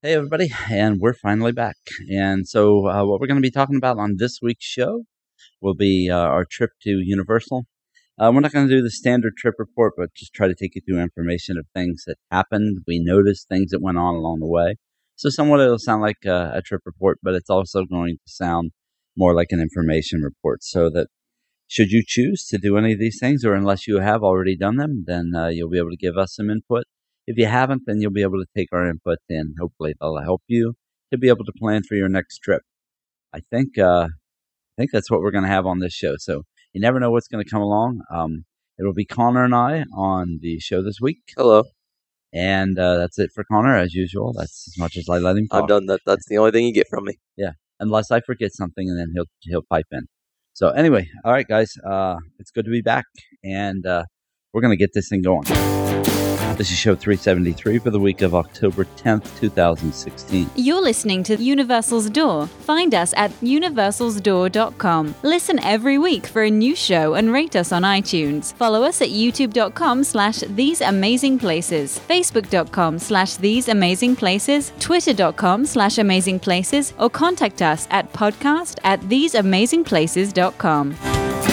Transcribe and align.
Hey, 0.00 0.14
everybody, 0.14 0.52
and 0.70 1.00
we're 1.00 1.12
finally 1.12 1.50
back. 1.50 1.74
And 2.08 2.46
so, 2.46 2.86
uh, 2.86 3.04
what 3.04 3.18
we're 3.20 3.26
going 3.26 3.42
to 3.42 3.48
be 3.48 3.50
talking 3.50 3.74
about 3.74 3.98
on 3.98 4.14
this 4.16 4.38
week's 4.40 4.64
show 4.64 5.02
will 5.60 5.74
be 5.74 6.08
uh, 6.08 6.16
our 6.16 6.44
trip 6.48 6.70
to 6.84 7.00
Universal. 7.04 7.66
Uh, 8.16 8.30
we're 8.32 8.38
not 8.38 8.52
going 8.52 8.68
to 8.68 8.72
do 8.72 8.80
the 8.80 8.92
standard 8.92 9.32
trip 9.36 9.56
report, 9.58 9.94
but 9.96 10.14
just 10.14 10.32
try 10.32 10.46
to 10.46 10.54
take 10.54 10.76
you 10.76 10.82
through 10.86 11.02
information 11.02 11.58
of 11.58 11.66
things 11.74 12.04
that 12.06 12.14
happened. 12.30 12.84
We 12.86 13.00
noticed 13.00 13.48
things 13.48 13.72
that 13.72 13.82
went 13.82 13.98
on 13.98 14.14
along 14.14 14.38
the 14.38 14.46
way. 14.46 14.76
So, 15.16 15.30
somewhat 15.30 15.58
it'll 15.58 15.80
sound 15.80 16.02
like 16.02 16.24
a, 16.24 16.52
a 16.54 16.62
trip 16.62 16.82
report, 16.86 17.18
but 17.20 17.34
it's 17.34 17.50
also 17.50 17.84
going 17.84 18.18
to 18.24 18.32
sound 18.32 18.70
more 19.16 19.34
like 19.34 19.48
an 19.50 19.60
information 19.60 20.20
report 20.20 20.62
so 20.62 20.90
that 20.90 21.08
should 21.66 21.90
you 21.90 22.04
choose 22.06 22.46
to 22.50 22.58
do 22.58 22.78
any 22.78 22.92
of 22.92 23.00
these 23.00 23.18
things, 23.20 23.44
or 23.44 23.52
unless 23.52 23.88
you 23.88 23.98
have 23.98 24.22
already 24.22 24.56
done 24.56 24.76
them, 24.76 25.06
then 25.08 25.32
uh, 25.34 25.48
you'll 25.48 25.70
be 25.70 25.78
able 25.78 25.90
to 25.90 25.96
give 25.96 26.16
us 26.16 26.36
some 26.36 26.50
input 26.50 26.84
if 27.28 27.36
you 27.36 27.44
haven't, 27.44 27.82
then 27.86 28.00
you'll 28.00 28.10
be 28.10 28.22
able 28.22 28.38
to 28.38 28.46
take 28.56 28.68
our 28.72 28.88
input 28.88 29.18
and 29.28 29.54
hopefully 29.60 29.94
that'll 30.00 30.22
help 30.22 30.42
you 30.46 30.74
to 31.12 31.18
be 31.18 31.28
able 31.28 31.44
to 31.44 31.52
plan 31.58 31.82
for 31.86 31.94
your 31.94 32.08
next 32.08 32.38
trip. 32.38 32.62
I 33.34 33.40
think 33.50 33.76
uh, 33.76 34.08
I 34.08 34.74
think 34.78 34.92
that's 34.92 35.10
what 35.10 35.20
we're 35.20 35.30
going 35.30 35.44
to 35.44 35.50
have 35.50 35.66
on 35.66 35.78
this 35.78 35.92
show. 35.92 36.14
So 36.18 36.44
you 36.72 36.80
never 36.80 36.98
know 36.98 37.10
what's 37.10 37.28
going 37.28 37.44
to 37.44 37.50
come 37.50 37.60
along. 37.60 38.00
Um, 38.10 38.46
it'll 38.78 38.94
be 38.94 39.04
Conner 39.04 39.44
and 39.44 39.54
I 39.54 39.84
on 39.94 40.38
the 40.40 40.58
show 40.58 40.82
this 40.82 41.00
week. 41.02 41.18
Hello. 41.36 41.64
And 42.32 42.78
uh, 42.78 42.96
that's 42.96 43.18
it 43.18 43.30
for 43.34 43.44
Conner, 43.44 43.76
as 43.76 43.92
usual. 43.92 44.32
That's 44.32 44.66
as 44.68 44.78
much 44.78 44.96
as 44.96 45.06
I 45.10 45.18
let 45.18 45.36
him 45.36 45.48
talk. 45.48 45.64
I've 45.64 45.68
done 45.68 45.86
that. 45.86 46.00
That's 46.06 46.26
the 46.28 46.38
only 46.38 46.50
thing 46.50 46.64
you 46.64 46.72
get 46.72 46.88
from 46.88 47.04
me. 47.04 47.18
Yeah, 47.36 47.52
unless 47.78 48.10
I 48.10 48.20
forget 48.20 48.52
something, 48.52 48.88
and 48.88 48.98
then 48.98 49.12
he'll 49.14 49.24
he'll 49.40 49.62
pipe 49.62 49.86
in. 49.92 50.08
So 50.52 50.68
anyway, 50.68 51.08
all 51.24 51.32
right, 51.32 51.48
guys, 51.48 51.72
uh, 51.86 52.16
it's 52.38 52.50
good 52.50 52.66
to 52.66 52.70
be 52.70 52.82
back, 52.82 53.06
and 53.42 53.86
uh, 53.86 54.04
we're 54.52 54.60
gonna 54.60 54.76
get 54.76 54.90
this 54.92 55.08
thing 55.08 55.22
going. 55.22 55.46
This 56.58 56.70
is 56.72 56.76
show 56.76 56.96
373 56.96 57.78
for 57.78 57.90
the 57.90 58.00
week 58.00 58.20
of 58.20 58.34
October 58.34 58.84
10th, 58.84 59.38
2016. 59.38 60.50
You're 60.56 60.82
listening 60.82 61.22
to 61.22 61.36
Universal's 61.36 62.10
Door. 62.10 62.48
Find 62.48 62.96
us 62.96 63.14
at 63.16 63.30
universalsdoor.com. 63.40 65.14
Listen 65.22 65.60
every 65.60 65.98
week 65.98 66.26
for 66.26 66.42
a 66.42 66.50
new 66.50 66.74
show 66.74 67.14
and 67.14 67.32
rate 67.32 67.54
us 67.54 67.70
on 67.70 67.82
iTunes. 67.82 68.54
Follow 68.54 68.82
us 68.82 69.00
at 69.00 69.10
youtube.com 69.10 70.02
slash 70.02 70.40
these 70.40 70.80
amazing 70.80 71.38
places, 71.38 72.00
facebook.com 72.08 72.98
slash 72.98 73.36
these 73.36 73.68
amazing 73.68 74.16
places, 74.16 74.72
twitter.com 74.80 75.64
slash 75.64 75.98
amazing 75.98 76.40
places, 76.40 76.92
or 76.98 77.08
contact 77.08 77.62
us 77.62 77.86
at 77.92 78.12
podcast 78.12 78.80
at 78.82 78.98
theseamazingplaces.com. 79.02 81.47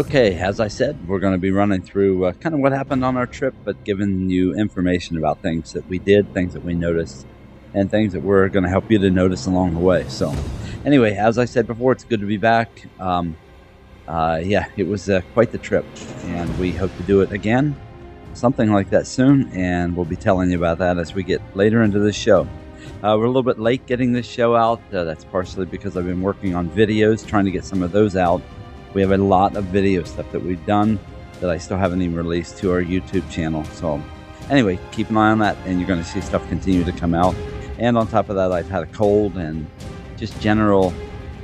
Okay, 0.00 0.38
as 0.38 0.60
I 0.60 0.68
said, 0.68 1.06
we're 1.06 1.18
going 1.18 1.34
to 1.34 1.38
be 1.38 1.50
running 1.50 1.82
through 1.82 2.24
uh, 2.24 2.32
kind 2.32 2.54
of 2.54 2.62
what 2.62 2.72
happened 2.72 3.04
on 3.04 3.18
our 3.18 3.26
trip, 3.26 3.54
but 3.66 3.84
giving 3.84 4.30
you 4.30 4.54
information 4.54 5.18
about 5.18 5.42
things 5.42 5.74
that 5.74 5.86
we 5.90 5.98
did, 5.98 6.32
things 6.32 6.54
that 6.54 6.64
we 6.64 6.72
noticed, 6.72 7.26
and 7.74 7.90
things 7.90 8.14
that 8.14 8.22
we're 8.22 8.48
going 8.48 8.62
to 8.62 8.70
help 8.70 8.90
you 8.90 8.98
to 8.98 9.10
notice 9.10 9.44
along 9.44 9.74
the 9.74 9.80
way. 9.80 10.08
So, 10.08 10.34
anyway, 10.86 11.16
as 11.16 11.36
I 11.36 11.44
said 11.44 11.66
before, 11.66 11.92
it's 11.92 12.04
good 12.04 12.20
to 12.20 12.26
be 12.26 12.38
back. 12.38 12.88
Um, 12.98 13.36
uh, 14.08 14.40
yeah, 14.42 14.70
it 14.78 14.84
was 14.84 15.10
uh, 15.10 15.20
quite 15.34 15.52
the 15.52 15.58
trip, 15.58 15.84
and 16.22 16.58
we 16.58 16.72
hope 16.72 16.96
to 16.96 17.02
do 17.02 17.20
it 17.20 17.30
again, 17.30 17.76
something 18.32 18.72
like 18.72 18.88
that 18.88 19.06
soon, 19.06 19.52
and 19.52 19.94
we'll 19.94 20.06
be 20.06 20.16
telling 20.16 20.50
you 20.50 20.56
about 20.56 20.78
that 20.78 20.96
as 20.96 21.12
we 21.12 21.22
get 21.22 21.42
later 21.54 21.82
into 21.82 21.98
the 21.98 22.12
show. 22.12 22.48
Uh, 23.02 23.16
we're 23.18 23.24
a 23.24 23.28
little 23.28 23.42
bit 23.42 23.58
late 23.58 23.84
getting 23.84 24.12
this 24.12 24.24
show 24.24 24.56
out. 24.56 24.80
Uh, 24.94 25.04
that's 25.04 25.26
partially 25.26 25.66
because 25.66 25.94
I've 25.98 26.06
been 26.06 26.22
working 26.22 26.54
on 26.54 26.70
videos, 26.70 27.26
trying 27.26 27.44
to 27.44 27.50
get 27.50 27.66
some 27.66 27.82
of 27.82 27.92
those 27.92 28.16
out 28.16 28.40
we 28.94 29.00
have 29.00 29.12
a 29.12 29.18
lot 29.18 29.56
of 29.56 29.64
video 29.64 30.02
stuff 30.02 30.30
that 30.32 30.42
we've 30.42 30.64
done 30.66 30.98
that 31.40 31.50
I 31.50 31.58
still 31.58 31.76
haven't 31.76 32.02
even 32.02 32.16
released 32.16 32.58
to 32.58 32.72
our 32.72 32.82
YouTube 32.82 33.28
channel. 33.30 33.64
So, 33.64 34.02
anyway, 34.50 34.78
keep 34.92 35.10
an 35.10 35.16
eye 35.16 35.30
on 35.30 35.38
that, 35.38 35.56
and 35.64 35.78
you're 35.78 35.88
going 35.88 36.02
to 36.02 36.08
see 36.08 36.20
stuff 36.20 36.46
continue 36.48 36.84
to 36.84 36.92
come 36.92 37.14
out. 37.14 37.34
And 37.78 37.96
on 37.96 38.06
top 38.08 38.28
of 38.28 38.36
that, 38.36 38.52
I've 38.52 38.68
had 38.68 38.82
a 38.82 38.86
cold 38.86 39.36
and 39.36 39.66
just 40.16 40.38
general 40.40 40.92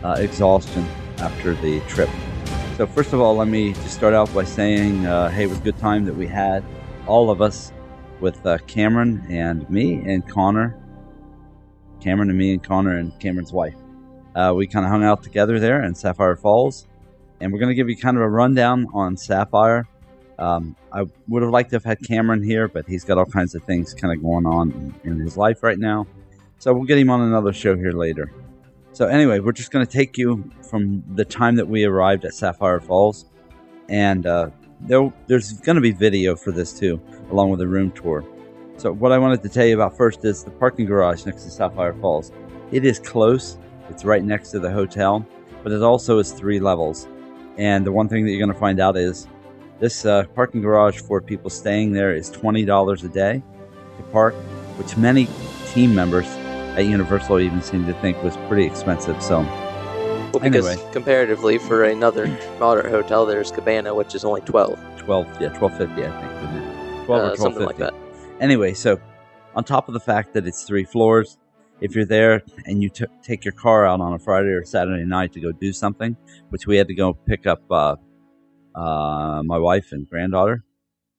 uh, 0.02 0.16
exhaustion 0.18 0.86
after 1.18 1.54
the 1.54 1.80
trip. 1.80 2.10
So, 2.76 2.86
first 2.86 3.12
of 3.12 3.20
all, 3.20 3.36
let 3.36 3.48
me 3.48 3.72
just 3.72 3.94
start 3.94 4.12
out 4.12 4.32
by 4.34 4.44
saying, 4.44 5.06
uh, 5.06 5.30
hey, 5.30 5.44
it 5.44 5.48
was 5.48 5.58
a 5.58 5.62
good 5.62 5.78
time 5.78 6.04
that 6.04 6.14
we 6.14 6.26
had, 6.26 6.62
all 7.06 7.30
of 7.30 7.40
us, 7.40 7.72
with 8.20 8.44
uh, 8.44 8.58
Cameron 8.66 9.24
and 9.30 9.68
me 9.70 9.94
and 9.94 10.26
Conner. 10.28 10.78
Cameron 12.00 12.28
and 12.28 12.38
me 12.38 12.52
and 12.52 12.62
Conner 12.62 12.98
and 12.98 13.18
Cameron's 13.18 13.52
wife. 13.52 13.76
Uh, 14.34 14.52
we 14.54 14.66
kind 14.66 14.84
of 14.84 14.90
hung 14.90 15.02
out 15.02 15.22
together 15.22 15.58
there 15.58 15.82
in 15.84 15.94
Sapphire 15.94 16.36
Falls 16.36 16.86
and 17.40 17.52
we're 17.52 17.58
going 17.58 17.70
to 17.70 17.74
give 17.74 17.88
you 17.88 17.96
kind 17.96 18.16
of 18.16 18.22
a 18.22 18.28
rundown 18.28 18.86
on 18.94 19.16
Sapphire. 19.16 19.86
Um, 20.38 20.76
I 20.92 21.04
would 21.28 21.42
have 21.42 21.50
liked 21.50 21.70
to 21.70 21.76
have 21.76 21.84
had 21.84 21.98
Cameron 22.06 22.42
here, 22.42 22.68
but 22.68 22.86
he's 22.86 23.04
got 23.04 23.18
all 23.18 23.26
kinds 23.26 23.54
of 23.54 23.62
things 23.64 23.94
kind 23.94 24.12
of 24.12 24.22
going 24.22 24.46
on 24.46 24.94
in 25.04 25.18
his 25.18 25.36
life 25.36 25.62
right 25.62 25.78
now. 25.78 26.06
So 26.58 26.72
we'll 26.72 26.84
get 26.84 26.98
him 26.98 27.10
on 27.10 27.20
another 27.20 27.52
show 27.52 27.76
here 27.76 27.92
later. 27.92 28.30
So, 28.92 29.06
anyway, 29.06 29.40
we're 29.40 29.52
just 29.52 29.72
going 29.72 29.84
to 29.84 29.92
take 29.92 30.16
you 30.16 30.50
from 30.70 31.04
the 31.14 31.24
time 31.24 31.56
that 31.56 31.68
we 31.68 31.84
arrived 31.84 32.24
at 32.24 32.32
Sapphire 32.32 32.80
Falls. 32.80 33.26
And 33.90 34.26
uh, 34.26 34.48
there, 34.80 35.12
there's 35.26 35.52
going 35.60 35.76
to 35.76 35.82
be 35.82 35.92
video 35.92 36.34
for 36.34 36.50
this 36.50 36.78
too, 36.78 36.98
along 37.30 37.50
with 37.50 37.60
a 37.60 37.66
room 37.66 37.90
tour. 37.90 38.24
So, 38.78 38.92
what 38.92 39.12
I 39.12 39.18
wanted 39.18 39.42
to 39.42 39.50
tell 39.50 39.66
you 39.66 39.74
about 39.74 39.96
first 39.98 40.24
is 40.24 40.44
the 40.44 40.50
parking 40.50 40.86
garage 40.86 41.26
next 41.26 41.44
to 41.44 41.50
Sapphire 41.50 41.92
Falls. 41.92 42.32
It 42.72 42.86
is 42.86 42.98
close, 42.98 43.58
it's 43.90 44.04
right 44.04 44.24
next 44.24 44.50
to 44.52 44.60
the 44.60 44.70
hotel, 44.70 45.26
but 45.62 45.72
it 45.72 45.82
also 45.82 46.18
is 46.18 46.32
three 46.32 46.58
levels. 46.58 47.06
And 47.58 47.86
the 47.86 47.92
one 47.92 48.08
thing 48.08 48.24
that 48.24 48.30
you're 48.30 48.40
going 48.40 48.52
to 48.52 48.58
find 48.58 48.80
out 48.80 48.96
is 48.96 49.26
this 49.78 50.04
uh, 50.04 50.24
parking 50.34 50.62
garage 50.62 51.00
for 51.00 51.20
people 51.20 51.50
staying 51.50 51.92
there 51.92 52.14
is 52.14 52.30
$20 52.30 53.04
a 53.04 53.08
day 53.08 53.42
to 53.96 54.02
park, 54.04 54.34
which 54.78 54.96
many 54.96 55.28
team 55.68 55.94
members 55.94 56.26
at 56.76 56.86
Universal 56.86 57.40
even 57.40 57.62
seem 57.62 57.86
to 57.86 57.94
think 57.94 58.22
was 58.22 58.36
pretty 58.48 58.64
expensive. 58.64 59.22
So, 59.22 59.40
well, 59.40 60.40
because 60.40 60.66
anyway. 60.66 60.92
comparatively, 60.92 61.58
for 61.58 61.84
another 61.84 62.26
moderate 62.58 62.90
hotel, 62.90 63.24
there's 63.24 63.50
Cabana, 63.50 63.94
which 63.94 64.14
is 64.14 64.24
only 64.24 64.42
12. 64.42 64.78
12, 64.98 65.26
yeah, 65.40 65.58
1250, 65.58 66.04
I 66.04 66.20
think. 66.20 67.06
12 67.06 67.08
or 67.08 67.32
uh, 67.32 67.36
something 67.36 67.64
like 67.64 67.78
that. 67.78 67.94
Anyway, 68.40 68.74
so 68.74 69.00
on 69.54 69.64
top 69.64 69.88
of 69.88 69.94
the 69.94 70.00
fact 70.00 70.34
that 70.34 70.46
it's 70.46 70.64
three 70.64 70.84
floors, 70.84 71.38
if 71.80 71.94
you're 71.94 72.06
there 72.06 72.42
and 72.64 72.82
you 72.82 72.88
t- 72.88 73.04
take 73.22 73.44
your 73.44 73.52
car 73.52 73.86
out 73.86 74.00
on 74.00 74.14
a 74.14 74.18
Friday 74.18 74.48
or 74.48 74.64
Saturday 74.64 75.04
night 75.04 75.32
to 75.32 75.40
go 75.40 75.52
do 75.52 75.72
something, 75.72 76.16
which 76.48 76.66
we 76.66 76.76
had 76.76 76.88
to 76.88 76.94
go 76.94 77.14
pick 77.14 77.46
up 77.46 77.60
uh, 77.70 77.96
uh, 78.74 79.42
my 79.44 79.58
wife 79.58 79.88
and 79.92 80.08
granddaughter 80.08 80.64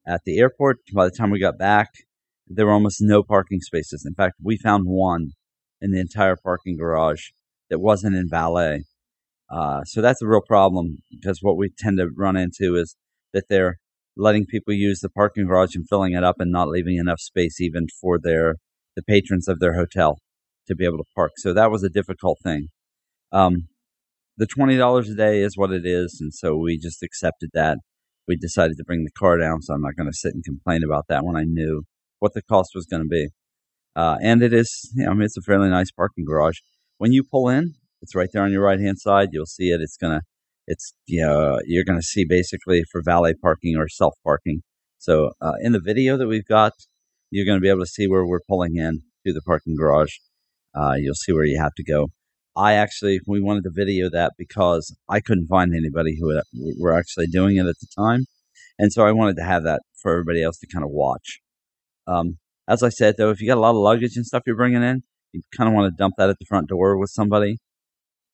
at 0.07 0.21
the 0.25 0.39
airport. 0.39 0.79
By 0.93 1.05
the 1.05 1.11
time 1.11 1.29
we 1.29 1.39
got 1.39 1.57
back, 1.57 1.89
there 2.47 2.65
were 2.65 2.73
almost 2.73 3.01
no 3.01 3.23
parking 3.23 3.59
spaces. 3.61 4.05
In 4.05 4.15
fact, 4.15 4.35
we 4.41 4.57
found 4.57 4.85
one 4.87 5.31
in 5.81 5.91
the 5.91 5.99
entire 5.99 6.35
parking 6.35 6.77
garage 6.77 7.29
that 7.69 7.79
wasn't 7.79 8.15
in 8.15 8.29
valet. 8.29 8.83
Uh, 9.49 9.83
so 9.83 10.01
that's 10.01 10.21
a 10.21 10.27
real 10.27 10.41
problem 10.41 10.97
because 11.11 11.39
what 11.41 11.57
we 11.57 11.69
tend 11.77 11.97
to 11.97 12.09
run 12.17 12.35
into 12.35 12.75
is 12.75 12.95
that 13.33 13.45
they're 13.49 13.77
letting 14.15 14.45
people 14.45 14.73
use 14.73 14.99
the 14.99 15.09
parking 15.09 15.45
garage 15.45 15.75
and 15.75 15.87
filling 15.87 16.13
it 16.13 16.23
up 16.23 16.37
and 16.39 16.51
not 16.51 16.67
leaving 16.67 16.97
enough 16.97 17.19
space 17.19 17.61
even 17.61 17.87
for 18.01 18.17
their 18.19 18.55
the 18.95 19.03
patrons 19.03 19.47
of 19.47 19.59
their 19.59 19.75
hotel 19.75 20.17
to 20.67 20.75
be 20.75 20.85
able 20.85 20.97
to 20.97 21.03
park. 21.15 21.31
So 21.37 21.53
that 21.53 21.71
was 21.71 21.83
a 21.83 21.89
difficult 21.89 22.39
thing. 22.43 22.67
Um, 23.31 23.67
the 24.37 24.45
twenty 24.45 24.77
dollars 24.77 25.09
a 25.09 25.15
day 25.15 25.41
is 25.41 25.57
what 25.57 25.71
it 25.71 25.85
is, 25.85 26.19
and 26.21 26.33
so 26.33 26.55
we 26.55 26.77
just 26.77 27.01
accepted 27.01 27.49
that. 27.53 27.79
We 28.27 28.35
decided 28.35 28.77
to 28.77 28.83
bring 28.83 29.03
the 29.03 29.11
car 29.11 29.37
down, 29.37 29.61
so 29.61 29.73
I'm 29.73 29.81
not 29.81 29.95
going 29.95 30.09
to 30.09 30.17
sit 30.17 30.33
and 30.33 30.43
complain 30.43 30.83
about 30.83 31.05
that 31.09 31.25
when 31.25 31.35
I 31.35 31.43
knew 31.43 31.83
what 32.19 32.33
the 32.33 32.41
cost 32.41 32.71
was 32.75 32.85
going 32.85 33.03
to 33.03 33.07
be. 33.07 33.29
Uh, 33.95 34.17
and 34.21 34.43
it 34.43 34.53
is, 34.53 34.91
you 34.95 35.05
know, 35.05 35.11
I 35.11 35.13
mean, 35.13 35.23
it's 35.23 35.37
a 35.37 35.41
fairly 35.41 35.69
nice 35.69 35.91
parking 35.91 36.25
garage. 36.25 36.57
When 36.97 37.11
you 37.11 37.23
pull 37.23 37.49
in, 37.49 37.73
it's 38.01 38.15
right 38.15 38.29
there 38.31 38.43
on 38.43 38.51
your 38.51 38.63
right 38.63 38.79
hand 38.79 38.99
side. 38.99 39.29
You'll 39.31 39.45
see 39.45 39.69
it. 39.69 39.81
It's 39.81 39.97
gonna, 39.97 40.21
it's 40.67 40.93
you 41.05 41.25
know, 41.25 41.59
you're 41.65 41.83
to 41.83 42.01
see 42.01 42.25
basically 42.27 42.83
for 42.91 43.01
valet 43.03 43.33
parking 43.41 43.75
or 43.75 43.87
self 43.87 44.13
parking. 44.23 44.61
So 44.99 45.31
uh, 45.41 45.53
in 45.61 45.71
the 45.71 45.79
video 45.79 46.17
that 46.17 46.27
we've 46.27 46.45
got, 46.45 46.73
you're 47.31 47.45
going 47.45 47.57
to 47.57 47.61
be 47.61 47.69
able 47.69 47.81
to 47.81 47.87
see 47.87 48.07
where 48.07 48.25
we're 48.25 48.41
pulling 48.47 48.75
in 48.75 49.01
to 49.25 49.33
the 49.33 49.41
parking 49.41 49.75
garage. 49.75 50.13
Uh, 50.77 50.93
you'll 50.93 51.15
see 51.15 51.33
where 51.33 51.45
you 51.45 51.59
have 51.59 51.73
to 51.75 51.83
go. 51.83 52.09
I 52.55 52.73
actually, 52.73 53.19
we 53.27 53.39
wanted 53.39 53.63
to 53.63 53.71
video 53.73 54.09
that 54.09 54.33
because 54.37 54.95
I 55.09 55.19
couldn't 55.19 55.47
find 55.47 55.73
anybody 55.73 56.17
who 56.19 56.39
were 56.79 56.97
actually 56.97 57.27
doing 57.27 57.57
it 57.57 57.65
at 57.65 57.79
the 57.79 57.87
time. 57.95 58.25
And 58.79 58.91
so 58.91 59.05
I 59.05 59.11
wanted 59.11 59.37
to 59.37 59.43
have 59.43 59.63
that 59.63 59.81
for 60.01 60.11
everybody 60.11 60.43
else 60.43 60.57
to 60.59 60.67
kind 60.67 60.83
of 60.83 60.91
watch. 60.91 61.39
Um, 62.07 62.37
as 62.67 62.83
I 62.83 62.89
said, 62.89 63.15
though, 63.17 63.31
if 63.31 63.41
you 63.41 63.47
got 63.47 63.57
a 63.57 63.61
lot 63.61 63.71
of 63.71 63.77
luggage 63.77 64.15
and 64.15 64.25
stuff 64.25 64.43
you're 64.45 64.55
bringing 64.55 64.83
in, 64.83 65.03
you 65.33 65.41
kind 65.55 65.67
of 65.67 65.73
want 65.73 65.91
to 65.91 65.97
dump 65.97 66.15
that 66.17 66.29
at 66.29 66.37
the 66.39 66.45
front 66.45 66.67
door 66.67 66.97
with 66.97 67.09
somebody 67.09 67.57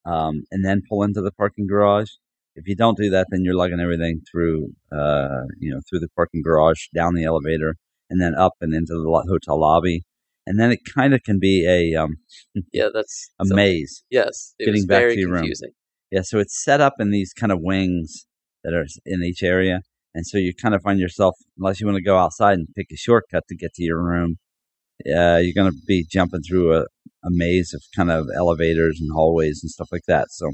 um, 0.05 0.43
and 0.51 0.65
then 0.65 0.81
pull 0.87 1.03
into 1.03 1.21
the 1.21 1.31
parking 1.31 1.67
garage. 1.67 2.09
If 2.55 2.67
you 2.67 2.75
don't 2.75 2.97
do 2.97 3.09
that, 3.09 3.27
then 3.29 3.43
you're 3.43 3.55
lugging 3.55 3.79
everything 3.79 4.21
through, 4.29 4.73
uh, 4.91 5.43
you 5.59 5.71
know, 5.71 5.81
through 5.89 5.99
the 5.99 6.09
parking 6.15 6.41
garage, 6.43 6.87
down 6.93 7.15
the 7.15 7.23
elevator, 7.23 7.75
and 8.09 8.21
then 8.21 8.35
up 8.35 8.53
and 8.61 8.73
into 8.73 8.93
the 8.93 9.25
hotel 9.27 9.59
lobby. 9.59 10.03
And 10.45 10.59
then 10.59 10.71
it 10.71 10.79
kind 10.93 11.13
of 11.13 11.23
can 11.23 11.39
be 11.39 11.65
a 11.67 11.99
um, 12.01 12.17
yeah, 12.73 12.89
that's 12.93 13.29
a 13.39 13.45
maze. 13.45 14.03
Yes, 14.09 14.55
getting 14.59 14.85
back 14.85 15.09
to 15.09 15.19
your 15.19 15.35
confusing. 15.35 15.67
room. 15.67 15.75
Yeah, 16.11 16.21
so 16.23 16.39
it's 16.39 16.63
set 16.63 16.81
up 16.81 16.95
in 16.99 17.11
these 17.11 17.33
kind 17.33 17.51
of 17.51 17.59
wings 17.61 18.25
that 18.63 18.73
are 18.73 18.85
in 19.05 19.23
each 19.23 19.41
area, 19.41 19.81
and 20.13 20.25
so 20.27 20.37
you 20.37 20.53
kind 20.53 20.75
of 20.75 20.81
find 20.83 20.99
yourself, 20.99 21.35
unless 21.57 21.79
you 21.79 21.87
want 21.87 21.97
to 21.97 22.03
go 22.03 22.17
outside 22.17 22.57
and 22.57 22.67
pick 22.75 22.87
a 22.91 22.97
shortcut 22.97 23.43
to 23.49 23.55
get 23.55 23.73
to 23.75 23.83
your 23.83 24.03
room, 24.03 24.37
uh, 25.07 25.37
you're 25.41 25.55
going 25.55 25.71
to 25.71 25.77
be 25.87 26.05
jumping 26.09 26.41
through 26.47 26.75
a, 26.75 26.81
a 26.81 27.29
maze 27.29 27.73
of 27.73 27.81
kind 27.95 28.11
of 28.11 28.27
elevators 28.35 28.99
and 29.01 29.09
hallways 29.11 29.61
and 29.63 29.71
stuff 29.71 29.89
like 29.91 30.03
that. 30.07 30.27
So 30.29 30.51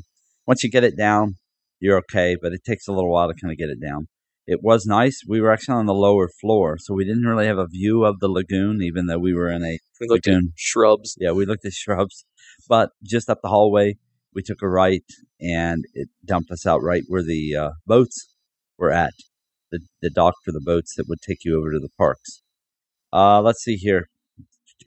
once 0.48 0.64
you 0.64 0.70
get 0.70 0.84
it 0.84 0.98
down, 0.98 1.36
you're 1.80 1.98
okay, 1.98 2.38
but 2.42 2.54
it 2.54 2.64
takes 2.66 2.88
a 2.88 2.94
little 2.94 3.12
while 3.12 3.28
to 3.28 3.34
kind 3.40 3.52
of 3.52 3.58
get 3.58 3.70
it 3.70 3.82
down. 3.82 4.08
It 4.52 4.62
was 4.64 4.86
nice. 4.86 5.22
We 5.28 5.42
were 5.42 5.52
actually 5.52 5.76
on 5.76 5.86
the 5.86 5.94
lower 5.94 6.28
floor, 6.42 6.78
so 6.80 6.94
we 6.94 7.06
didn't 7.06 7.26
really 7.26 7.46
have 7.46 7.60
a 7.60 7.68
view 7.68 8.04
of 8.04 8.20
the 8.20 8.28
lagoon, 8.28 8.82
even 8.82 9.06
though 9.06 9.20
we 9.20 9.34
were 9.34 9.50
in 9.50 9.64
a 9.64 9.78
we 10.02 10.08
looked 10.08 10.28
lagoon. 10.28 10.54
shrubs. 10.56 11.16
Yeah, 11.20 11.32
we 11.32 11.46
looked 11.46 11.66
at 11.66 11.74
shrubs, 11.74 12.26
but 12.68 12.90
just 13.04 13.30
up 13.30 13.40
the 13.44 13.50
hallway, 13.50 13.98
we 14.34 14.42
took 14.42 14.62
a 14.64 14.68
right, 14.68 15.04
and 15.40 15.84
it 15.94 16.10
dumped 16.26 16.52
us 16.52 16.66
out 16.66 16.82
right 16.82 17.04
where 17.08 17.24
the 17.24 17.56
uh, 17.56 17.70
boats 17.86 18.36
were 18.78 18.92
at, 18.92 19.14
the 19.72 19.80
the 20.02 20.10
dock 20.10 20.36
for 20.44 20.52
the 20.52 20.64
boats 20.66 20.96
that 20.98 21.06
would 21.08 21.22
take 21.22 21.46
you 21.46 21.58
over 21.58 21.72
to 21.72 21.80
the 21.80 21.94
parks. 21.98 22.42
Uh, 23.14 23.42
let's 23.42 23.64
see 23.64 23.76
here 23.76 24.08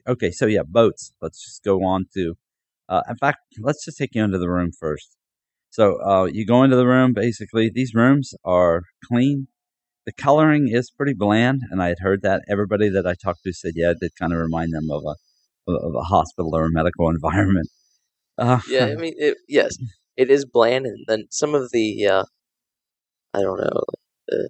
okay, 0.07 0.31
so 0.31 0.45
yeah, 0.45 0.63
boats. 0.67 1.13
Let's 1.21 1.43
just 1.43 1.63
go 1.63 1.83
on 1.83 2.05
to. 2.15 2.35
Uh, 2.89 3.01
in 3.09 3.17
fact, 3.17 3.39
let's 3.59 3.85
just 3.85 3.97
take 3.97 4.13
you 4.13 4.23
into 4.23 4.37
the 4.37 4.49
room 4.49 4.71
first. 4.77 5.15
So 5.69 6.01
uh, 6.03 6.25
you 6.25 6.45
go 6.45 6.63
into 6.63 6.75
the 6.75 6.85
room. 6.87 7.13
Basically, 7.13 7.71
these 7.73 7.93
rooms 7.95 8.33
are 8.45 8.83
clean. 9.05 9.47
The 10.05 10.11
coloring 10.11 10.67
is 10.69 10.91
pretty 10.91 11.13
bland, 11.13 11.61
and 11.71 11.81
I 11.81 11.87
had 11.87 11.99
heard 11.99 12.21
that 12.23 12.41
everybody 12.49 12.89
that 12.89 13.07
I 13.07 13.13
talked 13.13 13.43
to 13.43 13.53
said, 13.53 13.73
yeah, 13.75 13.91
it 13.91 13.99
did 14.01 14.11
kind 14.19 14.33
of 14.33 14.39
remind 14.39 14.73
them 14.73 14.89
of 14.91 15.03
a 15.05 15.15
of 15.71 15.95
a 15.95 16.01
hospital 16.01 16.53
or 16.53 16.65
a 16.65 16.71
medical 16.71 17.09
environment. 17.15 17.69
Uh, 18.37 18.59
yeah, 18.67 18.85
I 18.85 18.95
mean, 18.99 19.13
it, 19.17 19.37
yes, 19.47 19.77
it 20.17 20.29
is 20.29 20.45
bland, 20.45 20.85
and 20.85 21.05
then 21.07 21.25
some 21.29 21.55
of 21.55 21.71
the, 21.71 22.05
uh, 22.07 22.23
I 23.33 23.41
don't 23.41 23.59
know, 23.59 23.81
the 24.27 24.49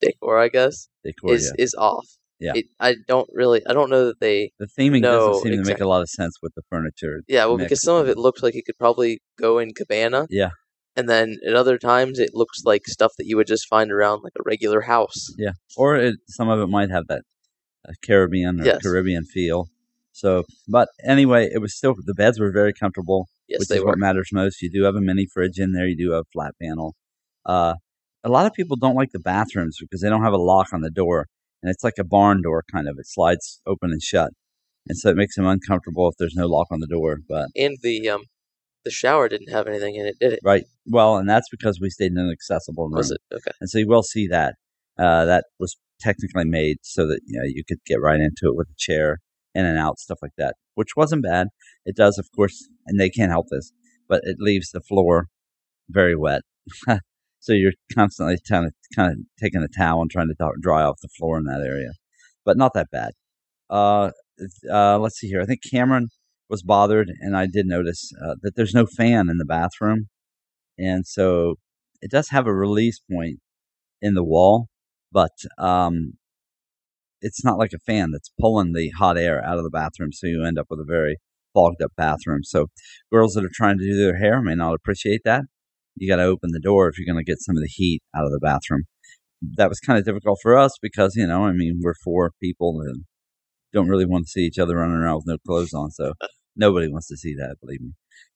decor, 0.00 0.38
I 0.38 0.48
guess, 0.48 0.88
decor, 1.04 1.32
is 1.32 1.52
yeah. 1.56 1.62
is 1.62 1.74
off. 1.74 2.06
Yeah. 2.38 2.52
It, 2.54 2.66
I 2.78 2.96
don't 3.08 3.28
really. 3.32 3.62
I 3.66 3.72
don't 3.72 3.88
know 3.88 4.06
that 4.06 4.20
they. 4.20 4.52
The 4.58 4.66
theming 4.66 5.02
doesn't 5.02 5.42
seem 5.42 5.52
exactly. 5.52 5.64
to 5.64 5.70
make 5.70 5.80
a 5.80 5.88
lot 5.88 6.02
of 6.02 6.10
sense 6.10 6.36
with 6.42 6.52
the 6.54 6.62
furniture. 6.68 7.22
Yeah, 7.28 7.46
well, 7.46 7.56
because 7.56 7.80
some 7.82 7.96
of 7.96 8.08
it 8.08 8.18
looks 8.18 8.42
like 8.42 8.54
it 8.54 8.64
could 8.66 8.78
probably 8.78 9.20
go 9.38 9.58
in 9.58 9.72
cabana. 9.72 10.26
Yeah. 10.28 10.50
And 10.96 11.08
then 11.08 11.36
at 11.46 11.54
other 11.54 11.76
times, 11.78 12.18
it 12.18 12.30
looks 12.32 12.62
like 12.64 12.86
stuff 12.86 13.12
that 13.18 13.26
you 13.26 13.36
would 13.36 13.46
just 13.46 13.68
find 13.68 13.92
around 13.92 14.22
like 14.22 14.32
a 14.38 14.42
regular 14.44 14.82
house. 14.82 15.26
Yeah, 15.36 15.52
or 15.76 15.96
it, 15.96 16.16
some 16.28 16.48
of 16.48 16.58
it 16.60 16.68
might 16.68 16.90
have 16.90 17.06
that 17.08 17.22
uh, 17.86 17.92
Caribbean 18.02 18.60
or 18.60 18.64
Yes. 18.64 18.82
Caribbean 18.82 19.24
feel. 19.24 19.68
So, 20.12 20.44
but 20.66 20.88
anyway, 21.04 21.50
it 21.52 21.58
was 21.58 21.76
still 21.76 21.94
the 21.98 22.14
beds 22.14 22.40
were 22.40 22.50
very 22.50 22.72
comfortable, 22.72 23.28
Yes, 23.48 23.60
which 23.60 23.68
they 23.68 23.76
is 23.76 23.82
were. 23.82 23.88
what 23.88 23.98
matters 23.98 24.30
most. 24.32 24.62
You 24.62 24.70
do 24.70 24.84
have 24.84 24.94
a 24.94 25.00
mini 25.02 25.26
fridge 25.32 25.58
in 25.58 25.72
there. 25.72 25.86
You 25.86 25.96
do 25.96 26.12
have 26.12 26.22
a 26.22 26.30
flat 26.32 26.54
panel. 26.60 26.94
Uh, 27.44 27.74
a 28.24 28.30
lot 28.30 28.46
of 28.46 28.54
people 28.54 28.76
don't 28.76 28.94
like 28.96 29.10
the 29.12 29.20
bathrooms 29.20 29.76
because 29.78 30.00
they 30.00 30.08
don't 30.08 30.22
have 30.24 30.32
a 30.32 30.38
lock 30.38 30.72
on 30.72 30.80
the 30.80 30.90
door, 30.90 31.26
and 31.62 31.70
it's 31.70 31.84
like 31.84 31.98
a 31.98 32.04
barn 32.04 32.40
door 32.42 32.64
kind 32.72 32.88
of. 32.88 32.96
It 32.98 33.06
slides 33.06 33.60
open 33.66 33.90
and 33.92 34.02
shut, 34.02 34.30
and 34.88 34.96
so 34.96 35.10
it 35.10 35.16
makes 35.16 35.36
them 35.36 35.46
uncomfortable 35.46 36.08
if 36.08 36.14
there's 36.18 36.34
no 36.34 36.46
lock 36.46 36.68
on 36.70 36.80
the 36.80 36.86
door. 36.86 37.18
But 37.28 37.48
And 37.54 37.76
the 37.82 38.08
um, 38.08 38.22
the 38.86 38.90
shower 38.92 39.28
didn't 39.28 39.50
have 39.50 39.66
anything 39.66 39.96
in 39.96 40.06
it, 40.06 40.16
did 40.20 40.34
it? 40.34 40.40
right, 40.44 40.64
well, 40.86 41.16
and 41.16 41.28
that's 41.28 41.48
because 41.50 41.80
we 41.80 41.90
stayed 41.90 42.12
in 42.12 42.18
an 42.18 42.30
accessible 42.30 42.84
room. 42.84 42.96
Was 42.96 43.10
it 43.10 43.20
okay? 43.34 43.50
and 43.60 43.68
so 43.68 43.78
you 43.78 43.88
will 43.88 44.04
see 44.04 44.28
that 44.28 44.54
uh, 44.96 45.24
that 45.24 45.46
was 45.58 45.76
technically 46.00 46.44
made 46.44 46.76
so 46.82 47.06
that 47.06 47.20
you 47.26 47.38
know 47.38 47.44
you 47.44 47.64
could 47.66 47.78
get 47.84 48.00
right 48.00 48.20
into 48.20 48.46
it 48.46 48.56
with 48.56 48.68
a 48.68 48.78
chair 48.78 49.18
in 49.54 49.64
and 49.64 49.78
out 49.78 49.98
stuff 49.98 50.18
like 50.22 50.34
that 50.36 50.54
which 50.74 50.90
wasn't 50.96 51.22
bad 51.22 51.48
it 51.86 51.96
does 51.96 52.18
of 52.18 52.28
course 52.36 52.68
and 52.86 53.00
they 53.00 53.08
can't 53.08 53.30
help 53.30 53.46
this 53.50 53.72
but 54.08 54.20
it 54.24 54.36
leaves 54.38 54.70
the 54.70 54.80
floor 54.80 55.28
very 55.88 56.14
wet 56.14 56.42
so 57.40 57.52
you're 57.52 57.72
constantly 57.94 58.36
kind 58.48 58.66
of 58.66 58.74
kind 58.94 59.12
of 59.12 59.18
taking 59.40 59.62
a 59.62 59.68
towel 59.68 60.02
and 60.02 60.10
trying 60.10 60.28
to 60.28 60.52
dry 60.60 60.82
off 60.82 61.00
the 61.00 61.08
floor 61.16 61.38
in 61.38 61.44
that 61.44 61.64
area 61.66 61.92
but 62.44 62.58
not 62.58 62.74
that 62.74 62.90
bad 62.92 63.12
uh, 63.70 64.10
uh, 64.70 64.98
let's 64.98 65.18
see 65.18 65.28
here 65.28 65.40
i 65.40 65.46
think 65.46 65.60
cameron 65.70 66.08
was 66.48 66.62
bothered 66.62 67.10
and 67.20 67.36
i 67.36 67.46
did 67.46 67.66
notice 67.66 68.10
uh, 68.24 68.34
that 68.42 68.52
there's 68.56 68.74
no 68.74 68.86
fan 68.86 69.28
in 69.28 69.38
the 69.38 69.44
bathroom 69.44 70.08
and 70.78 71.06
so 71.06 71.56
it 72.02 72.10
does 72.10 72.28
have 72.30 72.46
a 72.46 72.54
release 72.54 73.00
point 73.10 73.40
in 74.02 74.14
the 74.14 74.24
wall, 74.24 74.68
but 75.12 75.32
um, 75.58 76.14
it's 77.20 77.44
not 77.44 77.58
like 77.58 77.72
a 77.74 77.78
fan 77.78 78.10
that's 78.12 78.30
pulling 78.40 78.72
the 78.72 78.90
hot 78.90 79.16
air 79.16 79.44
out 79.44 79.58
of 79.58 79.64
the 79.64 79.70
bathroom, 79.70 80.12
so 80.12 80.26
you 80.26 80.44
end 80.44 80.58
up 80.58 80.66
with 80.68 80.80
a 80.80 80.84
very 80.86 81.16
fogged 81.54 81.82
up 81.82 81.92
bathroom. 81.96 82.42
So 82.42 82.66
girls 83.12 83.34
that 83.34 83.44
are 83.44 83.50
trying 83.52 83.78
to 83.78 83.84
do 83.84 83.96
their 83.96 84.18
hair 84.18 84.42
may 84.42 84.54
not 84.54 84.74
appreciate 84.74 85.22
that. 85.24 85.44
You 85.96 86.08
got 86.08 86.16
to 86.16 86.24
open 86.24 86.50
the 86.52 86.60
door 86.60 86.88
if 86.88 86.98
you're 86.98 87.12
going 87.12 87.24
to 87.24 87.28
get 87.28 87.40
some 87.40 87.56
of 87.56 87.62
the 87.62 87.70
heat 87.72 88.02
out 88.14 88.26
of 88.26 88.30
the 88.30 88.40
bathroom. 88.40 88.84
That 89.56 89.70
was 89.70 89.80
kind 89.80 89.98
of 89.98 90.04
difficult 90.04 90.38
for 90.42 90.56
us 90.56 90.72
because 90.80 91.14
you 91.16 91.26
know, 91.26 91.44
I 91.44 91.52
mean, 91.52 91.80
we're 91.82 91.94
four 92.04 92.32
people 92.42 92.80
and 92.86 93.04
don't 93.72 93.88
really 93.88 94.06
want 94.06 94.24
to 94.26 94.30
see 94.30 94.40
each 94.42 94.58
other 94.58 94.76
running 94.76 94.96
around 94.96 95.16
with 95.16 95.26
no 95.26 95.36
clothes 95.46 95.72
on, 95.74 95.90
so 95.90 96.14
nobody 96.56 96.88
wants 96.88 97.08
to 97.08 97.16
see 97.16 97.34
that, 97.34 97.56
believe 97.60 97.80
me. 97.80 97.92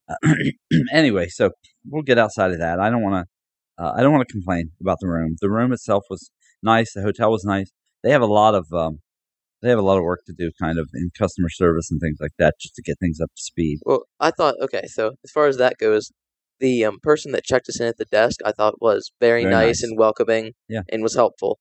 Uh, 0.09 0.35
anyway, 0.93 1.29
so 1.29 1.51
we'll 1.89 2.03
get 2.03 2.19
outside 2.19 2.51
of 2.53 2.59
that. 2.59 2.81
I 2.81 2.91
don't 2.91 3.03
want 3.03 3.27
to. 3.27 3.83
Uh, 3.83 3.93
I 3.97 4.03
don't 4.03 4.13
want 4.13 4.27
to 4.29 4.33
complain 4.33 4.73
about 4.81 4.99
the 5.01 5.09
room. 5.09 5.37
The 5.41 5.49
room 5.51 5.73
itself 5.73 6.05
was 6.11 6.31
nice. 6.63 6.93
The 6.93 7.03
hotel 7.03 7.31
was 7.31 7.45
nice. 7.45 7.71
They 8.03 8.11
have 8.11 8.21
a 8.21 8.27
lot 8.27 8.55
of 8.55 8.67
um, 8.73 8.99
they 9.63 9.69
have 9.69 9.79
a 9.79 9.83
lot 9.83 9.99
of 9.99 10.05
work 10.05 10.21
to 10.27 10.35
do, 10.37 10.51
kind 10.61 10.79
of 10.79 10.89
in 10.95 11.11
customer 11.19 11.49
service 11.49 11.91
and 11.91 12.01
things 12.01 12.19
like 12.21 12.33
that, 12.39 12.55
just 12.61 12.75
to 12.75 12.83
get 12.83 12.99
things 13.01 13.21
up 13.21 13.31
to 13.35 13.43
speed. 13.43 13.79
Well, 13.85 14.05
I 14.19 14.31
thought 14.31 14.57
okay. 14.61 14.87
So 14.87 15.13
as 15.25 15.31
far 15.31 15.47
as 15.47 15.57
that 15.59 15.79
goes, 15.79 16.11
the 16.59 16.85
um, 16.85 16.99
person 17.03 17.33
that 17.33 17.45
checked 17.45 17.69
us 17.69 17.81
in 17.81 17.87
at 17.87 17.97
the 17.97 18.05
desk, 18.07 18.41
I 18.45 18.53
thought 18.53 18.83
was 18.83 19.13
very, 19.21 19.43
Very 19.45 19.55
nice, 19.55 19.67
nice. 19.67 19.83
and 19.85 19.99
welcoming, 19.99 20.53
Yeah. 20.69 20.83
and 20.93 21.03
was 21.03 21.15
helpful. 21.15 21.59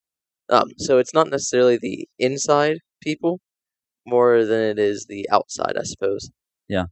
Um, 0.50 0.70
so 0.78 0.98
it's 0.98 1.14
not 1.14 1.30
necessarily 1.30 1.78
the 1.78 2.08
inside 2.18 2.78
people 3.02 3.40
more 4.06 4.46
than 4.46 4.62
it 4.62 4.80
is 4.80 5.06
the 5.08 5.28
outside, 5.32 5.76
I 5.78 5.84
suppose. 5.84 6.30
Yeah. 6.68 6.86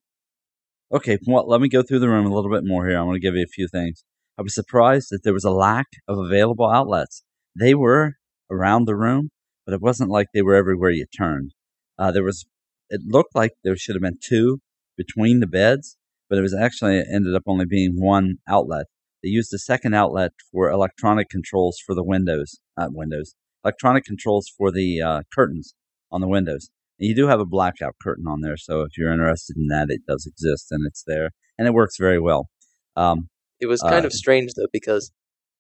Okay, 0.91 1.17
well, 1.27 1.47
let 1.47 1.61
me 1.61 1.67
go 1.67 1.83
through 1.83 1.99
the 1.99 2.09
room 2.09 2.25
a 2.25 2.33
little 2.33 2.51
bit 2.51 2.63
more 2.63 2.87
here. 2.87 2.97
I 2.97 3.03
want 3.03 3.15
to 3.15 3.19
give 3.19 3.35
you 3.35 3.43
a 3.43 3.53
few 3.53 3.67
things. 3.67 4.03
I 4.37 4.41
was 4.41 4.55
surprised 4.55 5.07
that 5.11 5.23
there 5.23 5.33
was 5.33 5.43
a 5.43 5.51
lack 5.51 5.87
of 6.07 6.17
available 6.17 6.69
outlets. 6.69 7.23
They 7.59 7.73
were 7.73 8.13
around 8.49 8.85
the 8.85 8.95
room, 8.95 9.29
but 9.65 9.73
it 9.73 9.81
wasn't 9.81 10.09
like 10.09 10.27
they 10.33 10.41
were 10.41 10.55
everywhere 10.55 10.91
you 10.91 11.05
turned. 11.05 11.51
Uh, 11.99 12.11
there 12.11 12.23
was, 12.23 12.45
it 12.89 13.01
looked 13.05 13.35
like 13.35 13.51
there 13.63 13.75
should 13.75 13.95
have 13.95 14.01
been 14.01 14.19
two 14.21 14.59
between 14.95 15.39
the 15.39 15.47
beds, 15.47 15.97
but 16.29 16.37
it 16.37 16.41
was 16.41 16.53
actually 16.53 16.99
it 16.99 17.07
ended 17.13 17.35
up 17.35 17.43
only 17.47 17.65
being 17.65 17.99
one 17.99 18.35
outlet. 18.47 18.85
They 19.23 19.29
used 19.29 19.53
a 19.53 19.59
second 19.59 19.93
outlet 19.93 20.31
for 20.51 20.69
electronic 20.69 21.29
controls 21.29 21.79
for 21.85 21.95
the 21.95 22.03
windows, 22.03 22.59
not 22.77 22.93
windows, 22.93 23.33
electronic 23.63 24.05
controls 24.05 24.51
for 24.55 24.71
the 24.71 25.01
uh, 25.01 25.21
curtains 25.33 25.73
on 26.11 26.21
the 26.21 26.27
windows. 26.27 26.69
You 26.97 27.15
do 27.15 27.27
have 27.27 27.39
a 27.39 27.45
blackout 27.45 27.95
curtain 28.01 28.25
on 28.27 28.41
there, 28.41 28.57
so 28.57 28.81
if 28.81 28.97
you're 28.97 29.11
interested 29.11 29.55
in 29.55 29.67
that, 29.67 29.87
it 29.89 30.01
does 30.07 30.25
exist 30.25 30.67
and 30.71 30.85
it's 30.87 31.03
there, 31.05 31.29
and 31.57 31.67
it 31.67 31.73
works 31.73 31.97
very 31.99 32.19
well. 32.19 32.49
Um, 32.95 33.29
It 33.59 33.67
was 33.67 33.81
kind 33.81 34.03
Uh, 34.03 34.07
of 34.07 34.13
strange 34.13 34.51
though 34.55 34.67
because 34.73 35.11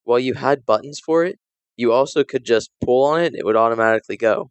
while 0.03 0.19
you 0.19 0.33
had 0.35 0.65
buttons 0.65 0.99
for 1.03 1.23
it, 1.25 1.37
you 1.75 1.91
also 1.91 2.23
could 2.23 2.43
just 2.45 2.71
pull 2.83 3.03
on 3.05 3.21
it; 3.21 3.35
it 3.35 3.45
would 3.45 3.55
automatically 3.55 4.17
go. 4.17 4.49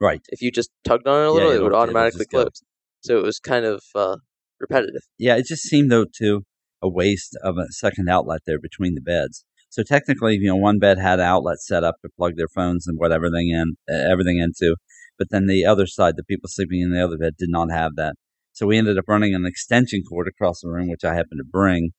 right. 0.00 0.20
If 0.28 0.40
you 0.40 0.50
just 0.50 0.70
tugged 0.84 1.06
on 1.08 1.22
it 1.22 1.26
a 1.26 1.30
Yeah, 1.30 1.34
little, 1.34 1.50
it 1.50 1.54
it'll- 1.56 1.64
would 1.70 1.74
automatically 1.74 2.26
go. 2.30 2.42
close. 2.44 2.62
So 3.02 3.18
it 3.18 3.22
was 3.24 3.38
kind 3.40 3.64
of 3.64 3.82
uh, 3.94 4.16
repetitive. 4.60 5.02
Yeah, 5.18 5.36
it 5.36 5.46
just 5.46 5.62
seemed 5.64 5.90
though 5.90 6.04
too 6.06 6.44
a 6.82 6.88
waste 6.88 7.36
of 7.42 7.58
a 7.58 7.66
second 7.70 8.08
outlet 8.08 8.40
there 8.46 8.58
between 8.60 8.94
the 8.94 9.00
beds. 9.00 9.44
So 9.68 9.82
technically, 9.82 10.34
you 10.36 10.46
know, 10.48 10.56
one 10.56 10.78
bed 10.78 10.98
had 10.98 11.20
an 11.20 11.26
outlet 11.26 11.60
set 11.60 11.84
up 11.84 11.96
to 12.02 12.08
plug 12.16 12.36
their 12.36 12.48
phones 12.48 12.86
and 12.86 12.98
what 12.98 13.12
everything 13.12 13.50
in, 13.50 13.76
uh, 13.92 13.96
everything 14.12 14.38
into, 14.38 14.76
but 15.20 15.28
then 15.30 15.46
the 15.46 15.66
other 15.66 15.86
side, 15.86 16.16
the 16.16 16.24
people 16.24 16.48
sleeping 16.48 16.80
in 16.80 16.92
the 16.92 17.04
other 17.04 17.18
bed, 17.18 17.34
did 17.38 17.50
not 17.50 17.70
have 17.70 17.94
that. 17.96 18.14
So 18.52 18.66
we 18.66 18.78
ended 18.78 18.96
up 18.96 19.04
running 19.06 19.34
an 19.34 19.44
extension 19.44 20.02
cord 20.02 20.26
across 20.26 20.62
the 20.62 20.70
room, 20.70 20.88
which 20.88 21.04
I 21.04 21.14
happened 21.14 21.40
to 21.40 21.44
bring, 21.44 21.90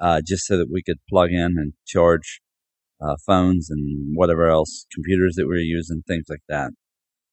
uh, 0.00 0.22
just 0.26 0.44
so 0.44 0.58
that 0.58 0.66
we 0.72 0.82
could 0.82 0.98
plug 1.08 1.30
in 1.30 1.54
and 1.56 1.74
charge 1.86 2.40
uh, 3.00 3.14
phones 3.24 3.70
and 3.70 4.16
whatever 4.16 4.50
else, 4.50 4.86
computers 4.92 5.36
that 5.36 5.44
we 5.44 5.54
were 5.54 5.58
using, 5.58 6.02
things 6.02 6.24
like 6.28 6.42
that. 6.48 6.72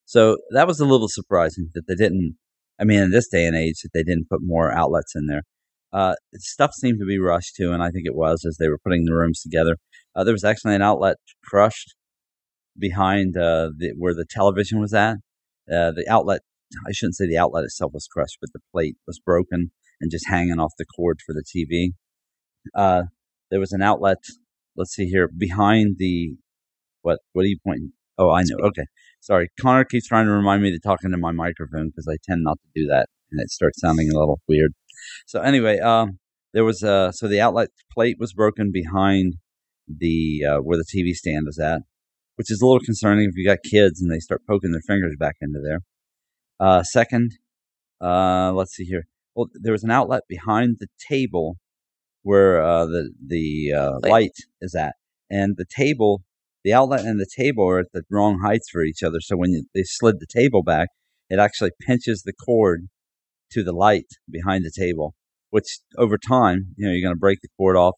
So 0.05 0.37
that 0.51 0.67
was 0.67 0.79
a 0.79 0.85
little 0.85 1.07
surprising 1.09 1.69
that 1.73 1.87
they 1.87 1.95
didn't. 1.95 2.37
I 2.79 2.83
mean, 2.83 2.99
in 2.99 3.09
this 3.09 3.27
day 3.27 3.47
and 3.47 3.55
age, 3.55 3.81
that 3.81 3.89
they 3.95 4.03
didn't 4.03 4.29
put 4.29 4.41
more 4.43 4.71
outlets 4.71 5.13
in 5.15 5.25
there. 5.25 5.41
Uh, 5.91 6.13
stuff 6.35 6.71
seemed 6.75 6.99
to 6.99 7.05
be 7.05 7.17
rushed 7.17 7.55
too, 7.55 7.71
and 7.71 7.81
I 7.81 7.89
think 7.89 8.05
it 8.05 8.15
was 8.15 8.45
as 8.45 8.57
they 8.59 8.69
were 8.69 8.79
putting 8.83 9.05
the 9.05 9.13
rooms 9.13 9.41
together. 9.41 9.77
Uh, 10.15 10.23
there 10.23 10.33
was 10.33 10.43
actually 10.43 10.75
an 10.75 10.83
outlet 10.83 11.17
crushed 11.43 11.95
behind 12.77 13.35
uh, 13.37 13.69
the, 13.75 13.93
where 13.97 14.13
the 14.13 14.25
television 14.29 14.79
was 14.79 14.93
at. 14.93 15.17
Uh, 15.69 15.91
the 15.91 16.05
outlet, 16.09 16.41
I 16.87 16.91
shouldn't 16.91 17.15
say 17.15 17.27
the 17.27 17.37
outlet 17.37 17.63
itself 17.63 17.91
was 17.93 18.07
crushed, 18.07 18.37
but 18.41 18.51
the 18.53 18.61
plate 18.71 18.95
was 19.07 19.19
broken 19.19 19.71
and 19.99 20.11
just 20.11 20.27
hanging 20.27 20.59
off 20.59 20.73
the 20.77 20.85
cord 20.85 21.19
for 21.25 21.33
the 21.33 21.43
TV. 21.43 21.93
Uh, 22.75 23.03
there 23.49 23.59
was 23.59 23.71
an 23.71 23.81
outlet. 23.81 24.17
Let's 24.75 24.93
see 24.93 25.05
here 25.05 25.29
behind 25.35 25.97
the 25.99 26.35
what? 27.01 27.19
What 27.33 27.43
are 27.43 27.49
you 27.49 27.57
pointing? 27.65 27.93
Oh, 28.17 28.31
I 28.31 28.41
know. 28.41 28.65
Okay, 28.67 28.85
sorry. 29.19 29.49
Conner 29.59 29.83
keeps 29.83 30.07
trying 30.07 30.25
to 30.25 30.31
remind 30.31 30.63
me 30.63 30.71
to 30.71 30.79
talk 30.79 30.99
into 31.03 31.17
my 31.17 31.31
microphone 31.31 31.89
because 31.89 32.07
I 32.07 32.17
tend 32.27 32.43
not 32.43 32.59
to 32.61 32.81
do 32.81 32.87
that, 32.87 33.07
and 33.31 33.41
it 33.41 33.49
starts 33.49 33.81
sounding 33.81 34.09
a 34.09 34.17
little 34.17 34.41
weird. 34.47 34.73
So 35.25 35.41
anyway, 35.41 35.79
um, 35.79 36.19
there 36.53 36.63
was 36.63 36.83
uh, 36.83 37.11
so 37.11 37.27
the 37.27 37.41
outlet 37.41 37.69
plate 37.91 38.17
was 38.19 38.33
broken 38.33 38.71
behind 38.71 39.35
the 39.87 40.41
uh, 40.47 40.57
where 40.57 40.77
the 40.77 40.85
TV 40.85 41.13
stand 41.13 41.47
is 41.47 41.59
at, 41.59 41.81
which 42.41 42.49
is 42.49 42.59
a 42.59 42.65
little 42.65 42.79
concerning 42.79 43.29
if 43.29 43.35
you 43.35 43.45
got 43.45 43.59
kids 43.69 44.01
and 44.01 44.09
they 44.09 44.17
start 44.17 44.41
poking 44.49 44.71
their 44.71 44.81
fingers 44.81 45.15
back 45.19 45.35
into 45.41 45.59
there. 45.63 45.81
Uh, 46.59 46.81
second, 46.81 47.33
uh, 48.03 48.51
let's 48.51 48.75
see 48.75 48.83
here. 48.83 49.05
Well, 49.35 49.45
there 49.53 49.73
was 49.73 49.83
an 49.83 49.91
outlet 49.91 50.23
behind 50.27 50.77
the 50.79 50.87
table 51.07 51.57
where 52.23 52.59
uh, 52.59 52.87
the 52.87 53.11
the 53.23 53.73
uh, 53.77 54.09
light 54.09 54.33
is 54.59 54.73
at, 54.73 54.95
and 55.29 55.55
the 55.55 55.67
table, 55.69 56.23
the 56.63 56.73
outlet 56.73 57.01
and 57.01 57.19
the 57.19 57.29
table 57.31 57.69
are 57.69 57.77
at 57.77 57.91
the 57.93 58.01
wrong 58.09 58.39
heights 58.43 58.69
for 58.71 58.81
each 58.81 59.03
other. 59.03 59.19
So 59.21 59.37
when 59.37 59.51
you, 59.51 59.65
they 59.75 59.83
slid 59.83 60.15
the 60.19 60.25
table 60.25 60.63
back, 60.63 60.89
it 61.29 61.37
actually 61.37 61.73
pinches 61.79 62.23
the 62.23 62.33
cord 62.33 62.87
to 63.51 63.63
the 63.63 63.71
light 63.71 64.07
behind 64.27 64.65
the 64.65 64.73
table, 64.75 65.13
which 65.51 65.77
over 65.95 66.17
time, 66.17 66.73
you 66.75 66.87
know, 66.87 66.91
you're 66.91 67.07
going 67.07 67.15
to 67.15 67.19
break 67.19 67.41
the 67.43 67.49
cord 67.55 67.77
off, 67.77 67.97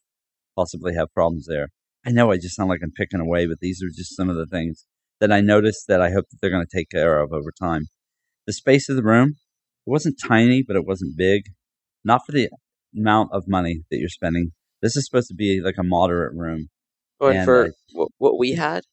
possibly 0.54 0.96
have 0.96 1.14
problems 1.14 1.46
there. 1.48 1.70
I 2.06 2.12
know 2.12 2.32
I 2.32 2.38
just 2.38 2.56
sound 2.56 2.70
like 2.70 2.82
I'm 2.84 2.92
picking 2.92 3.20
away, 3.20 3.48
but 3.48 3.60
these 3.60 3.82
are 3.82 3.90
just 3.90 4.16
some 4.16 4.30
of 4.30 4.36
the 4.36 4.46
things 4.46 4.86
that 5.20 5.32
I 5.32 5.42
noticed 5.42 5.86
that 5.88 6.02
I 6.02 6.12
hope 6.12 6.26
that 6.30 6.38
they're 6.42 6.52
going 6.52 6.66
to 6.66 6.78
take 6.78 6.90
care 6.90 7.20
of 7.20 7.32
over 7.32 7.52
time. 7.58 7.84
The 8.46 8.54
space 8.54 8.90
of 8.90 8.96
the 8.96 9.04
room, 9.04 9.36
it 9.86 9.90
wasn't 9.90 10.20
tiny, 10.22 10.64
but 10.66 10.76
it 10.76 10.86
wasn't 10.86 11.18
big. 11.18 11.44
Not 12.04 12.22
for 12.26 12.34
the 12.34 12.50
amount 12.96 13.30
of 13.32 13.48
money 13.48 13.84
that 13.90 13.98
you're 13.98 14.10
spending. 14.10 14.52
This 14.82 14.98
is 14.98 15.06
supposed 15.06 15.30
to 15.30 15.36
be 15.36 15.62
like 15.64 15.76
a 15.80 15.84
moderate 15.84 16.34
room. 16.36 16.68
Well, 17.20 17.30
and, 17.30 17.38
and 17.38 17.46
for 17.46 18.08
what 18.18 18.38
we 18.38 18.54
had, 18.54 18.84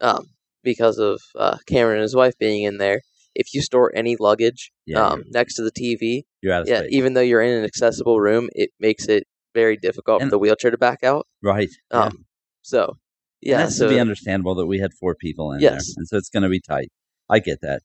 um, 0.00 0.26
because 0.62 0.98
of 0.98 1.20
uh, 1.38 1.58
Cameron 1.66 1.98
and 1.98 2.02
his 2.02 2.16
wife 2.16 2.32
being 2.38 2.62
in 2.62 2.78
there, 2.78 3.02
if 3.34 3.52
you 3.52 3.60
store 3.60 3.92
any 3.94 4.16
luggage 4.18 4.72
yeah, 4.86 5.06
um, 5.06 5.24
next 5.28 5.56
to 5.56 5.62
the 5.62 5.72
TV, 5.72 6.22
yeah, 6.40 6.64
space. 6.64 6.88
even 6.90 7.12
though 7.12 7.20
you're 7.20 7.42
in 7.42 7.58
an 7.58 7.64
accessible 7.64 8.20
room, 8.20 8.48
it 8.54 8.70
makes 8.80 9.06
it 9.06 9.24
very 9.54 9.76
difficult 9.76 10.22
and, 10.22 10.30
for 10.30 10.34
the 10.36 10.38
wheelchair 10.38 10.70
to 10.70 10.78
back 10.78 11.04
out. 11.04 11.26
Right. 11.42 11.68
Um, 11.90 12.02
yeah. 12.02 12.24
So, 12.64 12.96
yeah, 13.42 13.56
and 13.56 13.64
that's 13.64 13.76
so, 13.76 13.86
to 13.86 13.94
be 13.94 14.00
understandable 14.00 14.54
that 14.54 14.66
we 14.66 14.78
had 14.78 14.92
four 14.94 15.14
people 15.14 15.52
in 15.52 15.60
yes. 15.60 15.70
there, 15.70 15.94
and 15.98 16.08
so 16.08 16.16
it's 16.16 16.30
going 16.30 16.44
to 16.44 16.48
be 16.48 16.60
tight. 16.60 16.88
I 17.30 17.38
get 17.38 17.60
that. 17.60 17.82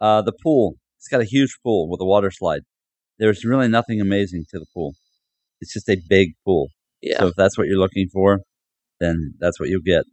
Uh, 0.00 0.22
the 0.22 0.32
pool, 0.42 0.76
it's 0.98 1.08
got 1.08 1.20
a 1.20 1.24
huge 1.24 1.58
pool 1.62 1.88
with 1.90 2.00
a 2.00 2.06
water 2.06 2.30
slide. 2.30 2.62
There's 3.18 3.44
really 3.44 3.68
nothing 3.68 4.00
amazing 4.00 4.46
to 4.50 4.58
the 4.58 4.64
pool. 4.74 4.94
It's 5.60 5.74
just 5.74 5.90
a 5.90 5.98
big 6.08 6.30
pool. 6.46 6.68
Yeah. 7.02 7.18
So 7.18 7.26
if 7.28 7.34
that's 7.36 7.58
what 7.58 7.66
you're 7.66 7.78
looking 7.78 8.08
for, 8.10 8.40
then 9.00 9.34
that's 9.38 9.60
what 9.60 9.68
you'll 9.68 9.82
get. 9.84 10.04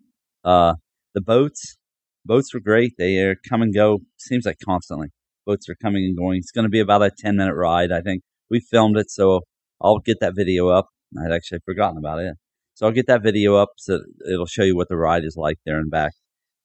Uh, 0.43 0.73
the 1.15 1.21
boats, 1.21 1.77
boats 2.25 2.53
were 2.53 2.59
great. 2.59 2.93
They 2.97 3.19
are 3.19 3.35
come 3.49 3.61
and 3.61 3.73
go. 3.73 3.99
Seems 4.17 4.45
like 4.45 4.57
constantly. 4.65 5.07
Boats 5.45 5.69
are 5.69 5.75
coming 5.81 6.03
and 6.03 6.17
going. 6.17 6.39
It's 6.39 6.51
going 6.51 6.65
to 6.65 6.69
be 6.69 6.81
about 6.81 7.03
a 7.03 7.11
10 7.17 7.37
minute 7.37 7.55
ride. 7.55 7.93
I 7.93 8.01
think 8.01 8.23
we 8.51 8.59
filmed 8.59 8.97
it, 8.97 9.09
so 9.09 9.41
I'll 9.81 9.99
get 9.99 10.17
that 10.19 10.33
video 10.35 10.67
up. 10.67 10.89
I'd 11.17 11.31
actually 11.31 11.59
forgotten 11.65 11.97
about 11.97 12.19
it. 12.19 12.33
So 12.77 12.85
I'll 12.85 12.91
get 12.91 13.07
that 13.07 13.23
video 13.23 13.55
up 13.55 13.69
so 13.77 14.01
it'll 14.31 14.45
show 14.45 14.61
you 14.61 14.75
what 14.75 14.87
the 14.87 14.97
ride 14.97 15.23
is 15.23 15.35
like 15.35 15.57
there 15.65 15.79
and 15.79 15.89
back. 15.89 16.11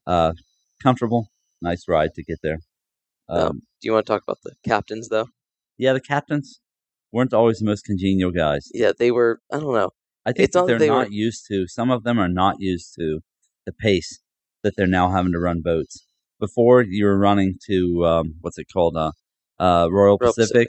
Uh, 0.07 0.33
comfortable, 0.83 1.29
nice 1.63 1.85
ride 1.89 2.11
to 2.17 2.23
get 2.23 2.37
there. 2.43 2.59
Um, 3.31 3.63
do 3.81 3.89
you 3.89 3.93
want 3.95 4.05
to 4.05 4.13
talk 4.13 4.23
about 4.23 4.37
the 4.45 4.53
captains 4.63 5.09
though? 5.09 5.29
Yeah, 5.79 5.95
the 5.95 6.03
captains 6.03 6.61
weren't 7.13 7.33
always 7.33 7.61
the 7.61 7.65
most 7.65 7.87
congenial 7.87 8.31
guys. 8.31 8.69
Yeah, 8.75 8.93
they 8.99 9.11
were. 9.11 9.41
I 9.51 9.59
don't 9.59 9.73
know. 9.73 9.89
I 10.27 10.33
think 10.33 10.53
they're 10.53 10.79
they 10.79 10.89
not 10.89 11.09
were... 11.09 11.13
used 11.15 11.47
to. 11.49 11.67
Some 11.67 11.91
of 11.91 12.03
them 12.03 12.19
are 12.19 12.29
not 12.29 12.57
used 12.59 12.95
to 12.99 13.21
the 13.65 13.73
pace 13.73 14.21
that 14.63 14.75
they're 14.77 14.87
now 14.87 15.11
having 15.13 15.33
to 15.33 15.39
run 15.39 15.63
boats. 15.63 16.07
Before 16.39 16.83
you 16.83 17.07
were 17.07 17.17
running 17.17 17.55
to 17.71 18.05
um, 18.05 18.35
what's 18.43 18.59
it 18.59 18.67
called, 18.71 18.99
uh, 18.99 19.13
uh, 19.59 19.89
Royal, 19.91 20.19
Royal 20.19 20.19
Pacific, 20.19 20.69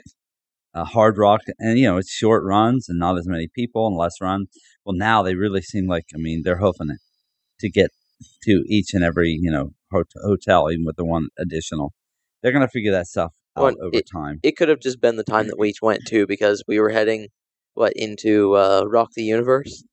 uh, 0.74 0.84
hard 0.84 1.18
rock, 1.18 1.42
and 1.58 1.78
you 1.78 1.84
know 1.84 1.96
it's 1.96 2.10
short 2.10 2.44
runs 2.44 2.88
and 2.88 2.98
not 2.98 3.18
as 3.18 3.26
many 3.26 3.48
people 3.54 3.86
and 3.86 3.96
less 3.96 4.20
runs. 4.20 4.48
Well, 4.84 4.96
now 4.96 5.22
they 5.22 5.34
really 5.34 5.62
seem 5.62 5.86
like 5.86 6.04
I 6.14 6.18
mean 6.18 6.42
they're 6.44 6.58
hoofing 6.58 6.90
it 6.90 7.00
to 7.60 7.70
get 7.70 7.90
to 8.44 8.64
each 8.68 8.94
and 8.94 9.04
every 9.04 9.38
you 9.40 9.50
know 9.50 9.70
hotel, 9.90 10.70
even 10.70 10.84
with 10.84 10.96
the 10.96 11.04
one 11.04 11.28
additional. 11.38 11.92
They're 12.42 12.52
going 12.52 12.66
to 12.66 12.70
figure 12.70 12.92
that 12.92 13.06
stuff 13.06 13.32
out 13.56 13.62
well, 13.62 13.86
over 13.86 13.96
it, 13.96 14.08
time. 14.12 14.40
It 14.42 14.56
could 14.56 14.68
have 14.68 14.80
just 14.80 15.00
been 15.00 15.16
the 15.16 15.24
time 15.24 15.46
that 15.46 15.58
we 15.58 15.70
each 15.70 15.80
went 15.80 16.02
to 16.08 16.26
because 16.26 16.62
we 16.68 16.78
were 16.78 16.90
heading 16.90 17.28
what 17.74 17.92
into 17.96 18.54
uh, 18.54 18.84
Rock 18.86 19.10
the 19.14 19.22
Universe. 19.22 19.84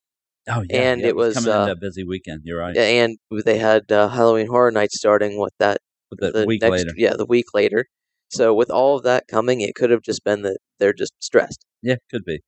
Oh 0.50 0.64
yeah, 0.70 0.78
and 0.78 1.02
yeah, 1.02 1.08
it 1.08 1.16
was, 1.16 1.36
was 1.36 1.46
coming 1.46 1.60
uh, 1.60 1.62
into 1.62 1.74
a 1.74 1.80
busy 1.80 2.04
weekend. 2.04 2.42
You're 2.44 2.60
right. 2.60 2.76
And 2.76 3.18
they 3.46 3.60
had 3.60 3.92
uh, 3.92 4.10
Halloween 4.10 4.48
Horror 4.48 4.72
Nights 4.72 4.98
starting 4.98 5.40
with 5.40 5.54
that 5.60 5.78
the, 6.12 6.32
the 6.32 6.46
week 6.46 6.62
next, 6.62 6.72
later. 6.72 6.92
Yeah, 6.98 7.14
the 7.14 7.26
week 7.26 7.54
later. 7.54 7.86
So 8.30 8.54
with 8.54 8.72
all 8.72 8.98
of 8.98 9.04
that 9.04 9.28
coming, 9.28 9.62
it 9.62 9.76
could 9.76 9.90
have 9.90 10.02
just 10.02 10.24
been 10.24 10.42
that 10.44 10.58
they're 10.82 10.92
just 10.92 11.14
stressed. 11.20 11.66
Yeah, 11.82 11.96
could 12.10 12.26
be. 12.26 12.42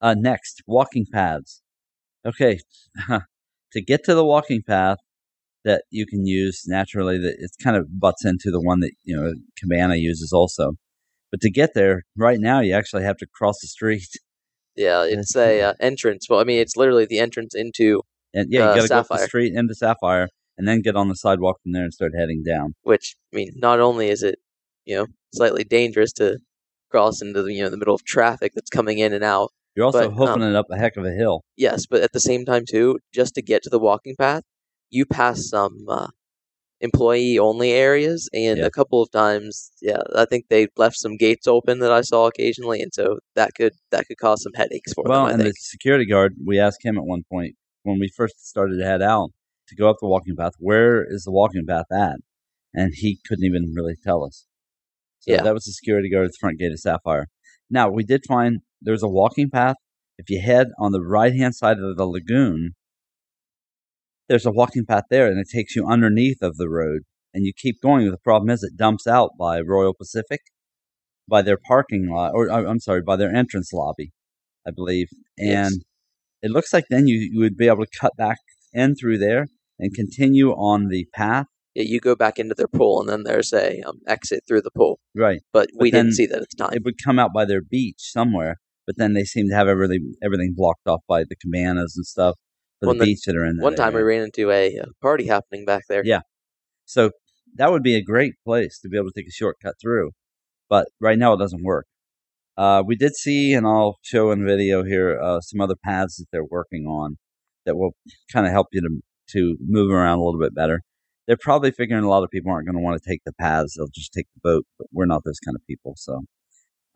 Uh, 0.00 0.14
next, 0.16 0.62
walking 0.66 1.06
paths. 1.10 1.62
Okay, 2.24 2.60
to 3.72 3.82
get 3.82 4.04
to 4.04 4.14
the 4.14 4.24
walking 4.24 4.62
path 4.62 4.98
that 5.64 5.84
you 5.90 6.06
can 6.06 6.26
use 6.26 6.62
naturally, 6.66 7.18
that 7.18 7.36
it 7.38 7.50
kind 7.62 7.76
of 7.76 7.98
butts 7.98 8.24
into 8.24 8.50
the 8.50 8.60
one 8.60 8.80
that 8.80 8.92
you 9.02 9.16
know 9.16 9.32
Cabana 9.58 9.96
uses 9.96 10.32
also. 10.32 10.72
But 11.32 11.40
to 11.40 11.50
get 11.50 11.74
there, 11.74 12.02
right 12.16 12.38
now, 12.38 12.60
you 12.60 12.74
actually 12.74 13.02
have 13.02 13.16
to 13.18 13.26
cross 13.26 13.60
the 13.60 13.66
street. 13.66 14.08
Yeah, 14.76 15.04
it's 15.08 15.34
a 15.34 15.62
uh, 15.62 15.74
entrance. 15.80 16.28
Well, 16.28 16.40
I 16.40 16.44
mean, 16.44 16.60
it's 16.60 16.76
literally 16.76 17.06
the 17.06 17.18
entrance 17.18 17.54
into. 17.54 18.02
And 18.34 18.48
yeah, 18.50 18.60
you 18.60 18.66
uh, 18.66 18.74
got 18.74 18.82
to 18.82 18.88
go 18.88 18.98
up 18.98 19.08
the 19.08 19.26
street 19.26 19.54
into 19.54 19.74
Sapphire, 19.74 20.28
and 20.58 20.68
then 20.68 20.82
get 20.82 20.94
on 20.94 21.08
the 21.08 21.16
sidewalk 21.16 21.56
from 21.62 21.72
there 21.72 21.84
and 21.84 21.92
start 21.92 22.12
heading 22.16 22.42
down. 22.46 22.74
Which 22.82 23.16
I 23.32 23.36
mean, 23.36 23.52
not 23.56 23.80
only 23.80 24.08
is 24.10 24.22
it 24.22 24.38
you 24.84 24.96
know 24.96 25.06
slightly 25.34 25.64
dangerous 25.64 26.12
to 26.14 26.38
cross 26.96 27.20
into 27.20 27.42
the 27.42 27.52
you 27.52 27.62
know 27.62 27.68
the 27.68 27.76
middle 27.76 27.94
of 27.94 28.04
traffic 28.04 28.52
that's 28.54 28.70
coming 28.70 28.98
in 28.98 29.12
and 29.12 29.22
out. 29.22 29.50
You're 29.74 29.84
also 29.86 30.08
but, 30.08 30.16
hoofing 30.16 30.42
um, 30.42 30.50
it 30.50 30.56
up 30.56 30.66
a 30.70 30.78
heck 30.78 30.96
of 30.96 31.04
a 31.04 31.12
hill. 31.12 31.44
Yes, 31.56 31.84
but 31.86 32.00
at 32.02 32.12
the 32.12 32.20
same 32.20 32.44
time 32.46 32.64
too, 32.66 32.98
just 33.12 33.34
to 33.34 33.42
get 33.42 33.62
to 33.64 33.70
the 33.70 33.78
walking 33.78 34.14
path, 34.16 34.42
you 34.88 35.04
pass 35.04 35.48
some 35.48 35.84
uh, 35.88 36.08
employee 36.80 37.38
only 37.38 37.72
areas, 37.72 38.28
and 38.32 38.58
Yeah. 38.58 38.66
a 38.66 38.70
couple 38.70 39.02
of 39.02 39.10
times, 39.10 39.72
yeah, 39.82 40.02
I 40.14 40.24
think 40.24 40.46
they 40.48 40.68
left 40.76 40.96
some 40.96 41.16
gates 41.16 41.46
open 41.46 41.80
that 41.80 41.92
I 41.92 42.00
saw 42.00 42.26
occasionally, 42.26 42.80
and 42.80 42.92
so 42.94 43.18
that 43.34 43.50
could 43.54 43.74
that 43.90 44.06
could 44.06 44.18
cause 44.18 44.42
some 44.42 44.54
headaches 44.54 44.94
for 44.94 45.04
Well, 45.04 45.26
them. 45.26 45.26
I 45.26 45.32
and 45.32 45.40
the 45.42 45.52
security 45.58 46.06
guard, 46.06 46.34
we 46.44 46.58
asked 46.58 46.82
him 46.82 46.96
at 46.96 47.04
one 47.04 47.24
point 47.30 47.56
when 47.82 47.98
we 47.98 48.08
first 48.08 48.46
started 48.48 48.78
to 48.78 48.84
head 48.84 49.02
out 49.02 49.30
to 49.68 49.76
go 49.76 49.90
up 49.90 49.96
the 50.00 50.08
walking 50.08 50.36
path, 50.36 50.54
where 50.58 51.04
is 51.04 51.24
the 51.24 51.32
walking 51.32 51.66
path 51.66 51.90
at? 51.92 52.16
And 52.72 52.92
he 52.94 53.18
couldn't 53.26 53.44
even 53.44 53.72
really 53.74 53.96
tell 54.02 54.24
us. 54.24 54.46
So 55.28 55.34
Yeah. 55.34 55.42
that 55.42 55.54
was 55.54 55.64
the 55.64 55.72
security 55.72 56.08
guard 56.10 56.26
at 56.26 56.30
the 56.32 56.38
front 56.40 56.58
gate 56.58 56.72
of 56.72 56.78
Sapphire. 56.78 57.26
Now, 57.68 57.90
we 57.90 58.04
did 58.04 58.24
find 58.26 58.60
there's 58.80 59.02
a 59.02 59.08
walking 59.08 59.50
path. 59.50 59.76
If 60.18 60.30
you 60.30 60.40
head 60.40 60.68
on 60.78 60.92
the 60.92 61.02
right 61.02 61.34
hand 61.34 61.54
side 61.54 61.78
of 61.78 61.96
the 61.96 62.06
lagoon, 62.06 62.74
there's 64.28 64.46
a 64.46 64.50
walking 64.50 64.84
path 64.86 65.04
there, 65.10 65.26
and 65.26 65.38
it 65.38 65.48
takes 65.52 65.76
you 65.76 65.86
underneath 65.86 66.42
of 66.42 66.56
the 66.56 66.68
road. 66.68 67.02
And 67.34 67.44
you 67.44 67.52
keep 67.54 67.82
going. 67.82 68.10
The 68.10 68.16
problem 68.18 68.48
is 68.50 68.62
it 68.62 68.76
dumps 68.76 69.06
out 69.06 69.32
by 69.38 69.60
Royal 69.60 69.92
Pacific, 69.92 70.40
by 71.28 71.42
their 71.42 71.58
parking 71.58 72.08
lot, 72.08 72.32
or 72.34 72.50
uh, 72.50 72.64
I'm 72.64 72.80
sorry, 72.80 73.02
by 73.02 73.16
their 73.16 73.34
entrance 73.34 73.72
lobby, 73.72 74.12
I 74.66 74.70
believe. 74.70 75.08
Yes. 75.36 75.72
And 75.72 75.82
it 76.40 76.50
looks 76.50 76.72
like 76.72 76.84
then 76.88 77.06
you, 77.08 77.18
you 77.32 77.40
would 77.40 77.56
be 77.56 77.66
able 77.66 77.84
to 77.84 77.98
cut 78.00 78.16
back 78.16 78.38
in 78.72 78.94
through 78.94 79.18
there 79.18 79.48
and 79.78 79.94
continue 79.94 80.50
on 80.52 80.88
the 80.88 81.06
path. 81.14 81.46
Yeah, 81.76 81.84
you 81.86 82.00
go 82.00 82.16
back 82.16 82.38
into 82.38 82.54
their 82.54 82.68
pool, 82.68 83.00
and 83.00 83.08
then 83.10 83.24
there's 83.24 83.52
a 83.52 83.82
um, 83.82 83.98
exit 84.06 84.44
through 84.48 84.62
the 84.62 84.70
pool. 84.70 84.98
Right. 85.14 85.40
But, 85.52 85.68
we 85.78 85.90
then 85.90 86.06
didn't 86.06 86.16
see 86.16 86.24
that 86.24 86.40
at 86.40 86.48
the 86.48 86.56
time. 86.56 86.72
It 86.72 86.84
would 86.84 86.94
come 87.04 87.18
out 87.18 87.34
by 87.34 87.44
their 87.44 87.60
beach 87.60 87.98
somewhere, 87.98 88.56
but 88.86 88.96
then 88.96 89.12
they 89.12 89.24
seem 89.24 89.50
to 89.50 89.54
have 89.54 89.68
everything 89.68 90.14
everything 90.22 90.54
blocked 90.56 90.86
off 90.86 91.02
by 91.06 91.24
the 91.24 91.36
cabanas 91.36 91.92
and 91.94 92.06
stuff 92.06 92.36
for 92.80 92.86
One 92.86 92.98
the 92.98 93.04
beach 93.04 93.20
that 93.26 93.36
are 93.36 93.44
in 93.44 93.58
that 93.58 93.62
One 93.62 93.76
time 93.76 93.92
we 93.92 94.00
ran 94.00 94.22
into 94.22 94.50
a 94.50 94.78
uh, 94.78 94.86
party 95.02 95.26
happening 95.26 95.66
back 95.66 95.82
there. 95.86 96.00
Yeah. 96.02 96.20
So 96.86 97.10
that 97.56 97.70
would 97.70 97.82
be 97.82 97.94
a 97.94 98.02
great 98.02 98.32
place 98.42 98.78
to 98.80 98.88
be 98.88 98.96
able 98.96 99.10
to 99.10 99.20
take 99.20 99.28
a 99.28 99.32
shortcut 99.32 99.74
through. 99.78 100.12
But 100.70 100.86
right 100.98 101.18
now 101.18 101.34
it 101.34 101.38
doesn't 101.38 101.62
work. 101.62 101.86
Uh, 102.56 102.82
we 102.86 102.96
did 102.96 103.14
see, 103.14 103.52
and 103.52 103.66
I'll 103.66 103.98
show 104.00 104.30
in 104.30 104.46
video 104.46 104.82
here, 104.82 105.20
uh, 105.20 105.40
some 105.42 105.60
other 105.60 105.74
paths 105.84 106.16
that 106.16 106.26
they're 106.32 106.42
working 106.42 106.86
on. 106.86 107.18
that 107.66 107.76
will 107.76 107.90
kind 108.32 108.46
of 108.46 108.52
help 108.52 108.68
you 108.72 108.80
to 108.80 109.00
to 109.32 109.56
move 109.60 109.90
around 109.90 110.20
a 110.20 110.24
little 110.24 110.40
bit 110.40 110.54
better. 110.54 110.80
They're 111.26 111.36
probably 111.36 111.72
figuring 111.72 112.04
a 112.04 112.08
lot 112.08 112.22
of 112.24 112.30
people 112.30 112.52
aren't 112.52 112.66
going 112.66 112.76
to 112.76 112.82
want 112.82 113.02
to 113.02 113.08
take 113.08 113.22
the 113.24 113.32
paths; 113.32 113.74
they'll 113.76 113.88
just 113.88 114.12
take 114.12 114.26
the 114.34 114.40
boat. 114.42 114.66
But 114.78 114.88
we're 114.92 115.06
not 115.06 115.24
those 115.24 115.40
kind 115.40 115.56
of 115.56 115.66
people, 115.66 115.94
so 115.96 116.22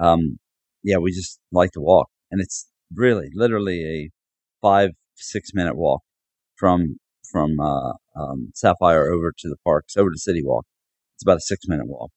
um, 0.01 0.39
yeah, 0.83 0.99
we 0.99 1.13
just 1.13 1.41
like 1.53 1.73
to 1.73 1.81
walk, 1.81 2.09
and 2.31 2.41
it's 2.41 2.69
really 2.95 3.31
literally 3.35 3.85
a 3.85 4.11
five 4.63 4.91
six 5.17 5.51
minute 5.55 5.77
walk 5.77 6.03
from 6.57 6.97
from 7.31 7.61
uh, 7.61 7.93
um, 8.17 8.51
Sapphire 8.55 9.13
over 9.13 9.33
to 9.39 9.49
the 9.49 9.57
parks, 9.65 9.97
over 9.97 10.11
to 10.11 10.19
City 10.19 10.43
Walk. 10.45 10.65
It's 11.17 11.23
about 11.25 11.39
a 11.39 11.43
six 11.43 11.67
minute 11.69 11.87
walk. 11.87 12.11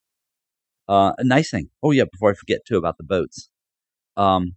Uh, 0.88 1.14
a 1.18 1.24
nice 1.24 1.52
thing. 1.52 1.70
Oh 1.82 1.92
yeah, 1.92 2.06
before 2.12 2.32
I 2.32 2.36
forget 2.36 2.60
too 2.68 2.78
about 2.78 2.98
the 2.98 3.04
boats. 3.04 3.50
Um, 4.18 4.56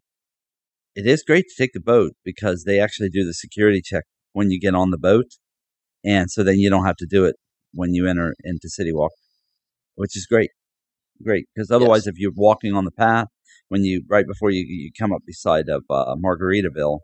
it 0.95 1.07
is 1.07 1.23
great 1.23 1.47
to 1.49 1.55
take 1.63 1.73
the 1.73 1.81
boat 1.81 2.13
because 2.25 2.65
they 2.65 2.81
actually 2.81 3.11
do 3.11 3.25
the 3.25 3.35
security 3.35 3.83
check 3.85 4.05
when 4.33 4.51
you 4.51 4.61
get 4.61 4.75
on 4.75 4.91
the 4.91 4.99
boat, 4.99 5.27
and 6.05 6.31
so 6.31 6.43
then 6.43 6.59
you 6.59 6.71
don't 6.71 6.87
have 6.87 6.97
to 6.97 7.07
do 7.07 7.25
it 7.25 7.37
when 7.77 7.95
you 7.95 8.09
enter 8.09 8.35
into 8.43 8.69
City 8.69 8.93
Walk, 8.93 9.13
which 9.95 10.17
is 10.17 10.27
great, 10.27 10.51
great. 11.23 11.47
Because 11.55 11.71
otherwise, 11.71 12.05
Yes. 12.07 12.15
if 12.15 12.19
you're 12.19 12.33
walking 12.49 12.73
on 12.75 12.85
the 12.85 12.91
path 13.07 13.29
when 13.69 13.83
you 13.85 14.03
right 14.09 14.27
before 14.27 14.51
you 14.51 14.65
you 14.67 14.91
come 14.99 15.13
up 15.13 15.23
beside 15.27 15.69
of 15.69 15.83
uh, 15.91 16.15
Margaritaville, 16.27 17.01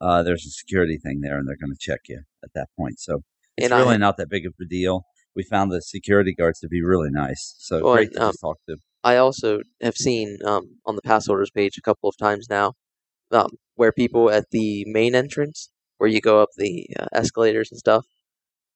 uh, 0.00 0.22
there's 0.22 0.46
a 0.46 0.50
security 0.50 0.98
thing 1.04 1.20
there, 1.20 1.36
and 1.38 1.46
they're 1.46 1.62
going 1.64 1.72
to 1.72 1.78
check 1.88 2.00
you 2.08 2.20
at 2.44 2.50
that 2.54 2.68
point. 2.78 2.98
So 2.98 3.20
it's 3.56 3.64
And 3.66 3.74
I- 3.74 3.80
really 3.82 3.98
not 3.98 4.16
that 4.18 4.28
big 4.30 4.46
of 4.46 4.54
a 4.60 4.64
deal. 4.64 5.04
We 5.36 5.44
found 5.44 5.70
the 5.70 5.80
security 5.80 6.34
guards 6.34 6.58
to 6.60 6.68
be 6.68 6.82
really 6.82 7.10
nice, 7.10 7.54
so 7.58 7.84
Well, 7.84 7.94
great 7.94 8.12
to 8.14 8.22
um, 8.26 8.34
talk 8.40 8.58
to. 8.68 8.76
I 9.04 9.16
also 9.16 9.60
have 9.80 9.96
seen 9.96 10.38
um, 10.44 10.64
on 10.84 10.96
the 10.96 11.02
passholders 11.02 11.52
page 11.54 11.78
a 11.78 11.82
couple 11.82 12.08
of 12.08 12.16
times 12.18 12.48
now 12.50 12.74
um, 13.30 13.50
where 13.76 13.92
people 13.92 14.28
at 14.30 14.50
the 14.50 14.84
main 14.86 15.14
entrance, 15.14 15.70
where 15.98 16.10
you 16.10 16.20
go 16.20 16.42
up 16.42 16.48
the 16.56 16.86
uh, 16.98 17.06
escalators 17.12 17.68
and 17.70 17.78
stuff, 17.78 18.04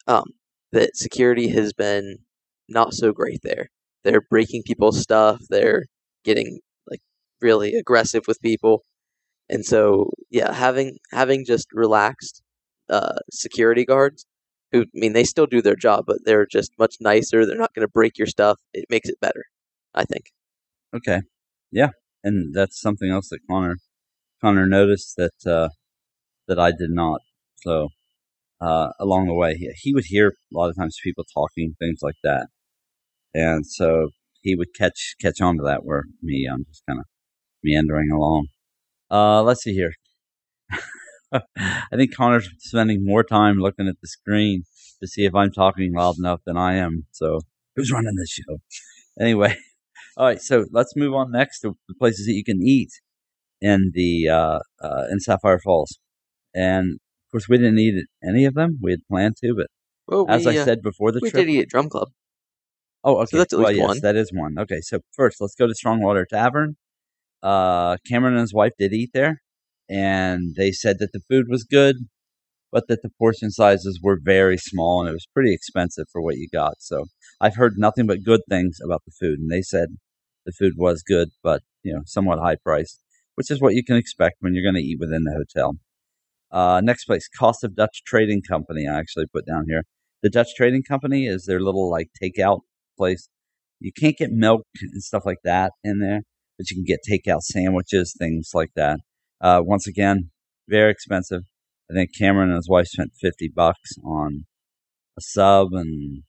um, 0.06 0.24
that 0.74 0.96
security 0.96 1.48
has 1.48 1.72
been 1.72 2.18
not 2.68 2.94
so 2.94 3.12
great 3.12 3.40
there. 3.42 3.70
They're 4.02 4.20
breaking 4.20 4.64
people's 4.66 5.00
stuff. 5.00 5.40
They're 5.48 5.86
getting 6.24 6.60
like 6.90 7.00
really 7.40 7.74
aggressive 7.74 8.24
with 8.28 8.42
people, 8.42 8.84
and 9.48 9.64
so 9.64 10.10
yeah, 10.30 10.52
having 10.52 10.98
having 11.12 11.44
just 11.46 11.68
relaxed 11.72 12.42
uh, 12.90 13.16
security 13.30 13.84
guards 13.84 14.26
who 14.72 14.82
I 14.82 14.86
mean 14.92 15.12
they 15.14 15.24
still 15.24 15.46
do 15.46 15.62
their 15.62 15.76
job, 15.76 16.04
but 16.06 16.18
they're 16.24 16.46
just 16.46 16.72
much 16.78 16.96
nicer. 17.00 17.46
They're 17.46 17.56
not 17.56 17.72
going 17.74 17.86
to 17.86 17.92
break 17.92 18.18
your 18.18 18.26
stuff. 18.26 18.58
It 18.74 18.86
makes 18.90 19.08
it 19.08 19.20
better, 19.20 19.44
I 19.94 20.04
think. 20.04 20.26
Okay, 20.94 21.22
yeah, 21.70 21.90
and 22.24 22.54
that's 22.54 22.80
something 22.80 23.10
else 23.10 23.28
that 23.30 23.40
Conner 23.48 23.76
Conner 24.42 24.66
noticed 24.66 25.14
that 25.16 25.46
uh, 25.46 25.68
that 26.48 26.58
I 26.58 26.72
did 26.72 26.90
not. 26.90 27.20
So 27.62 27.88
uh, 28.64 28.88
along 28.98 29.26
the 29.26 29.34
way, 29.34 29.54
he, 29.54 29.70
he 29.82 29.94
would 29.94 30.04
hear 30.06 30.28
a 30.28 30.56
lot 30.56 30.70
of 30.70 30.76
times 30.76 30.96
people 31.02 31.24
talking 31.34 31.74
things 31.78 32.00
like 32.02 32.16
that, 32.22 32.46
and 33.34 33.66
so 33.66 34.08
he 34.40 34.54
would 34.54 34.74
catch 34.76 35.16
catch 35.20 35.40
on 35.40 35.56
to 35.58 35.62
that. 35.64 35.84
Where 35.84 36.04
me, 36.22 36.48
I'm 36.50 36.64
just 36.68 36.82
kind 36.88 36.98
of 37.00 37.06
meandering 37.62 38.10
along. 38.10 38.46
Uh, 39.10 39.42
let's 39.42 39.62
see 39.62 39.74
here. 39.74 39.92
I 41.32 41.96
think 41.96 42.14
Conner's 42.14 42.48
spending 42.58 43.04
more 43.04 43.24
time 43.24 43.56
looking 43.56 43.88
at 43.88 43.96
the 44.00 44.08
screen 44.08 44.64
to 45.02 45.08
see 45.08 45.24
if 45.24 45.34
I'm 45.34 45.50
talking 45.50 45.92
loud 45.94 46.16
enough 46.18 46.40
than 46.46 46.56
I 46.56 46.74
am. 46.76 47.06
So 47.10 47.40
who's 47.76 47.92
running 47.92 48.14
this 48.16 48.30
show? 48.30 48.58
Anyway, 49.20 49.56
all 50.16 50.26
right. 50.26 50.40
So 50.40 50.64
let's 50.72 50.94
move 50.96 51.14
on 51.14 51.32
next 51.32 51.60
to 51.60 51.76
the 51.88 51.94
places 51.98 52.26
that 52.26 52.34
you 52.34 52.44
can 52.44 52.62
eat 52.62 52.90
in 53.60 53.92
the 53.94 54.28
uh, 54.28 54.58
uh, 54.82 55.04
in 55.10 55.20
Sapphire 55.20 55.60
Falls. 55.62 55.98
And 56.54 56.98
course, 57.34 57.48
we 57.48 57.58
didn't 57.58 57.78
eat 57.78 57.94
at 57.96 58.28
any 58.28 58.44
of 58.44 58.54
them. 58.54 58.78
We 58.80 58.92
had 58.92 59.00
planned 59.10 59.36
to, 59.42 59.54
but 59.56 59.66
Well, 60.06 60.26
as 60.28 60.46
we, 60.46 60.56
I 60.56 60.62
uh, 60.62 60.64
said 60.64 60.82
before 60.82 61.10
the 61.12 61.20
we 61.20 61.30
trip, 61.30 61.46
did 61.46 61.50
eat 61.50 61.62
at 61.62 61.68
Drhum 61.68 61.90
Club. 61.90 62.08
Oh, 63.02 63.18
okay. 63.22 63.36
that's 63.36 63.52
at 63.52 63.58
well, 63.58 63.68
least 63.68 63.78
yes, 63.78 63.88
one. 63.88 64.00
that 64.00 64.16
is 64.16 64.30
one. 64.32 64.58
Okay, 64.58 64.80
so 64.80 65.00
first, 65.14 65.40
let's 65.40 65.54
go 65.54 65.66
to 65.66 65.74
Strongwater 65.74 66.26
Tavern. 66.30 66.76
Uh, 67.42 67.96
Cameron 68.08 68.34
and 68.34 68.40
his 68.40 68.54
wife 68.54 68.72
did 68.78 68.92
eat 68.92 69.10
there, 69.12 69.42
and 69.88 70.54
they 70.56 70.70
said 70.70 70.98
that 71.00 71.12
the 71.12 71.20
food 71.28 71.46
was 71.48 71.64
good, 71.64 71.96
but 72.72 72.88
that 72.88 73.02
the 73.02 73.10
portion 73.18 73.50
sizes 73.50 74.00
were 74.02 74.18
very 74.22 74.56
small 74.56 75.00
and 75.00 75.10
it 75.10 75.12
was 75.12 75.28
pretty 75.34 75.52
expensive 75.52 76.06
for 76.10 76.22
what 76.22 76.36
you 76.36 76.48
got. 76.52 76.74
So 76.78 77.04
I've 77.40 77.56
heard 77.56 77.74
nothing 77.76 78.06
but 78.06 78.24
good 78.24 78.40
things 78.48 78.78
about 78.82 79.02
the 79.04 79.12
food, 79.20 79.38
and 79.40 79.50
they 79.50 79.62
said 79.62 79.88
the 80.46 80.52
food 80.52 80.74
was 80.76 81.02
good, 81.02 81.28
but 81.42 81.62
you 81.82 81.92
know, 81.92 82.02
somewhat 82.06 82.38
high 82.38 82.56
priced, 82.56 83.00
which 83.34 83.50
is 83.50 83.60
what 83.60 83.74
you 83.74 83.84
can 83.84 83.96
expect 83.96 84.36
when 84.40 84.54
you're 84.54 84.64
going 84.64 84.80
to 84.82 84.88
eat 84.88 84.98
within 84.98 85.24
the 85.24 85.32
hotel. 85.32 85.76
Uh, 86.54 86.80
next 86.80 87.06
place, 87.06 87.28
Cost 87.36 87.64
of 87.64 87.74
Dutch 87.74 88.04
Trading 88.06 88.40
Company. 88.48 88.86
I 88.86 88.96
actually 88.96 89.26
put 89.26 89.44
down 89.44 89.64
here. 89.68 89.82
The 90.22 90.30
Dutch 90.30 90.54
Trading 90.56 90.84
Company 90.84 91.26
is 91.26 91.46
their 91.46 91.60
little 91.60 91.90
like 91.90 92.10
takeout 92.22 92.60
place. 92.96 93.28
You 93.80 93.90
can't 93.92 94.16
get 94.16 94.30
milk 94.30 94.62
and 94.80 95.02
stuff 95.02 95.24
like 95.26 95.40
that 95.42 95.72
in 95.82 95.98
there, 95.98 96.20
but 96.56 96.70
you 96.70 96.76
can 96.76 96.84
get 96.84 97.00
takeout 97.10 97.40
sandwiches, 97.42 98.14
things 98.16 98.50
like 98.54 98.70
that. 98.76 99.00
Uh, 99.40 99.62
once 99.64 99.88
again, 99.88 100.30
very 100.68 100.92
expensive. 100.92 101.42
I 101.90 101.94
think 101.94 102.10
Cameron 102.16 102.50
and 102.50 102.56
his 102.56 102.68
wife 102.68 102.86
spent 102.86 103.10
fifty 103.20 103.50
bucks 103.54 103.98
on 104.04 104.46
a 105.18 105.20
sub 105.20 105.68
and 105.72 106.22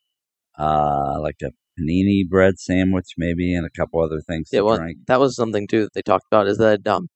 uh, 0.57 1.21
like 1.21 1.37
a 1.43 1.51
panini 1.79 2.27
bread 2.27 2.57
sandwich, 2.57 3.13
maybe, 3.15 3.53
and 3.53 3.65
a 3.65 3.69
couple 3.69 4.01
other 4.01 4.21
things 4.27 4.49
Yeah, 4.51 4.61
well, 4.61 4.77
drink. 4.77 4.97
that 5.07 5.19
was 5.19 5.35
something 5.35 5.67
too 5.67 5.83
that 5.83 5.93
they 5.93 6.01
talked 6.01 6.25
about. 6.31 6.47
Is 6.47 6.57
that 6.57 6.85
um, 6.87 7.07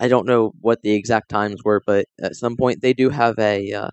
I 0.00 0.08
don't 0.08 0.26
know 0.26 0.52
what 0.60 0.82
the 0.82 0.92
exact 0.92 1.28
times 1.28 1.62
were, 1.64 1.82
but 1.86 2.06
at 2.22 2.36
some 2.36 2.56
point 2.56 2.82
they 2.82 2.92
do 2.92 3.10
have 3.10 3.38
a, 3.38 3.72
uh, 3.72 3.90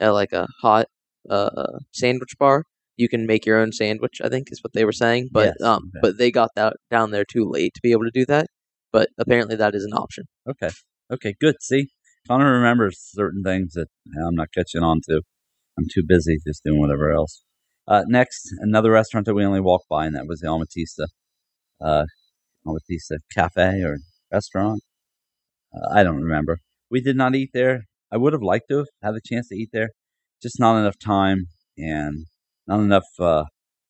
a 0.00 0.12
like 0.12 0.32
a 0.32 0.46
hot 0.60 0.86
uh 1.28 1.78
sandwich 1.92 2.34
bar. 2.38 2.64
You 2.96 3.08
can 3.08 3.26
make 3.26 3.44
your 3.44 3.58
own 3.58 3.72
sandwich. 3.72 4.20
I 4.24 4.28
think 4.28 4.48
is 4.50 4.62
what 4.62 4.72
they 4.72 4.84
were 4.84 4.92
saying, 4.92 5.28
but 5.32 5.54
Yes, 5.58 5.62
um, 5.62 5.90
okay. 5.94 6.00
but 6.02 6.18
they 6.18 6.30
got 6.30 6.50
that 6.56 6.74
down 6.90 7.10
there 7.10 7.24
too 7.24 7.48
late 7.50 7.74
to 7.74 7.80
be 7.82 7.92
able 7.92 8.04
to 8.04 8.10
do 8.12 8.24
that. 8.26 8.46
But 8.92 9.10
apparently 9.18 9.56
that 9.56 9.74
is 9.74 9.84
an 9.84 9.92
option. 9.92 10.24
Okay, 10.48 10.70
okay, 11.12 11.34
good. 11.38 11.56
See, 11.60 11.88
Conner 12.26 12.52
remembers 12.52 12.98
certain 13.00 13.42
things 13.42 13.74
that 13.74 13.88
I'm 14.26 14.34
not 14.34 14.48
catching 14.54 14.82
on 14.82 15.00
to. 15.08 15.22
I'm 15.78 15.86
too 15.92 16.02
busy 16.06 16.38
just 16.46 16.62
doing 16.64 16.80
whatever 16.80 17.10
else. 17.12 17.42
Uh, 17.86 18.02
next, 18.08 18.48
another 18.60 18.90
restaurant 18.90 19.26
that 19.26 19.34
we 19.34 19.44
only 19.44 19.60
walked 19.60 19.88
by, 19.88 20.06
and 20.06 20.16
that 20.16 20.26
was 20.26 20.40
the 20.40 20.48
Amatista, 20.48 21.06
uh, 21.80 22.04
Amatista 22.66 23.18
Cafe 23.32 23.82
or 23.82 23.98
restaurant. 24.32 24.82
I 25.90 26.02
don't 26.02 26.20
remember. 26.22 26.60
We 26.90 27.00
did 27.00 27.16
not 27.16 27.34
eat 27.34 27.50
there. 27.52 27.84
I 28.12 28.16
would 28.16 28.32
have 28.32 28.42
liked 28.42 28.66
to 28.70 28.78
have 28.78 28.86
had 29.02 29.14
a 29.14 29.20
chance 29.24 29.48
to 29.48 29.56
eat 29.56 29.70
there, 29.72 29.90
just 30.42 30.60
not 30.60 30.78
enough 30.78 30.98
time 30.98 31.46
and 31.76 32.26
not 32.66 32.80
enough 32.80 33.04
uh, 33.18 33.44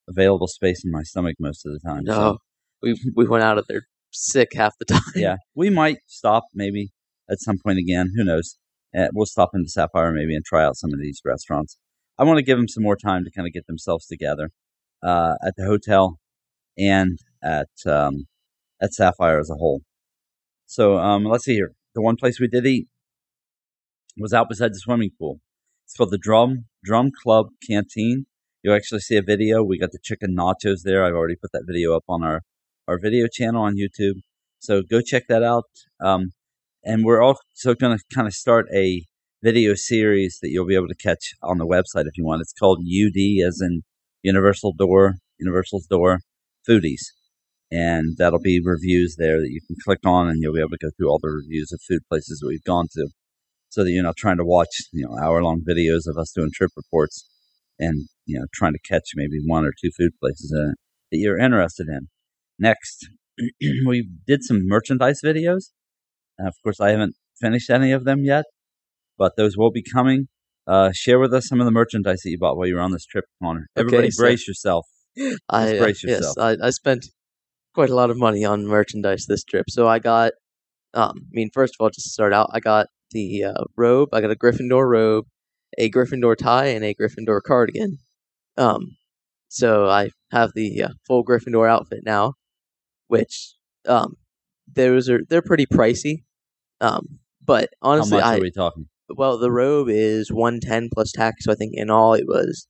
available 0.09 0.47
space 0.49 0.85
in 0.85 0.91
my 0.91 1.03
stomach 1.03 1.37
most 1.39 1.65
of 1.67 1.73
the 1.73 1.81
time. 1.87 2.03
so- 2.07 2.13
No, 2.33 2.39
we 2.83 2.99
we 3.15 3.27
went 3.27 3.45
out 3.45 3.59
of 3.59 3.67
there 3.69 3.83
sick 4.13 4.51
half 4.55 4.73
the 4.79 4.85
time. 4.95 5.03
yeah, 5.15 5.37
we 5.55 5.69
might 5.71 5.99
stop 6.07 6.45
maybe 6.55 6.91
at 7.31 7.41
some 7.41 7.57
point 7.65 7.79
again. 7.79 8.13
Who 8.17 8.25
knows? 8.25 8.57
Uh, 8.97 9.09
we'll 9.13 9.27
stop 9.27 9.51
into 9.55 9.69
Sapphire 9.69 10.13
maybe 10.13 10.35
and 10.35 10.45
try 10.45 10.65
out 10.65 10.77
some 10.77 10.93
of 10.95 11.01
these 11.01 11.21
restaurants. 11.25 11.77
I 12.19 12.25
want 12.25 12.39
to 12.39 12.43
give 12.45 12.57
them 12.57 12.69
some 12.69 12.83
more 12.83 12.97
time 12.97 13.25
to 13.25 13.31
kind 13.31 13.47
of 13.47 13.53
get 13.53 13.67
themselves 13.67 14.07
together 14.07 14.51
uh, 15.03 15.35
at 15.47 15.55
the 15.57 15.67
hotel 15.67 16.19
and 16.79 17.19
at 17.43 17.69
um, 17.87 18.27
at 18.81 18.95
Sapphire 18.95 19.39
as 19.39 19.51
a 19.51 19.55
whole. 19.57 19.83
So 20.67 20.99
um, 20.99 21.25
let's 21.25 21.45
see 21.45 21.55
here. 21.55 21.73
The 21.95 22.03
one 22.03 22.17
place 22.17 22.41
we 22.41 22.49
did 22.49 22.67
eat 22.67 22.89
was 24.19 24.33
out 24.33 24.49
beside 24.49 24.73
the 24.73 24.79
swimming 24.79 25.11
pool. 25.19 25.41
It's 25.85 25.95
called 25.95 26.11
the 26.11 26.19
Drum 26.19 26.67
Drhum 26.87 27.11
Club 27.23 27.47
Canteen. 27.67 28.27
You'll 28.63 28.75
actually 28.75 29.01
see 29.01 29.17
a 29.17 29.23
video. 29.23 29.63
We 29.63 29.79
got 29.79 29.93
the 29.93 30.01
chicken 30.03 30.37
nachos 30.37 30.83
there. 30.83 31.05
I've 31.05 31.15
already 31.15 31.37
put 31.37 31.53
that 31.53 31.65
video 31.67 31.97
up 31.97 32.05
on 32.09 32.25
our 32.25 32.43
our 32.89 32.99
video 33.01 33.27
channel 33.33 33.63
on 33.63 33.77
YouTube. 33.77 34.21
So 34.59 34.83
go 34.83 35.01
check 35.01 35.25
that 35.29 35.43
out. 35.43 35.65
Um, 36.01 36.33
and 36.85 37.05
we're 37.05 37.23
also 37.23 37.75
going 37.75 37.97
to 37.97 38.05
kind 38.15 38.27
of 38.27 38.33
start 38.33 38.67
a 38.75 39.05
video 39.43 39.75
series 39.75 40.39
that 40.41 40.51
you'll 40.51 40.67
be 40.67 40.75
able 40.75 40.89
to 40.89 40.95
catch 40.95 41.35
on 41.43 41.59
the 41.59 41.67
website 41.67 42.07
if 42.07 42.17
you 42.17 42.25
want. 42.25 42.41
It's 42.41 42.53
called 42.53 42.81
UD, 42.81 43.47
as 43.47 43.61
in 43.61 43.83
Universal 44.23 44.75
Door, 44.79 45.17
Universal's 45.39 45.87
Door 45.87 46.21
Foodies. 46.69 47.13
And 47.71 48.17
that'll 48.17 48.41
be 48.41 48.61
reviews 48.63 49.17
there 49.19 49.39
that 49.41 49.51
you 49.51 49.61
can 49.67 49.77
click 49.85 49.99
on, 50.05 50.29
and 50.29 50.41
you'll 50.41 50.55
be 50.55 50.61
able 50.61 50.71
to 50.71 50.79
go 50.81 50.91
through 50.97 51.09
all 51.09 51.19
the 51.21 51.31
reviews 51.31 51.73
of 51.73 51.81
food 51.89 52.03
places 52.09 52.39
that 52.39 52.47
we've 52.47 52.63
gone 52.63 52.87
to, 52.93 53.09
so 53.71 53.83
that 53.83 53.91
you're 53.91 54.05
not 54.05 54.17
trying 54.17 54.37
to 54.37 54.45
watch 54.45 54.69
you 54.93 55.05
know 55.05 55.17
hour 55.19 55.43
long 55.43 55.63
videos 55.69 56.07
of 56.07 56.17
us 56.17 56.33
doing 56.33 56.51
trip 56.55 56.71
reports, 56.77 57.29
and 57.79 58.09
you 58.25 58.39
know 58.39 58.47
trying 58.55 58.73
to 58.73 58.79
catch 58.89 59.11
maybe 59.17 59.39
one 59.45 59.65
or 59.65 59.73
two 59.73 59.91
food 59.97 60.13
places 60.21 60.51
that 60.51 60.75
you're 61.11 61.39
interested 61.39 61.89
in. 61.89 62.09
Next, 62.59 63.09
we 63.87 64.09
did 64.27 64.45
some 64.45 64.61
merchandise 64.65 65.21
videos. 65.25 65.71
Uh, 66.41 66.47
of 66.47 66.55
course, 66.63 66.81
I 66.81 66.91
haven't 66.91 67.17
finished 67.41 67.71
any 67.71 67.93
of 67.93 68.05
them 68.05 68.23
yet, 68.23 68.45
but 69.19 69.33
those 69.37 69.57
will 69.57 69.71
be 69.71 69.83
coming. 69.83 70.29
Uh, 70.69 70.91
share 70.93 71.21
with 71.21 71.33
us 71.33 71.47
some 71.49 71.61
of 71.61 71.65
the 71.65 71.71
merchandise 71.71 72.23
that 72.25 72.31
you 72.31 72.39
bought 72.39 72.57
while 72.57 72.67
you 72.67 72.75
were 72.75 72.81
on 72.81 72.91
this 72.91 73.07
trip, 73.07 73.25
Conner. 73.43 73.69
Okay, 73.77 73.87
Everybody, 73.87 74.11
so- 74.11 74.23
brace 74.23 74.47
yourself. 74.49 74.87
I 75.49 75.79
uh, 75.79 75.93
yes. 76.05 76.37
I, 76.37 76.57
I 76.63 76.69
spent 76.69 77.07
quite 77.77 77.91
a 77.91 77.95
lot 77.95 78.09
of 78.09 78.17
money 78.17 78.43
on 78.43 78.67
merchandise 78.67 79.27
this 79.29 79.45
trip. 79.45 79.67
So 79.69 79.87
I 79.87 79.99
got, 79.99 80.33
um, 80.95 81.13
I 81.15 81.31
mean, 81.33 81.51
first 81.53 81.75
of 81.75 81.85
all, 81.85 81.91
just 81.91 82.07
to 82.07 82.11
start 82.11 82.33
out, 82.33 82.49
I 82.55 82.59
got 82.59 82.87
the 83.11 83.45
uh, 83.45 83.65
robe. 83.77 84.09
I 84.15 84.23
got 84.23 84.31
a 84.31 84.35
Gryffindor 84.35 84.89
robe, 84.89 85.27
a 85.77 85.91
Gryffindor 85.91 86.37
tie, 86.37 86.69
and 86.69 86.83
a 86.83 86.95
Gryffindor 86.95 87.43
cardigan. 87.47 87.99
Um, 88.57 88.97
so 89.49 89.91
I 89.91 90.09
have 90.33 90.53
the 90.55 90.85
uh, 90.85 90.89
full 91.07 91.23
Gryffindor 91.23 91.69
outfit 91.69 92.01
now, 92.03 92.33
which 93.09 93.53
um, 93.87 94.15
those 94.75 95.11
are 95.11 95.21
they're 95.29 95.43
pretty 95.43 95.67
pricey. 95.67 96.25
Um, 96.81 97.19
but 97.45 97.69
honestly, 97.83 98.21
How 98.21 98.31
much 98.31 98.35
I 98.35 98.39
are 98.39 98.41
we 98.41 98.51
talking? 98.51 98.87
well 99.11 99.39
the 99.39 99.53
robe 99.53 99.89
is 99.91 100.33
one 100.33 100.61
ten 100.61 100.89
plus 100.91 101.13
tax. 101.13 101.45
So 101.45 101.53
I 101.53 101.57
think 101.57 101.73
in 101.75 101.91
all 101.91 102.15
it 102.15 102.25
was 102.27 102.67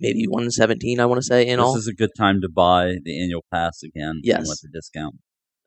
maybe 0.00 0.24
one 0.26 0.50
seventeen. 0.50 0.98
I 1.00 1.06
want 1.06 1.18
to 1.20 1.26
say 1.26 1.46
in 1.46 1.58
this 1.58 1.64
all. 1.64 1.74
This 1.74 1.82
is 1.82 1.88
a 1.88 1.94
good 1.94 2.10
time 2.16 2.40
to 2.40 2.48
buy 2.48 2.96
the 3.04 3.22
annual 3.22 3.44
pass 3.52 3.82
again. 3.82 4.20
Yes. 4.22 4.48
with 4.48 4.60
the 4.62 4.68
discount. 4.72 5.16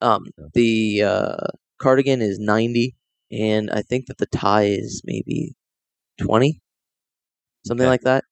Um, 0.02 0.26
So- 0.38 0.50
the 0.54 1.04
uh, 1.04 1.48
cardigan 1.82 2.22
is 2.22 2.40
ninety, 2.40 2.96
and 3.32 3.70
I 3.72 3.82
think 3.82 4.08
that 4.08 4.18
the 4.18 4.26
tie 4.28 4.66
is 4.66 5.02
maybe 5.06 5.56
twenty, 6.20 6.62
something 7.66 7.86
Okay. 7.86 7.90
like 7.90 8.02
that. 8.02 8.24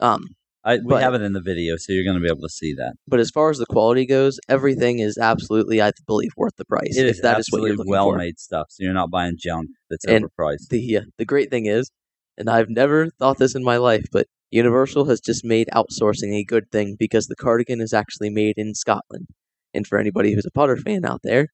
Um, 0.00 0.24
I, 0.64 0.76
we 0.76 0.82
But- 0.90 1.02
have 1.02 1.14
it 1.14 1.22
in 1.22 1.32
the 1.32 1.40
video, 1.40 1.76
so 1.76 1.92
you're 1.92 2.04
going 2.04 2.16
to 2.16 2.22
be 2.22 2.28
able 2.30 2.42
to 2.42 2.48
see 2.48 2.72
that. 2.74 2.94
but 3.08 3.18
as 3.20 3.30
far 3.30 3.50
as 3.50 3.58
the 3.58 3.66
quality 3.66 4.06
goes, 4.06 4.38
everything 4.48 5.00
is 5.00 5.18
absolutely, 5.18 5.82
I 5.82 5.90
believe, 6.06 6.30
worth 6.36 6.54
the 6.56 6.64
price. 6.64 6.96
It 6.96 7.06
if 7.06 7.16
is 7.16 7.20
that 7.22 7.40
is 7.40 7.48
what 7.50 7.62
you're 7.62 7.74
looking 7.76 7.90
well 7.90 8.10
for. 8.10 8.16
made 8.16 8.38
stuff, 8.38 8.66
so 8.70 8.84
you're 8.84 8.92
not 8.94 9.10
buying 9.10 9.34
junk 9.38 9.70
that's 9.90 10.04
And 10.06 10.24
overpriced. 10.24 10.68
The 10.70 10.98
uh, 10.98 11.00
the 11.18 11.24
great 11.24 11.50
thing 11.50 11.66
is, 11.66 11.90
and 12.38 12.48
I've 12.48 12.68
never 12.70 13.10
thought 13.18 13.38
this 13.38 13.54
in 13.56 13.64
my 13.64 13.76
life, 13.76 14.06
but 14.12 14.26
Universal 14.52 15.06
has 15.06 15.20
just 15.20 15.44
made 15.44 15.68
outsourcing 15.74 16.32
a 16.34 16.44
good 16.44 16.70
thing 16.70 16.94
because 16.98 17.26
the 17.26 17.34
cardigan 17.34 17.80
is 17.80 17.92
actually 17.92 18.30
made 18.30 18.54
in 18.58 18.74
Scotland. 18.74 19.26
And 19.74 19.86
for 19.86 19.98
anybody 19.98 20.34
who's 20.34 20.44
a 20.46 20.50
Potter 20.50 20.76
fan 20.76 21.04
out 21.04 21.20
there, 21.24 21.48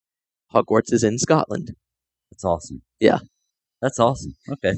Hogwarts 0.53 0.93
is 0.93 1.05
in 1.05 1.19
Scotland. 1.19 1.71
That's 2.33 2.45
awesome. 2.45 2.83
Yeah. 3.01 3.19
that's 3.81 4.01
awesome. 4.01 4.35
Okay, 4.51 4.75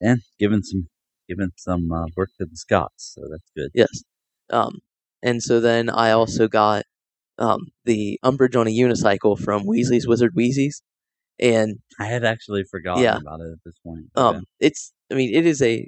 and 0.00 0.20
giving 0.38 0.62
some 0.62 0.88
giving 1.28 1.50
some 1.56 1.92
uh, 1.92 2.06
work 2.16 2.30
to 2.38 2.46
the 2.46 2.56
Scots, 2.56 3.12
so 3.14 3.22
that's 3.30 3.50
good. 3.56 3.70
Yes. 3.74 4.02
Um, 4.50 4.78
and 5.22 5.42
so 5.42 5.60
then 5.60 5.88
I 5.90 6.10
also 6.12 6.48
got 6.48 6.84
um, 7.38 7.68
the 7.84 8.18
Umbridge 8.24 8.58
on 8.58 8.66
a 8.66 8.70
unicycle 8.70 9.38
from 9.38 9.64
Weasley's 9.64 10.06
Wizard 10.08 10.32
Wheezes, 10.34 10.82
and 11.38 11.78
I 12.00 12.06
had 12.06 12.24
actually 12.24 12.64
forgotten 12.64 13.02
Yeah. 13.02 13.18
about 13.18 13.40
it 13.40 13.52
at 13.52 13.58
this 13.64 13.74
point. 13.84 14.06
um, 14.16 14.36
Okay. 14.36 14.44
it's 14.60 14.92
I 15.10 15.14
mean 15.14 15.34
it 15.34 15.44
is 15.46 15.60
a 15.62 15.86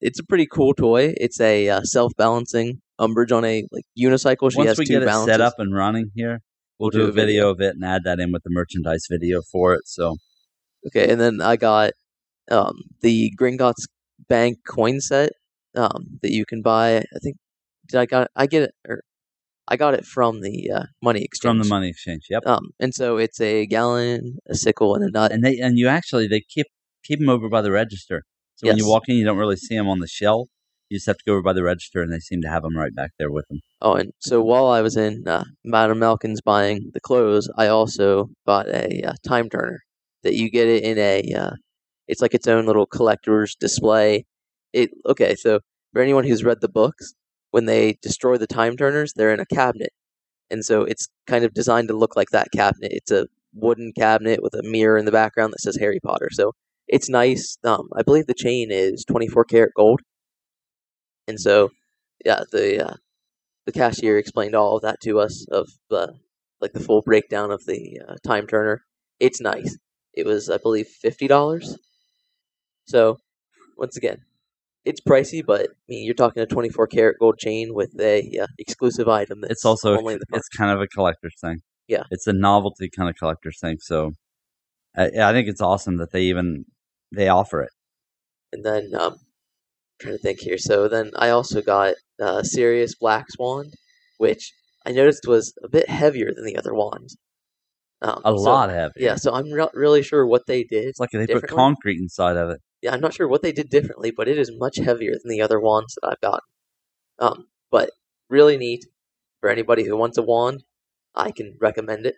it's 0.00 0.18
a 0.18 0.24
pretty 0.24 0.46
cool 0.46 0.74
toy. 0.74 1.14
It's 1.16 1.40
a 1.40 1.68
uh, 1.68 1.82
self 1.82 2.12
balancing 2.16 2.80
Umbridge 3.00 3.32
on 3.32 3.44
a 3.44 3.64
like 3.70 3.84
unicycle. 3.98 4.50
She 4.50 4.58
Once 4.58 4.70
has 4.70 4.78
we 4.78 4.86
two 4.86 5.00
get 5.00 5.02
it 5.02 5.24
set 5.24 5.40
up 5.40 5.54
and 5.58 5.74
running 5.74 6.10
here, 6.14 6.40
we'll, 6.78 6.90
do, 6.90 7.06
a 7.06 7.12
video 7.12 7.50
of 7.50 7.60
it 7.60 7.74
and 7.74 7.84
add 7.84 8.04
that 8.04 8.20
in 8.20 8.32
with 8.32 8.42
the 8.42 8.50
merchandise 8.50 9.06
video 9.10 9.42
for 9.52 9.74
it. 9.74 9.82
So 9.86 10.16
Okay, 10.86 11.10
and 11.10 11.20
then 11.20 11.40
I 11.40 11.56
got 11.56 11.92
um, 12.50 12.74
the 13.00 13.32
Gringotts 13.40 13.86
Bank 14.28 14.58
coin 14.66 15.00
set 15.00 15.32
um, 15.74 16.18
that 16.22 16.30
you 16.30 16.44
can 16.46 16.62
buy. 16.62 16.98
I 16.98 17.18
think 17.22 17.36
did 17.88 17.98
I 17.98 18.06
got 18.06 18.28
I 18.36 18.46
get 18.46 18.62
it 18.62 18.70
or 18.88 19.02
I 19.68 19.76
got 19.76 19.94
it 19.94 20.04
from 20.04 20.42
the 20.42 20.70
uh, 20.70 20.84
money 21.02 21.22
exchange. 21.22 21.50
from 21.50 21.58
the 21.58 21.68
money 21.68 21.88
exchange, 21.88 22.26
yep. 22.30 22.46
Um, 22.46 22.70
and 22.78 22.94
so 22.94 23.16
it's 23.16 23.40
a 23.40 23.66
galleon, 23.66 24.38
a 24.48 24.54
sickle, 24.54 24.94
and 24.94 25.04
a 25.04 25.10
knut. 25.10 25.30
and 25.30 25.44
they 25.44 25.58
and 25.58 25.76
you 25.76 25.88
actually 25.88 26.28
they 26.28 26.40
keep 26.40 26.66
keep 27.04 27.18
them 27.18 27.28
over 27.28 27.48
by 27.48 27.62
the 27.62 27.72
register. 27.72 28.22
So 28.56 28.68
when 28.68 28.78
you 28.78 28.88
walk 28.88 29.04
in, 29.08 29.16
you 29.16 29.24
don't 29.24 29.36
really 29.36 29.56
see 29.56 29.76
them 29.76 29.88
on 29.88 30.00
the 30.00 30.08
shelf. 30.08 30.48
You 30.88 30.96
just 30.96 31.06
have 31.06 31.18
to 31.18 31.24
go 31.26 31.32
over 31.32 31.42
by 31.42 31.52
the 31.52 31.62
register, 31.62 32.00
and 32.00 32.12
they 32.12 32.20
seem 32.20 32.40
to 32.42 32.48
have 32.48 32.62
them 32.62 32.76
right 32.76 32.94
back 32.94 33.10
there 33.18 33.30
with 33.30 33.46
them. 33.48 33.60
Oh, 33.82 33.94
and 33.94 34.12
so 34.20 34.40
while 34.40 34.66
I 34.66 34.80
was 34.80 34.96
in 34.96 35.26
uh, 35.26 35.44
Madam 35.64 35.98
Malkin's 35.98 36.40
buying 36.40 36.90
the 36.94 37.00
clothes, 37.00 37.50
I 37.56 37.66
also 37.66 38.30
bought 38.46 38.68
a 38.68 39.02
uh, 39.02 39.14
time 39.26 39.50
turner 39.50 39.80
that 40.22 40.34
you 40.34 40.50
get 40.50 40.68
it 40.68 40.84
in 40.84 40.98
a. 40.98 41.22
Uh, 41.32 41.56
it's 42.08 42.22
like 42.22 42.34
its 42.34 42.46
own 42.46 42.66
little 42.66 42.86
collector's 42.86 43.56
display. 43.56 44.24
It 44.72 44.90
okay. 45.06 45.34
So 45.34 45.60
for 45.92 46.00
anyone 46.00 46.24
who's 46.24 46.44
read 46.44 46.60
the 46.60 46.68
books, 46.68 47.14
when 47.50 47.66
they 47.66 47.98
destroy 48.00 48.36
the 48.38 48.46
time 48.46 48.76
turners, 48.76 49.12
they're 49.14 49.34
in 49.34 49.40
a 49.40 49.46
cabinet, 49.46 49.90
and 50.50 50.64
so 50.64 50.82
it's 50.84 51.08
kind 51.26 51.44
of 51.44 51.52
designed 51.52 51.88
to 51.88 51.96
look 51.96 52.16
like 52.16 52.30
that 52.30 52.48
cabinet. 52.52 52.92
It's 52.92 53.10
a 53.10 53.26
wooden 53.52 53.92
cabinet 53.98 54.42
with 54.42 54.54
a 54.54 54.62
mirror 54.62 54.96
in 54.98 55.04
the 55.04 55.12
background 55.12 55.52
that 55.52 55.60
says 55.60 55.76
Harry 55.76 55.98
Potter. 56.02 56.28
So 56.30 56.52
it's 56.88 57.08
nice. 57.08 57.58
Um, 57.64 57.88
I 57.96 58.02
believe 58.02 58.26
the 58.26 58.34
chain 58.34 58.68
is 58.70 59.04
twenty 59.04 59.28
four 59.28 59.44
karat 59.44 59.72
gold, 59.76 60.00
and 61.28 61.40
so 61.40 61.70
yeah, 62.24 62.44
the 62.52 62.88
uh, 62.88 62.94
the 63.66 63.72
cashier 63.72 64.18
explained 64.18 64.54
all 64.54 64.76
of 64.76 64.82
that 64.82 65.00
to 65.02 65.18
us 65.20 65.46
of 65.50 65.68
the 65.90 66.14
like 66.60 66.72
the 66.72 66.80
full 66.80 67.02
breakdown 67.02 67.50
of 67.50 67.64
the 67.66 68.00
uh, 68.08 68.16
time 68.26 68.46
turner. 68.46 68.82
It's 69.20 69.40
nice. 69.40 69.76
It 70.14 70.26
was, 70.26 70.48
I 70.48 70.58
believe, 70.58 70.86
fifty 70.86 71.26
dollars. 71.28 71.76
So, 72.86 73.18
once 73.76 73.96
again, 73.96 74.18
it's 74.84 75.00
pricey, 75.00 75.44
but 75.44 75.62
I 75.62 75.74
mean, 75.88 76.04
you're 76.04 76.14
talking 76.14 76.42
a 76.42 76.46
24 76.46 76.86
karat 76.86 77.16
gold 77.18 77.38
chain 77.38 77.74
with 77.74 77.98
a 78.00 78.38
uh, 78.38 78.46
exclusive 78.58 79.08
item. 79.08 79.40
That's 79.40 79.54
It's 79.54 79.64
also 79.64 79.98
only 79.98 80.14
the 80.14 80.24
it's 80.32 80.48
kind 80.48 80.70
of 80.70 80.80
a 80.80 80.86
collector's 80.86 81.34
thing. 81.40 81.60
Yeah. 81.88 82.04
it's 82.10 82.26
a 82.26 82.32
novelty 82.32 82.88
kind 82.88 83.08
of 83.08 83.16
collector's 83.16 83.58
thing. 83.60 83.78
So 83.80 84.12
I, 84.96 85.10
I 85.20 85.32
think 85.32 85.48
it's 85.48 85.60
awesome 85.60 85.98
that 85.98 86.12
they 86.12 86.22
even 86.22 86.64
they 87.12 87.28
offer 87.28 87.62
it. 87.62 87.70
And 88.52 88.64
then 88.64 88.90
um, 88.98 89.16
trying 90.00 90.14
to 90.14 90.18
think 90.18 90.40
here. 90.40 90.58
So 90.58 90.88
then 90.88 91.10
I 91.16 91.30
also 91.30 91.60
got 91.62 91.94
uh, 92.20 92.42
Sirius 92.42 92.94
Black's 92.94 93.38
wand, 93.38 93.74
which 94.18 94.52
I 94.84 94.92
noticed 94.92 95.26
was 95.26 95.52
a 95.64 95.68
bit 95.68 95.88
heavier 95.88 96.30
than 96.34 96.44
the 96.44 96.56
other 96.56 96.74
wands. 96.74 97.16
Um, 98.02 98.20
A 98.24 98.30
so- 98.30 98.34
lot 98.42 98.70
heavy. 98.70 98.92
Yeah, 98.98 99.16
so 99.16 99.34
I'm 99.34 99.48
not 99.48 99.74
really 99.74 100.02
sure 100.02 100.26
what 100.26 100.42
they 100.46 100.64
did. 100.64 100.84
it's 100.84 101.00
like 101.00 101.10
they 101.12 101.26
put 101.26 101.48
concrete 101.48 101.98
inside 101.98 102.36
of 102.36 102.50
it. 102.50 102.60
yeah, 102.82 102.92
I'm 102.92 103.00
not 103.00 103.14
sure 103.14 103.26
what 103.26 103.42
they 103.42 103.52
did 103.52 103.70
differently, 103.70 104.10
but 104.14 104.28
it 104.28 104.38
is 104.38 104.50
much 104.56 104.76
heavier 104.76 105.12
than 105.12 105.30
the 105.30 105.40
other 105.40 105.58
wands 105.58 105.94
that 106.00 106.08
I've 106.10 106.20
gotten. 106.20 106.40
Um, 107.18 107.46
but 107.70 107.90
really 108.28 108.56
neat 108.58 108.84
for 109.40 109.48
anybody 109.48 109.84
who 109.86 109.96
wants 109.96 110.18
a 110.18 110.22
wand. 110.22 110.62
I 111.14 111.30
can 111.30 111.56
recommend 111.60 112.04
it. 112.06 112.16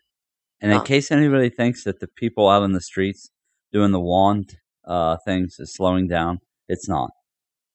And 0.61 0.73
in 0.73 0.79
Ah. 0.79 0.83
case 0.83 1.13
anybody 1.13 1.49
thinks 1.51 1.85
that 1.85 2.01
the 2.01 2.09
people 2.09 2.49
out 2.49 2.65
in 2.65 2.73
the 2.73 2.81
streets 2.81 3.31
doing 3.73 3.93
the 3.93 4.01
wand 4.01 4.57
uh, 4.89 5.17
things 5.25 5.57
is 5.61 5.73
slowing 5.75 6.09
down, 6.09 6.41
it's 6.69 6.89
not. 6.89 7.11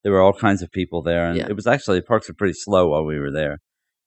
There 0.03 0.11
were 0.11 0.21
all 0.21 0.33
kinds 0.33 0.61
of 0.61 0.71
people 0.71 1.01
there, 1.01 1.25
and 1.27 1.37
Yeah. 1.37 1.47
it 1.47 1.55
was 1.55 1.67
actually 1.67 1.99
the 1.99 2.05
parks 2.05 2.27
were 2.27 2.33
pretty 2.35 2.53
slow 2.53 2.89
while 2.89 3.05
we 3.05 3.17
were 3.19 3.31
there. 3.31 3.59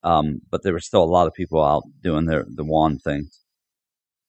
Um, 0.03 0.41
but 0.51 0.63
there 0.63 0.75
were 0.75 0.81
still 0.81 1.03
a 1.03 1.15
lot 1.17 1.27
of 1.27 1.33
people 1.33 1.65
out 1.65 1.85
doing 2.03 2.27
their 2.27 2.45
the 2.47 2.65
wand 2.65 3.01
things, 3.03 3.41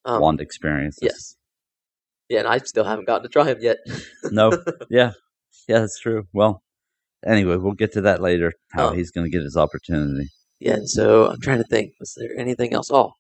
Um, 0.06 0.22
wand 0.22 0.40
experiences. 0.42 1.00
Yes. 1.04 1.36
Yeah, 2.30 2.40
and 2.40 2.48
I 2.48 2.58
still 2.60 2.84
haven't 2.86 3.06
gotten 3.06 3.24
to 3.24 3.30
try 3.30 3.44
them 3.44 3.60
yet. 3.62 3.78
No. 4.32 4.52
yeah. 4.90 5.12
Yeah, 5.68 5.80
that's 5.80 6.00
true. 6.00 6.28
Well, 6.34 6.62
anyway, 7.26 7.58
we'll 7.58 7.74
get 7.74 7.92
to 7.94 8.02
that 8.02 8.22
later. 8.22 8.54
How 8.72 8.90
Oh. 8.90 8.92
he's 8.94 9.12
going 9.12 9.26
to 9.26 9.32
get 9.32 9.44
his 9.44 9.58
opportunity. 9.58 10.30
Yeah, 10.60 10.74
and 10.74 10.90
so 10.90 11.28
I'm 11.30 11.40
trying 11.42 11.60
to 11.60 11.63
think. 11.70 11.94
Was 12.00 12.16
there 12.18 12.32
anything 12.38 12.74
else? 12.74 12.90
Oh, 12.92 13.12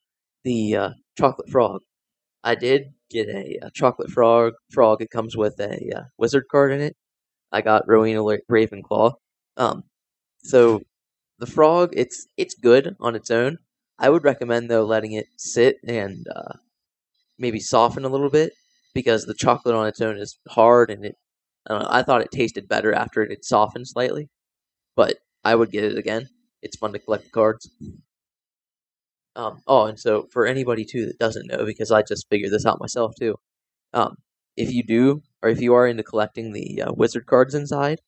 the 0.43 0.75
uh, 0.75 0.89
chocolate 1.17 1.49
frog. 1.49 1.81
I 2.43 2.55
did 2.55 2.93
get 3.09 3.27
a, 3.29 3.59
a 3.63 3.71
chocolate 3.71 4.11
frog. 4.11 4.53
Frog. 4.71 5.01
It 5.01 5.11
comes 5.11 5.37
with 5.37 5.59
a 5.59 5.91
uh, 5.95 6.03
wizard 6.17 6.45
card 6.51 6.71
in 6.71 6.81
it. 6.81 6.95
I 7.51 7.61
got 7.61 7.87
Rowena 7.87 8.21
Ravenclaw. 8.21 9.13
Um, 9.57 9.83
so 10.43 10.81
the 11.39 11.47
frog, 11.47 11.91
it's 11.93 12.27
it's 12.37 12.55
good 12.55 12.95
on 12.99 13.15
its 13.15 13.31
own. 13.31 13.57
I 13.99 14.09
would 14.09 14.23
recommend 14.23 14.69
though 14.69 14.85
letting 14.85 15.13
it 15.13 15.27
sit 15.37 15.77
and 15.87 16.27
uh, 16.35 16.53
maybe 17.37 17.59
soften 17.59 18.05
a 18.05 18.09
little 18.09 18.29
bit 18.29 18.53
because 18.93 19.25
the 19.25 19.33
chocolate 19.33 19.75
on 19.75 19.87
its 19.87 20.01
own 20.01 20.17
is 20.17 20.39
hard 20.49 20.91
and 20.91 21.05
it. 21.05 21.15
I, 21.69 21.79
know, 21.79 21.87
I 21.89 22.03
thought 22.03 22.21
it 22.21 22.31
tasted 22.31 22.67
better 22.67 22.93
after 22.93 23.21
it 23.21 23.29
had 23.31 23.43
softened 23.43 23.87
slightly, 23.87 24.29
but 24.95 25.17
I 25.43 25.55
would 25.55 25.71
get 25.71 25.83
it 25.83 25.97
again. 25.97 26.29
It's 26.61 26.77
fun 26.77 26.93
to 26.93 26.99
collect 26.99 27.25
the 27.25 27.29
cards. 27.31 27.69
Um, 29.37 29.61
oh, 29.67 29.85
and 29.85 29.99
so 29.99 30.27
for 30.31 30.47
anybody 30.47 30.83
too 30.83 31.05
that 31.05 31.19
doesn't 31.19 31.47
know, 31.47 31.63
because 31.65 31.91
I 31.91 32.01
just 32.01 32.27
figured 32.29 32.51
this 32.51 32.65
out 32.65 32.79
myself 32.79 33.13
too. 33.19 33.35
Um, 33.93 34.17
if 34.57 34.71
you 34.71 34.83
do, 34.83 35.21
or 35.43 35.49
if 35.49 35.61
you 35.61 35.75
are 35.75 35.87
into 35.87 36.03
collecting 36.03 36.51
the 36.53 36.81
uh, 36.81 36.91
wizard 36.91 37.27
cards 37.27 37.53
inside, 37.53 37.99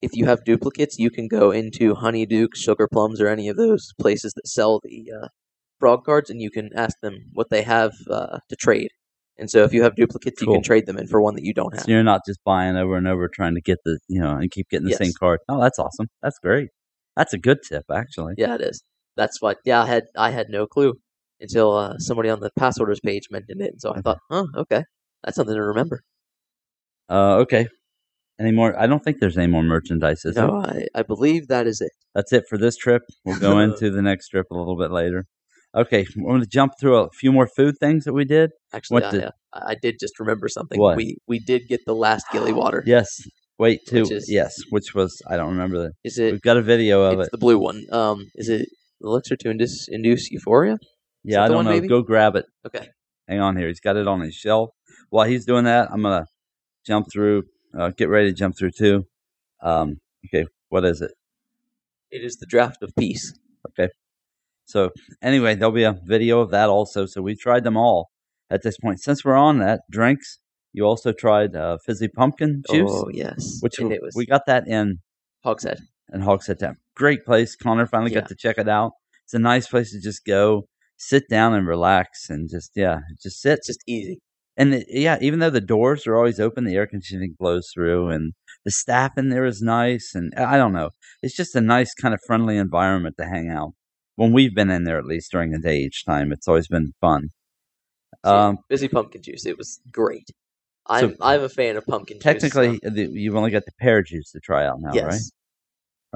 if 0.00 0.14
you 0.14 0.26
have 0.26 0.44
duplicates, 0.44 0.98
you 0.98 1.10
can 1.10 1.26
go 1.26 1.50
into 1.50 1.94
Honeyduke, 1.94 2.54
Sugar 2.54 2.86
Plums, 2.86 3.20
or 3.20 3.26
any 3.26 3.48
of 3.48 3.56
those 3.56 3.92
places 4.00 4.32
that 4.34 4.46
sell 4.46 4.80
the 4.84 5.10
uh, 5.20 5.28
frog 5.80 6.04
cards, 6.04 6.30
and 6.30 6.40
you 6.40 6.50
can 6.50 6.70
ask 6.76 6.96
them 7.02 7.18
what 7.32 7.50
they 7.50 7.62
have 7.62 7.92
uh, 8.08 8.38
to 8.48 8.56
trade. 8.56 8.90
And 9.36 9.50
so 9.50 9.64
if 9.64 9.72
you 9.72 9.82
have 9.82 9.96
duplicates, 9.96 10.40
you 10.40 10.48
can 10.48 10.62
trade 10.62 10.86
them 10.86 10.98
in 10.98 11.08
for 11.08 11.20
one 11.20 11.34
that 11.34 11.44
you 11.44 11.54
don't 11.54 11.74
have. 11.74 11.84
So 11.84 11.90
you're 11.92 12.02
not 12.04 12.22
just 12.26 12.38
buying 12.44 12.76
over 12.76 12.96
and 12.96 13.08
over 13.08 13.28
trying 13.28 13.54
to 13.54 13.60
get 13.60 13.78
the, 13.84 13.98
you 14.08 14.20
know, 14.20 14.36
and 14.36 14.50
keep 14.50 14.68
getting 14.68 14.84
the 14.84 14.90
Yes. 14.90 14.98
same 14.98 15.12
card. 15.18 15.40
Oh, 15.48 15.60
that's 15.60 15.78
awesome. 15.78 16.08
That's 16.22 16.38
great. 16.38 16.70
That's 17.16 17.34
a 17.34 17.38
good 17.38 17.58
tip, 17.68 17.84
actually. 17.92 18.34
Yeah, 18.36 18.54
it 18.54 18.60
is. 18.60 18.82
That's 19.18 19.42
what. 19.42 19.58
Yeah, 19.66 19.82
I 19.82 19.86
had 19.86 20.04
I 20.16 20.30
had 20.30 20.46
no 20.48 20.66
clue 20.66 20.94
until 21.40 21.76
uh, 21.76 21.98
somebody 21.98 22.30
on 22.30 22.40
the 22.40 22.50
passholders 22.58 23.02
page 23.04 23.24
mentioned 23.30 23.60
it, 23.60 23.72
and 23.72 23.80
so 23.80 23.92
I 23.94 24.00
thought, 24.00 24.18
oh, 24.30 24.46
okay, 24.56 24.84
that's 25.22 25.36
something 25.36 25.54
to 25.54 25.62
remember. 25.62 26.00
Uh, 27.10 27.36
okay. 27.38 27.68
Any 28.40 28.52
more? 28.52 28.78
I 28.78 28.86
don't 28.86 29.02
think 29.02 29.18
there's 29.18 29.36
any 29.36 29.48
more 29.48 29.64
merchandise. 29.64 30.24
Is? 30.24 30.36
No, 30.36 30.62
I, 30.64 30.86
I 30.94 31.02
believe 31.02 31.48
that 31.48 31.66
is 31.66 31.80
it. 31.80 31.90
That's 32.14 32.32
it 32.32 32.44
for 32.48 32.56
this 32.56 32.76
trip. 32.76 33.02
We'll 33.24 33.40
go 33.40 33.58
into 33.66 33.90
the 33.90 34.00
next 34.02 34.28
trip 34.28 34.46
a 34.52 34.54
little 34.56 34.78
bit 34.78 34.92
later. 34.92 35.26
Okay, 35.74 36.06
I'm 36.16 36.22
going 36.24 36.40
to 36.40 36.46
jump 36.46 36.74
through 36.80 36.96
a 36.98 37.08
few 37.10 37.32
more 37.32 37.48
food 37.48 37.74
things 37.80 38.04
that 38.04 38.12
we 38.12 38.24
did. 38.24 38.50
Actually, 38.72 39.04
I, 39.04 39.08
uh, 39.08 39.30
I 39.52 39.74
did 39.82 39.96
just 40.00 40.20
remember 40.20 40.48
something. 40.48 40.80
What? 40.80 40.96
We 40.96 41.18
we 41.26 41.40
did 41.40 41.62
get 41.68 41.80
the 41.84 41.94
last 41.94 42.26
gilly 42.32 42.52
water. 42.52 42.84
Yes. 42.86 43.20
Wait, 43.58 43.80
two. 43.88 44.02
Which 44.02 44.12
is- 44.12 44.30
yes, 44.30 44.54
which 44.70 44.94
was 44.94 45.20
I 45.28 45.36
don't 45.36 45.50
remember 45.50 45.78
the. 45.78 45.92
Is 46.04 46.18
it? 46.18 46.30
We've 46.30 46.40
got 46.40 46.56
a 46.56 46.62
video 46.62 47.02
of 47.02 47.18
It's 47.18 47.26
it. 47.26 47.32
the 47.32 47.38
blue 47.38 47.58
one. 47.58 47.82
Um, 47.90 48.24
is 48.36 48.48
it 48.48 48.68
elixir 49.02 49.36
to 49.36 49.50
induce, 49.50 49.86
induce 49.88 50.30
euphoria? 50.30 50.76
Yeah, 51.24 51.42
I 51.42 51.48
the 51.48 51.54
don't 51.54 51.56
one, 51.56 51.64
know. 51.66 51.70
maybe? 51.72 51.88
Go 51.88 52.02
grab 52.02 52.36
it. 52.36 52.46
Okay. 52.66 52.88
Hang 53.28 53.40
on 53.40 53.56
here. 53.56 53.68
He's 53.68 53.80
got 53.80 53.96
it 53.96 54.06
on 54.06 54.20
his 54.20 54.34
shelf. 54.34 54.70
While 55.10 55.26
he's 55.26 55.44
doing 55.44 55.64
that, 55.64 55.88
I'm 55.92 56.02
gonna 56.02 56.26
jump 56.86 57.06
through. 57.12 57.44
Uh, 57.78 57.90
get 57.96 58.08
ready 58.08 58.30
to 58.30 58.34
jump 58.34 58.56
through 58.58 58.70
too. 58.76 59.04
Um, 59.62 59.98
okay, 60.26 60.46
what 60.70 60.84
is 60.84 61.00
it? 61.02 61.10
It 62.10 62.24
is 62.24 62.36
the 62.36 62.46
draft 62.46 62.82
of 62.82 62.92
peace. 62.98 63.34
Okay. 63.70 63.90
So 64.64 64.90
anyway, 65.22 65.54
there'll 65.54 65.72
be 65.74 65.82
a 65.84 65.96
video 66.04 66.40
of 66.40 66.50
that 66.50 66.68
also. 66.68 67.04
So 67.06 67.20
we 67.20 67.34
tried 67.34 67.64
them 67.64 67.76
all 67.76 68.10
at 68.50 68.62
this 68.62 68.78
point. 68.78 69.00
Since 69.00 69.24
we're 69.24 69.36
on 69.36 69.58
that 69.58 69.80
drinks, 69.90 70.38
you 70.72 70.84
also 70.84 71.12
tried 71.12 71.54
uh, 71.56 71.78
fizzy 71.84 72.08
pumpkin 72.08 72.62
juice, 72.70 72.90
Oh 72.90 73.10
yes, 73.12 73.58
which 73.60 73.78
and 73.78 73.88
we, 73.88 73.94
it 73.96 74.02
was 74.02 74.14
we 74.16 74.24
got 74.26 74.42
that 74.46 74.66
in 74.66 74.98
Hogshead. 75.44 75.80
in 76.12 76.20
Hogshead 76.22 76.58
Town. 76.60 76.76
Great 76.98 77.24
place. 77.24 77.56
Conner 77.56 77.86
finally 77.86 78.12
Yeah. 78.12 78.20
got 78.20 78.28
to 78.28 78.34
check 78.34 78.58
it 78.58 78.68
out. 78.68 78.92
It's 79.24 79.34
a 79.34 79.38
nice 79.38 79.68
place 79.68 79.92
to 79.92 80.00
just 80.00 80.24
go, 80.24 80.66
sit 80.96 81.28
down 81.30 81.54
and 81.54 81.66
relax, 81.66 82.28
and 82.28 82.48
just 82.50 82.72
yeah, 82.74 82.98
just 83.22 83.40
sit. 83.40 83.58
It's 83.58 83.68
just 83.68 83.82
easy. 83.86 84.20
And 84.56 84.72
the, 84.72 84.84
yeah, 84.88 85.18
even 85.20 85.38
though 85.38 85.50
the 85.50 85.60
doors 85.60 86.06
are 86.06 86.16
always 86.16 86.40
open, 86.40 86.64
the 86.64 86.74
air 86.74 86.86
conditioning 86.88 87.36
blows 87.38 87.70
through, 87.72 88.08
and 88.10 88.32
the 88.64 88.72
staff 88.72 89.12
in 89.16 89.28
there 89.28 89.44
is 89.44 89.62
nice. 89.62 90.12
And 90.14 90.32
I 90.36 90.56
don't 90.56 90.72
know, 90.72 90.90
it's 91.22 91.36
just 91.36 91.54
a 91.54 91.60
nice 91.60 91.94
kind 91.94 92.12
of 92.12 92.20
friendly 92.26 92.56
environment 92.56 93.14
to 93.18 93.26
hang 93.26 93.48
out. 93.48 93.74
When 94.16 94.32
we've 94.32 94.54
been 94.54 94.70
in 94.70 94.82
there, 94.82 94.98
at 94.98 95.04
least 95.06 95.30
during 95.30 95.52
the 95.52 95.60
day 95.60 95.78
each 95.78 96.04
time, 96.04 96.32
it's 96.32 96.48
always 96.48 96.66
been 96.66 96.92
fun. 97.00 97.28
So, 98.24 98.36
Um, 98.36 98.58
busy 98.68 98.88
pumpkin 98.88 99.22
juice. 99.22 99.46
It 99.46 99.56
was 99.56 99.80
great. 99.92 100.28
I'm 100.86 101.14
I'm 101.20 101.42
a 101.42 101.48
fan 101.48 101.76
of 101.76 101.86
pumpkin 101.86 102.16
juice. 102.16 102.22
technically, 102.24 102.80
so- 102.82 102.90
the, 102.90 103.04
you've 103.12 103.36
only 103.36 103.50
got 103.52 103.64
the 103.66 103.72
pear 103.78 104.02
juice 104.02 104.32
to 104.32 104.40
try 104.40 104.66
out 104.66 104.80
now, 104.80 104.90
yes, 104.92 105.04
right? 105.04 105.20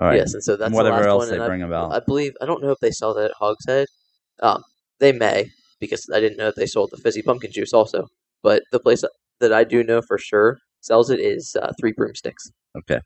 All 0.01 0.09
right. 0.09 0.17
yes, 0.17 0.33
and 0.35 0.43
so 0.43 0.57
that's 0.57 0.71
the 0.71 0.77
whatever 0.77 0.97
last 0.97 1.07
else 1.07 1.21
one, 1.23 1.29
they 1.29 1.35
and 1.35 1.45
I- 1.45 1.49
bring 1.49 1.63
about. 1.63 1.93
I 1.93 2.01
believe 2.01 2.33
I 2.41 2.47
don't 2.47 2.63
know 2.63 2.71
if 2.71 2.79
they 2.81 2.91
sell 2.91 3.15
that 3.15 3.27
at 3.27 3.33
Hogshead. 3.39 3.87
Um, 4.41 4.63
they 5.01 5.13
may 5.13 5.51
because 5.81 6.07
I 6.15 6.21
didn't 6.21 6.39
know 6.39 6.49
if 6.49 6.55
they 6.55 6.67
sold 6.67 6.91
the 6.93 6.97
fizzy 6.97 7.23
pumpkin 7.23 7.51
juice 7.53 7.73
also. 7.73 8.07
But 8.43 8.63
the 8.71 8.81
place 8.81 9.05
that 9.41 9.53
I 9.53 9.65
do 9.65 9.83
know 9.83 10.01
for 10.01 10.17
sure 10.17 10.59
sells 10.81 11.11
it 11.11 11.21
is 11.21 11.57
uh, 11.61 11.73
Three 11.81 11.93
Broomsticks. 11.93 12.51
Okay. 12.79 13.01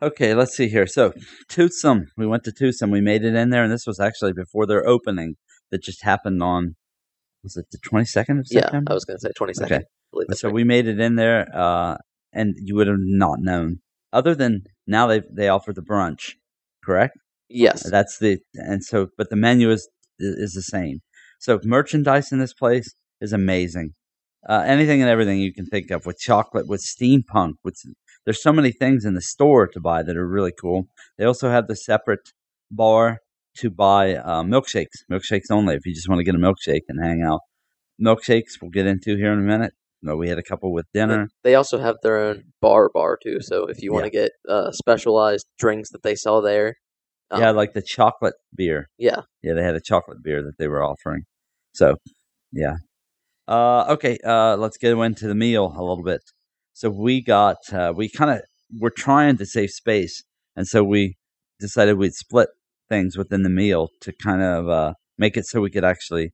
Okay, 0.00 0.34
let's 0.34 0.56
see 0.56 0.68
here. 0.68 0.86
So, 0.86 1.12
Toothsome. 1.48 2.06
We 2.16 2.26
went 2.26 2.44
to 2.44 2.52
Toothsome. 2.52 2.90
We 2.90 3.00
made 3.00 3.24
it 3.24 3.34
in 3.34 3.50
there, 3.50 3.64
and 3.64 3.72
this 3.72 3.84
was 3.84 3.98
actually 3.98 4.32
before 4.32 4.64
their 4.64 4.86
opening 4.86 5.34
that 5.72 5.82
just 5.82 6.04
happened 6.04 6.40
on, 6.40 6.76
was 7.42 7.56
it 7.56 7.66
the 7.72 7.78
22nd 7.78 8.38
of 8.38 8.46
September? 8.46 8.84
Yeah? 8.86 8.92
I 8.92 8.94
was 8.94 9.04
going 9.04 9.18
to 9.18 9.20
say 9.20 9.32
twenty 9.36 9.54
second. 9.54 9.84
Okay. 10.14 10.34
so 10.34 10.48
right. 10.48 10.54
we 10.54 10.62
made 10.62 10.86
it 10.86 11.00
in 11.00 11.16
there, 11.16 11.48
uh, 11.52 11.96
and 12.32 12.54
you 12.58 12.76
would 12.76 12.86
have 12.86 12.96
not 13.00 13.40
known. 13.40 13.80
Other 14.12 14.36
than 14.36 14.62
now 14.88 15.06
they 15.06 15.22
they 15.30 15.48
offer 15.48 15.72
the 15.72 15.82
brunch, 15.82 16.34
correct? 16.84 17.18
yes, 17.48 17.82
That's 17.90 18.18
the 18.18 18.40
and 18.54 18.84
so, 18.84 19.08
but 19.16 19.30
the 19.30 19.36
menu 19.36 19.70
is 19.70 19.88
is 20.18 20.54
the 20.54 20.62
same. 20.62 21.00
So 21.40 21.60
merchandise 21.64 22.32
in 22.32 22.38
this 22.40 22.54
place 22.54 22.94
is 23.20 23.32
amazing. 23.32 23.94
Uh, 24.48 24.62
anything 24.66 25.00
and 25.02 25.10
everything 25.10 25.40
you 25.40 25.52
can 25.52 25.66
think 25.66 25.90
of 25.90 26.06
with 26.06 26.18
chocolate, 26.18 26.68
with 26.68 26.82
steampunk, 26.82 27.54
with 27.64 27.76
there's 28.24 28.42
so 28.42 28.52
many 28.52 28.72
things 28.72 29.04
in 29.04 29.14
the 29.14 29.20
store 29.22 29.66
to 29.68 29.80
buy 29.80 30.02
that 30.02 30.16
are 30.16 30.28
really 30.28 30.52
cool. 30.60 30.88
They 31.18 31.24
also 31.24 31.50
have 31.50 31.66
the 31.68 31.76
separate 31.76 32.32
bar 32.70 33.20
to 33.56 33.70
buy 33.70 34.14
uh, 34.16 34.42
milkshakes, 34.42 35.04
milkshakes 35.10 35.50
only. 35.50 35.74
If 35.74 35.86
you 35.86 35.94
just 35.94 36.08
want 36.08 36.20
to 36.20 36.24
get 36.24 36.34
a 36.34 36.38
milkshake 36.38 36.82
and 36.88 37.02
hang 37.04 37.22
out, 37.22 37.40
milkshakes 38.02 38.60
we'll 38.60 38.70
get 38.70 38.86
into 38.86 39.16
here 39.16 39.32
in 39.32 39.40
a 39.40 39.42
minute. 39.42 39.74
No, 40.02 40.16
we 40.16 40.28
had 40.28 40.38
a 40.38 40.42
couple 40.42 40.72
with 40.72 40.86
dinner. 40.94 41.28
They 41.42 41.56
also 41.56 41.78
have 41.78 41.96
their 42.02 42.18
own 42.18 42.44
bar 42.60 42.88
bar 42.92 43.18
too. 43.20 43.38
So 43.40 43.66
if 43.66 43.82
you 43.82 43.92
want 43.92 44.04
to 44.04 44.10
get 44.10 44.30
uh, 44.48 44.70
specialized 44.70 45.46
drinks 45.58 45.90
that 45.90 46.02
they 46.02 46.14
sell 46.14 46.40
there, 46.40 46.74
um, 47.30 47.40
yeah, 47.40 47.50
like 47.50 47.74
the 47.74 47.82
chocolate 47.82 48.34
beer. 48.54 48.88
yeah, 48.96 49.22
Yeah, 49.42 49.54
they 49.54 49.62
had 49.62 49.74
a 49.74 49.80
chocolate 49.80 50.22
beer 50.22 50.42
that 50.42 50.56
they 50.58 50.68
were 50.68 50.82
offering. 50.82 51.22
So, 51.72 51.96
yeah. 52.52 52.76
Uh, 53.46 53.84
okay, 53.90 54.18
uh, 54.24 54.56
let's 54.56 54.78
get 54.78 54.96
into 54.96 55.26
the 55.26 55.34
meal 55.34 55.72
a 55.76 55.82
little 55.82 56.04
bit. 56.04 56.20
So 56.72 56.90
we 56.90 57.22
got, 57.22 57.56
uh, 57.72 57.92
we 57.94 58.08
kind 58.08 58.30
of 58.30 58.40
were 58.80 58.92
trying 58.96 59.36
to 59.38 59.46
save 59.46 59.70
space, 59.70 60.22
and 60.54 60.66
so 60.66 60.84
we 60.84 61.16
decided 61.60 61.98
we'd 61.98 62.14
split 62.14 62.48
things 62.88 63.16
within 63.16 63.42
the 63.42 63.50
meal 63.50 63.88
to 64.02 64.12
kind 64.22 64.42
of 64.42 64.68
uh, 64.68 64.92
make 65.18 65.36
it 65.36 65.46
so 65.46 65.60
we 65.60 65.70
could 65.70 65.84
actually 65.84 66.30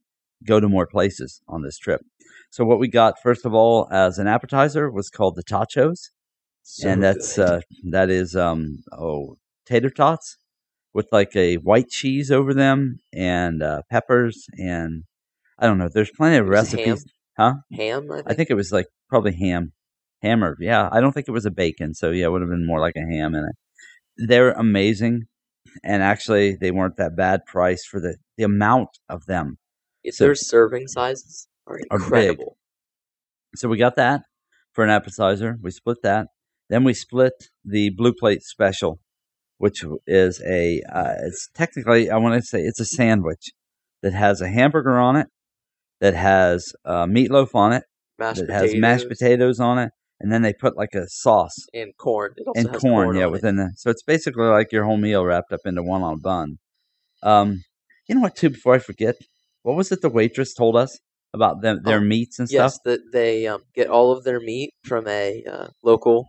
go 0.46 0.60
to 0.60 0.68
more 0.68 0.86
places 0.86 1.40
on 1.48 1.62
this 1.62 1.78
trip. 1.78 2.02
So 2.50 2.64
what 2.64 2.78
we 2.78 2.88
got 2.88 3.20
first 3.22 3.44
of 3.44 3.54
all 3.54 3.88
as 3.90 4.18
an 4.18 4.26
appetizer 4.26 4.90
was 4.90 5.10
called 5.10 5.36
the 5.36 5.42
tachos, 5.42 6.10
so 6.62 6.88
and 6.88 7.02
that's 7.02 7.38
uh, 7.38 7.60
that 7.90 8.10
is 8.10 8.36
um 8.36 8.78
oh 8.92 9.36
tater 9.66 9.90
tots 9.90 10.38
with 10.92 11.08
like 11.10 11.34
a 11.34 11.56
white 11.56 11.88
cheese 11.88 12.30
over 12.30 12.54
them 12.54 13.00
and 13.12 13.62
uh, 13.62 13.82
peppers 13.90 14.46
and 14.56 15.04
I 15.58 15.66
don't 15.66 15.78
know. 15.78 15.88
There's 15.92 16.10
plenty 16.10 16.36
of 16.36 16.48
recipes. 16.48 17.04
ham. 17.36 17.62
ham. 17.72 18.10
I 18.10 18.16
think. 18.16 18.30
I 18.30 18.34
think 18.34 18.50
it 18.50 18.54
was 18.54 18.72
like 18.72 18.86
probably 19.08 19.34
ham, 19.34 19.72
hammer. 20.22 20.56
Yeah, 20.60 20.88
I 20.90 21.00
don't 21.00 21.12
think 21.12 21.28
it 21.28 21.32
was 21.32 21.46
a 21.46 21.50
bacon. 21.50 21.94
So 21.94 22.10
yeah, 22.10 22.26
it 22.26 22.30
would 22.30 22.40
have 22.40 22.50
been 22.50 22.66
more 22.66 22.80
like 22.80 22.96
a 22.96 23.00
ham 23.00 23.34
in 23.34 23.44
it. 23.44 24.26
They're 24.28 24.52
amazing, 24.52 25.24
and 25.82 26.02
actually 26.02 26.56
they 26.56 26.70
weren't 26.70 26.96
that 26.96 27.16
bad 27.16 27.44
price 27.46 27.84
for 27.84 28.00
the 28.00 28.16
the 28.36 28.44
amount 28.44 28.90
of 29.08 29.26
them. 29.26 29.58
So- 30.12 30.24
their 30.24 30.34
serving 30.34 30.88
sizes 30.88 31.48
are 31.66 31.80
Are 31.90 31.98
incredible. 31.98 32.56
So 33.56 33.68
we 33.68 33.78
got 33.78 33.96
that 33.96 34.22
for 34.72 34.84
an 34.84 34.90
appetizer. 34.90 35.56
We 35.62 35.70
split 35.70 35.98
that. 36.02 36.28
Then 36.68 36.84
we 36.84 36.94
split 36.94 37.50
the 37.64 37.90
blue 37.90 38.12
plate 38.12 38.42
special, 38.42 39.00
which 39.58 39.84
is 40.06 40.42
a 40.42 40.82
uh, 40.92 41.14
it's 41.24 41.48
technically 41.54 42.10
I 42.10 42.16
want 42.16 42.40
to 42.40 42.46
say 42.46 42.62
it's 42.62 42.80
a 42.80 42.84
sandwich 42.84 43.52
that 44.02 44.12
has 44.12 44.40
a 44.40 44.48
hamburger 44.48 44.98
on 44.98 45.16
it, 45.16 45.28
that 46.00 46.14
has 46.14 46.72
uh, 46.84 47.06
meatloaf 47.06 47.54
on 47.54 47.72
it, 47.72 47.84
Mashed 48.18 48.40
that 48.40 48.46
potatoes 48.46 48.72
has 48.72 48.80
mashed 48.80 49.08
potatoes 49.08 49.60
on 49.60 49.78
it, 49.78 49.90
and 50.20 50.32
then 50.32 50.42
they 50.42 50.52
put 50.52 50.76
like 50.76 50.94
a 50.94 51.06
sauce 51.08 51.56
and 51.72 51.96
corn. 51.96 52.34
And 52.54 52.68
has 52.68 52.80
corn, 52.80 53.16
yeah, 53.16 53.24
on 53.24 53.28
it. 53.28 53.32
within 53.32 53.56
the. 53.56 53.72
So 53.76 53.90
it's 53.90 54.02
basically 54.02 54.46
like 54.46 54.72
your 54.72 54.84
whole 54.84 54.96
meal 54.96 55.24
wrapped 55.24 55.52
up 55.52 55.60
into 55.64 55.82
one 55.82 56.02
on 56.02 56.14
a 56.14 56.18
bun. 56.18 56.58
Um, 57.22 57.62
you 58.08 58.14
know 58.14 58.20
what? 58.20 58.36
Too 58.36 58.50
before 58.50 58.74
I 58.74 58.78
forget, 58.78 59.16
what 59.64 59.76
was 59.76 59.90
it 59.90 60.00
the 60.02 60.08
waitress 60.08 60.54
told 60.54 60.76
us 60.76 60.98
about 61.32 61.60
them 61.62 61.80
their 61.82 62.00
Oh, 62.00 62.04
meats 62.04 62.38
and 62.38 62.48
Yes, 62.48 62.74
stuff? 62.74 62.82
that 62.84 63.00
they 63.12 63.46
um, 63.48 63.62
get 63.74 63.88
all 63.88 64.12
of 64.12 64.22
their 64.22 64.38
meat 64.38 64.72
from 64.84 65.08
a 65.08 65.42
uh, 65.50 65.66
local 65.82 66.28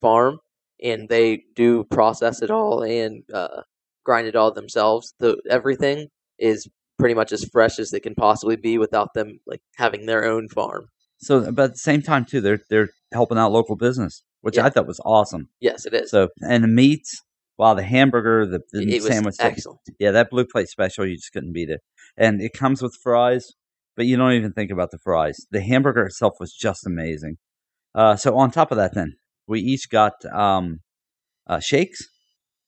farm, 0.00 0.38
and 0.82 1.08
they 1.08 1.42
do 1.56 1.84
process 1.84 2.40
it 2.42 2.50
all 2.50 2.82
and 2.82 3.24
uh, 3.34 3.62
grind 4.04 4.28
it 4.28 4.36
all 4.36 4.52
themselves. 4.52 5.12
The 5.18 5.40
everything 5.50 6.08
is 6.38 6.68
pretty 6.98 7.14
much 7.14 7.32
as 7.32 7.44
fresh 7.52 7.78
as 7.78 7.92
it 7.92 8.00
can 8.00 8.14
possibly 8.14 8.56
be 8.56 8.78
without 8.78 9.14
them 9.14 9.40
like 9.46 9.60
having 9.76 10.06
their 10.06 10.24
own 10.24 10.48
farm. 10.48 10.88
So, 11.20 11.50
but 11.50 11.64
at 11.64 11.72
the 11.72 11.78
same 11.78 12.02
time 12.02 12.24
too, 12.24 12.40
they're 12.40 12.60
they're 12.70 12.90
helping 13.12 13.38
out 13.38 13.50
local 13.50 13.76
business, 13.76 14.22
which 14.42 14.56
Yeah. 14.56 14.66
I 14.66 14.70
thought 14.70 14.86
was 14.86 15.00
awesome. 15.04 15.48
Yes, 15.60 15.84
it 15.86 15.94
is. 15.94 16.10
So, 16.10 16.28
and 16.42 16.62
the 16.62 16.68
meats, 16.68 17.22
wow, 17.58 17.74
the 17.74 17.82
hamburger, 17.82 18.46
the, 18.46 18.60
the 18.72 18.94
it 18.96 19.02
sandwich, 19.02 19.36
excellent. 19.40 19.80
yeah, 19.98 20.12
that 20.12 20.30
blue 20.30 20.46
plate 20.46 20.68
special, 20.68 21.06
you 21.06 21.16
just 21.16 21.32
couldn't 21.32 21.52
beat 21.52 21.70
it. 21.70 21.80
And 22.16 22.40
it 22.40 22.52
comes 22.52 22.82
with 22.82 22.96
fries, 23.02 23.52
but 23.96 24.06
you 24.06 24.16
don't 24.16 24.32
even 24.32 24.52
think 24.52 24.70
about 24.70 24.90
the 24.92 24.98
fries. 24.98 25.46
The 25.50 25.60
hamburger 25.60 26.06
itself 26.06 26.34
was 26.40 26.52
just 26.54 26.86
amazing. 26.86 27.36
Uh, 27.94 28.16
so 28.16 28.36
on 28.36 28.50
top 28.50 28.70
of 28.70 28.76
that, 28.78 28.94
then 28.94 29.16
we 29.46 29.60
each 29.60 29.90
got 29.90 30.14
um, 30.32 30.80
uh, 31.46 31.60
shakes, 31.60 32.06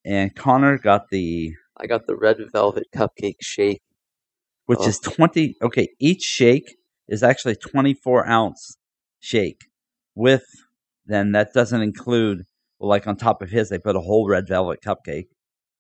and 0.05 0.35
Conner 0.35 0.79
got 0.79 1.11
the 1.11 1.53
I 1.77 1.87
got 1.87 2.07
the 2.07 2.17
red 2.17 2.39
velvet 2.53 2.87
cupcake 2.95 3.37
shake. 3.41 3.81
which 4.67 4.81
Oh. 4.83 4.89
is 4.89 4.99
20 5.01 5.57
okay 5.63 5.89
each 6.01 6.23
shake 6.23 6.77
is 7.09 7.23
actually 7.23 7.57
24 7.57 8.27
ounce 8.29 8.77
shake 9.21 9.63
with 10.15 10.45
then 11.07 11.33
that 11.33 11.53
doesn't 11.53 11.83
include 11.83 12.45
well, 12.81 12.89
like 12.89 13.07
on 13.07 13.17
top 13.17 13.43
of 13.43 13.51
his 13.51 13.69
they 13.69 13.79
put 13.79 13.95
a 13.97 14.01
whole 14.01 14.29
red 14.29 14.49
velvet 14.49 14.81
cupcake. 14.85 15.27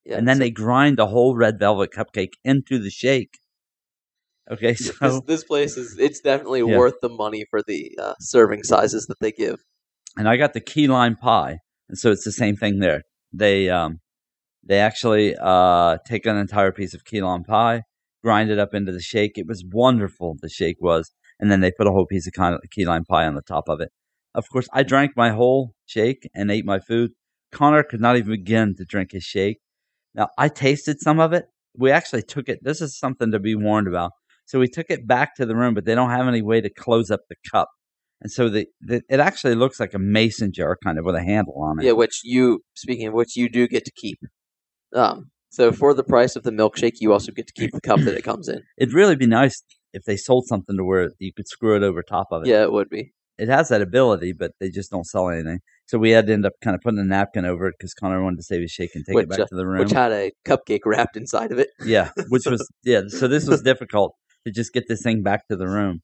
Yeah, 0.04 0.18
and 0.18 0.28
then 0.28 0.36
so 0.36 0.40
they 0.40 0.50
grind 0.50 0.98
a 1.00 1.06
whole 1.06 1.34
red 1.36 1.58
velvet 1.58 1.90
cupcake 1.92 2.34
into 2.44 2.78
the 2.78 2.90
shake. 2.90 3.38
Okay 4.50 4.74
so 4.74 4.92
this, 5.00 5.20
this 5.26 5.44
place 5.44 5.76
is 5.76 5.96
it's 5.98 6.20
definitely 6.20 6.62
Yeah. 6.62 6.78
worth 6.78 7.00
the 7.02 7.08
money 7.08 7.44
for 7.50 7.62
the 7.62 7.90
uh, 8.00 8.14
serving 8.20 8.62
sizes 8.62 9.06
that 9.06 9.18
they 9.20 9.32
give. 9.32 9.58
and 10.16 10.28
i 10.28 10.36
got 10.36 10.52
the 10.54 10.60
key 10.60 10.86
lime 10.88 11.16
pie 11.16 11.58
and 11.88 11.98
so 11.98 12.10
it's 12.10 12.24
the 12.24 12.32
same 12.32 12.56
thing 12.56 12.78
there. 12.78 13.02
They 13.32 13.68
um 13.68 14.00
they 14.62 14.78
actually 14.78 15.36
uh 15.40 15.98
take 16.06 16.24
an 16.26 16.36
entire 16.36 16.72
piece 16.72 16.94
of 16.94 17.04
key 17.04 17.20
lime 17.22 17.44
pie 17.44 17.82
grind 18.22 18.50
it 18.50 18.58
up 18.58 18.74
into 18.74 18.92
the 18.92 19.00
shake. 19.00 19.32
It 19.36 19.46
was 19.46 19.64
wonderful 19.72 20.36
the 20.40 20.48
shake 20.48 20.76
was. 20.80 21.10
And 21.40 21.50
then 21.50 21.60
they 21.60 21.72
put 21.72 21.86
a 21.86 21.90
whole 21.90 22.06
piece 22.06 22.26
of 22.28 22.34
key 22.70 22.84
lime 22.84 23.04
pie 23.04 23.26
on 23.26 23.34
the 23.34 23.42
top 23.42 23.68
of 23.68 23.80
it 23.80 23.90
of 24.34 24.48
course 24.48 24.68
i 24.72 24.82
drank 24.82 25.12
my 25.16 25.30
whole 25.30 25.74
shake 25.86 26.28
and 26.34 26.50
ate 26.50 26.64
my 26.64 26.78
food 26.78 27.12
conner 27.52 27.82
could 27.82 28.00
not 28.00 28.16
even 28.16 28.30
begin 28.30 28.74
to 28.76 28.84
drink 28.84 29.12
his 29.12 29.24
shake 29.24 29.58
now 30.14 30.28
i 30.38 30.48
tasted 30.48 31.00
some 31.00 31.18
of 31.18 31.32
it 31.32 31.46
we 31.76 31.90
actually 31.90 32.22
took 32.22 32.48
it. 32.48 32.60
This 32.62 32.80
is 32.80 32.98
something 32.98 33.30
to 33.32 33.38
be 33.38 33.54
warned 33.54 33.88
about. 33.88 34.12
So 34.46 34.58
we 34.58 34.68
took 34.68 34.86
it 34.90 35.06
back 35.06 35.36
to 35.36 35.46
the 35.46 35.54
room, 35.54 35.74
but 35.74 35.84
they 35.84 35.94
don't 35.94 36.10
have 36.10 36.26
any 36.26 36.42
way 36.42 36.60
to 36.60 36.70
close 36.70 37.10
up 37.10 37.20
the 37.28 37.36
cup. 37.50 37.68
And 38.20 38.30
so 38.30 38.48
the, 38.48 38.66
the 38.80 39.02
it 39.08 39.20
actually 39.20 39.54
looks 39.54 39.80
like 39.80 39.94
a 39.94 39.98
mason 39.98 40.52
jar 40.52 40.76
kind 40.84 40.98
of 40.98 41.04
with 41.04 41.14
a 41.14 41.22
handle 41.22 41.54
on 41.62 41.80
it. 41.80 41.86
Yeah, 41.86 41.92
which 41.92 42.20
you 42.22 42.62
speaking 42.74 43.06
of 43.06 43.14
which 43.14 43.36
you 43.36 43.48
do 43.48 43.66
get 43.66 43.84
to 43.86 43.92
keep. 43.92 44.18
Um, 44.94 45.30
so 45.50 45.72
for 45.72 45.94
the 45.94 46.04
price 46.04 46.36
of 46.36 46.42
the 46.42 46.50
milkshake, 46.50 46.96
you 47.00 47.12
also 47.12 47.32
get 47.32 47.46
to 47.46 47.52
keep 47.54 47.72
the 47.72 47.80
cup 47.80 48.00
that 48.00 48.14
it 48.14 48.22
comes 48.22 48.48
in. 48.48 48.62
It'd 48.76 48.94
really 48.94 49.16
be 49.16 49.26
nice 49.26 49.62
if 49.94 50.04
they 50.04 50.16
sold 50.16 50.46
something 50.46 50.76
to 50.76 50.84
where 50.84 51.12
you 51.18 51.32
could 51.32 51.48
screw 51.48 51.76
it 51.76 51.82
over 51.82 52.02
top 52.02 52.28
of 52.30 52.42
it. 52.42 52.48
Yeah, 52.48 52.62
it 52.62 52.72
would 52.72 52.90
be. 52.90 53.12
It 53.40 53.48
has 53.48 53.70
that 53.70 53.80
ability, 53.80 54.32
but 54.32 54.52
they 54.60 54.68
just 54.68 54.90
don't 54.90 55.06
sell 55.06 55.30
anything. 55.30 55.60
So 55.86 55.98
we 55.98 56.10
had 56.10 56.26
to 56.26 56.32
end 56.32 56.44
up 56.44 56.52
kind 56.62 56.74
of 56.74 56.82
putting 56.82 57.00
a 57.00 57.04
napkin 57.04 57.46
over 57.46 57.66
it 57.66 57.74
because 57.78 57.94
Conner 57.94 58.22
wanted 58.22 58.36
to 58.36 58.42
save 58.42 58.60
his 58.60 58.70
shake 58.70 58.90
and 58.94 59.04
take 59.04 59.16
Which, 59.16 59.24
it 59.24 59.30
back 59.30 59.40
uh, 59.40 59.46
to 59.46 59.56
the 59.56 59.66
room. 59.66 59.78
Which 59.78 59.92
had 59.92 60.12
a 60.12 60.30
cupcake 60.46 60.80
wrapped 60.84 61.16
inside 61.16 61.50
of 61.50 61.58
it. 61.58 61.70
yeah, 61.84 62.10
which 62.28 62.44
was 62.46 62.68
yeah. 62.84 63.02
So 63.08 63.28
this 63.28 63.48
was 63.48 63.62
difficult 63.62 64.14
to 64.46 64.52
just 64.52 64.72
get 64.72 64.84
this 64.88 65.02
thing 65.02 65.22
back 65.22 65.48
to 65.48 65.56
the 65.56 65.66
room. 65.66 66.00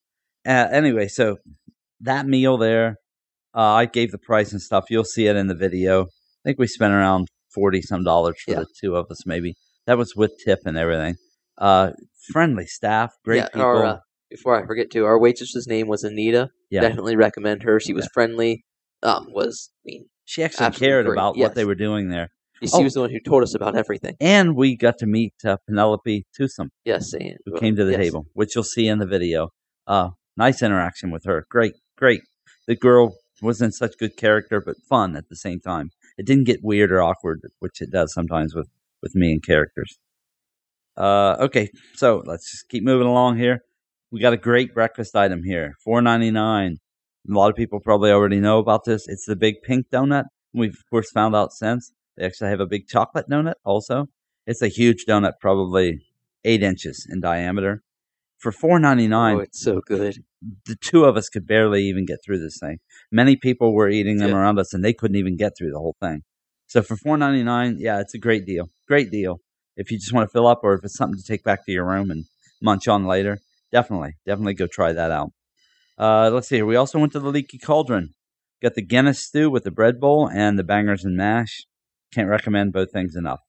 Uh, 0.46 0.68
anyway, 0.70 1.08
so 1.08 1.36
that 2.00 2.26
meal 2.26 2.56
there, 2.56 2.96
uh, 3.54 3.60
I 3.60 3.84
gave 3.86 4.12
the 4.12 4.18
price 4.18 4.52
and 4.52 4.62
stuff. 4.62 4.86
You'll 4.88 5.04
see 5.04 5.26
it 5.26 5.36
in 5.36 5.46
the 5.46 5.54
video. 5.54 6.04
I 6.04 6.06
think 6.44 6.58
we 6.58 6.66
spent 6.66 6.94
around 6.94 7.28
forty 7.54 7.82
some 7.82 8.02
dollars 8.02 8.36
for 8.44 8.52
Yeah. 8.52 8.60
the 8.60 8.66
two 8.80 8.96
of 8.96 9.06
us, 9.10 9.26
maybe. 9.26 9.54
That 9.86 9.98
was 9.98 10.16
with 10.16 10.32
tip 10.44 10.60
and 10.64 10.78
everything. 10.78 11.16
Uh, 11.58 11.92
friendly 12.32 12.66
staff, 12.66 13.12
great 13.24 13.38
yeah, 13.38 13.46
people. 13.48 13.62
Our, 13.62 13.84
uh, 13.84 13.96
before 14.36 14.62
I 14.62 14.66
forget 14.66 14.90
to, 14.92 15.04
our 15.04 15.18
waitress's 15.18 15.66
name 15.66 15.88
was 15.88 16.04
Anita. 16.04 16.50
yeah, 16.70 16.82
Definitely 16.82 17.16
recommend 17.16 17.62
her. 17.62 17.80
She 17.80 17.94
was 17.94 18.08
friendly. 18.12 18.64
Um, 19.02 19.26
was 19.30 19.70
I 19.78 19.82
mean, 19.86 20.06
she 20.24 20.42
actually 20.42 20.70
cared 20.72 21.06
great, 21.06 21.14
about 21.14 21.36
yes. 21.36 21.48
what 21.48 21.54
they 21.54 21.64
were 21.64 21.74
doing 21.74 22.08
there, 22.08 22.30
she 22.62 22.68
Oh. 22.72 22.82
was 22.82 22.94
the 22.94 23.00
one 23.00 23.10
who 23.10 23.20
told 23.20 23.42
us 23.42 23.54
about 23.54 23.76
everything. 23.76 24.16
and 24.20 24.56
we 24.56 24.76
got 24.76 24.98
to 24.98 25.06
meet 25.06 25.34
uh, 25.44 25.56
Penelope 25.66 26.26
Toothsome. 26.34 26.70
Yes, 26.84 27.12
and, 27.12 27.36
who 27.44 27.58
came 27.58 27.76
to 27.76 27.84
the 27.84 27.92
yes. 27.92 28.00
table, 28.00 28.26
which 28.32 28.54
you'll 28.54 28.64
see 28.64 28.88
in 28.88 28.98
the 28.98 29.06
video. 29.06 29.50
Uh, 29.86 30.10
nice 30.36 30.62
interaction 30.62 31.10
with 31.10 31.24
her. 31.24 31.46
Great, 31.50 31.74
great. 31.96 32.22
The 32.66 32.76
girl 32.76 33.14
was 33.42 33.60
in 33.60 33.72
such 33.72 33.98
good 33.98 34.16
character, 34.16 34.60
but 34.60 34.76
fun 34.88 35.14
at 35.16 35.28
the 35.28 35.36
same 35.36 35.60
time. 35.60 35.90
It 36.18 36.26
didn't 36.26 36.44
get 36.44 36.60
weird 36.62 36.90
or 36.90 37.02
awkward, 37.02 37.40
which 37.60 37.80
it 37.80 37.90
does 37.90 38.12
sometimes 38.12 38.54
with, 38.54 38.68
with 39.02 39.14
me 39.14 39.32
and 39.32 39.42
characters. 39.42 39.98
Uh, 40.96 41.36
okay, 41.40 41.68
so 41.94 42.22
let's 42.24 42.50
just 42.50 42.68
keep 42.70 42.82
moving 42.82 43.06
along 43.06 43.36
here. 43.36 43.60
We 44.10 44.20
got 44.20 44.32
a 44.32 44.36
great 44.36 44.72
breakfast 44.72 45.16
item 45.16 45.42
here, 45.42 45.74
four 45.84 46.00
ninety 46.00 46.30
nine. 46.30 46.76
A 47.28 47.32
lot 47.32 47.50
of 47.50 47.56
people 47.56 47.80
probably 47.80 48.10
already 48.10 48.38
know 48.38 48.58
about 48.58 48.84
this. 48.84 49.08
It's 49.08 49.26
the 49.26 49.34
big 49.36 49.56
pink 49.64 49.86
donut. 49.92 50.24
We've 50.54 50.70
of 50.74 50.88
course 50.90 51.10
found 51.10 51.34
out 51.34 51.52
since 51.52 51.92
they 52.16 52.24
actually 52.24 52.50
have 52.50 52.60
a 52.60 52.66
big 52.66 52.86
chocolate 52.86 53.26
donut 53.28 53.54
also. 53.64 54.06
It's 54.46 54.62
a 54.62 54.68
huge 54.68 55.06
donut, 55.08 55.32
probably 55.40 55.98
eight 56.44 56.62
inches 56.62 57.06
in 57.10 57.20
diameter. 57.20 57.82
For 58.38 58.52
four 58.52 58.78
ninety 58.78 59.08
nine, 59.08 59.36
Oh, 59.36 59.40
it's 59.40 59.60
so 59.60 59.80
good. 59.80 60.18
the 60.66 60.76
two 60.76 61.04
of 61.04 61.16
us 61.16 61.28
could 61.28 61.46
barely 61.46 61.82
even 61.84 62.04
get 62.06 62.18
through 62.24 62.38
this 62.38 62.58
thing. 62.60 62.78
Many 63.10 63.34
people 63.34 63.74
were 63.74 63.88
eating 63.88 64.18
them 64.18 64.30
Yeah. 64.30 64.36
around 64.36 64.58
us, 64.60 64.72
and 64.72 64.84
they 64.84 64.92
couldn't 64.92 65.16
even 65.16 65.36
get 65.36 65.52
through 65.58 65.72
the 65.72 65.78
whole 65.78 65.96
thing. 66.00 66.22
So 66.68 66.80
for 66.82 66.96
four 66.96 67.16
ninety 67.16 67.42
nine, 67.42 67.76
yeah, 67.80 68.00
it's 68.00 68.14
a 68.14 68.18
great 68.18 68.46
deal. 68.46 68.70
Great 68.86 69.10
deal. 69.10 69.40
If 69.76 69.90
you 69.90 69.98
just 69.98 70.12
want 70.12 70.28
to 70.28 70.32
fill 70.32 70.46
up, 70.46 70.60
or 70.62 70.74
if 70.74 70.84
it's 70.84 70.96
something 70.96 71.18
to 71.18 71.24
take 71.26 71.42
back 71.42 71.66
to 71.66 71.72
your 71.72 71.86
room 71.86 72.10
and 72.10 72.24
munch 72.62 72.86
on 72.88 73.04
later, 73.04 73.38
definitely, 73.72 74.14
definitely 74.26 74.54
go 74.54 74.66
try 74.66 74.92
that 74.92 75.10
out. 75.10 75.32
Uh, 75.98 76.30
let's 76.30 76.48
see 76.48 76.56
here. 76.56 76.66
We 76.66 76.76
also 76.76 76.98
went 76.98 77.12
to 77.12 77.20
the 77.20 77.30
Leaky 77.30 77.58
Cauldron. 77.58 78.10
Got 78.62 78.74
the 78.74 78.82
Guinness 78.82 79.22
stew 79.22 79.50
with 79.50 79.64
the 79.64 79.70
bread 79.70 80.00
bowl 80.00 80.28
and 80.28 80.58
the 80.58 80.64
bangers 80.64 81.04
and 81.04 81.16
mash. 81.16 81.66
Can't 82.12 82.28
recommend 82.28 82.72
both 82.72 82.92
things 82.92 83.14
enough. 83.16 83.40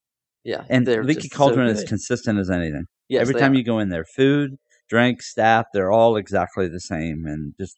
Yeah, 0.44 0.64
And 0.68 0.86
Leaky 0.86 1.14
just 1.22 1.32
so 1.32 1.36
Cauldron 1.36 1.68
is 1.68 1.84
consistent 1.84 2.38
as 2.38 2.48
anything. 2.50 2.84
Yes, 3.08 3.22
Every 3.22 3.34
time 3.34 3.52
are. 3.52 3.56
you 3.56 3.64
go 3.64 3.78
in 3.78 3.88
there, 3.88 4.04
food, 4.04 4.56
drink, 4.88 5.22
staff, 5.22 5.66
they're 5.72 5.90
all 5.90 6.16
exactly 6.16 6.68
the 6.68 6.80
same. 6.80 7.24
And 7.26 7.54
just, 7.60 7.76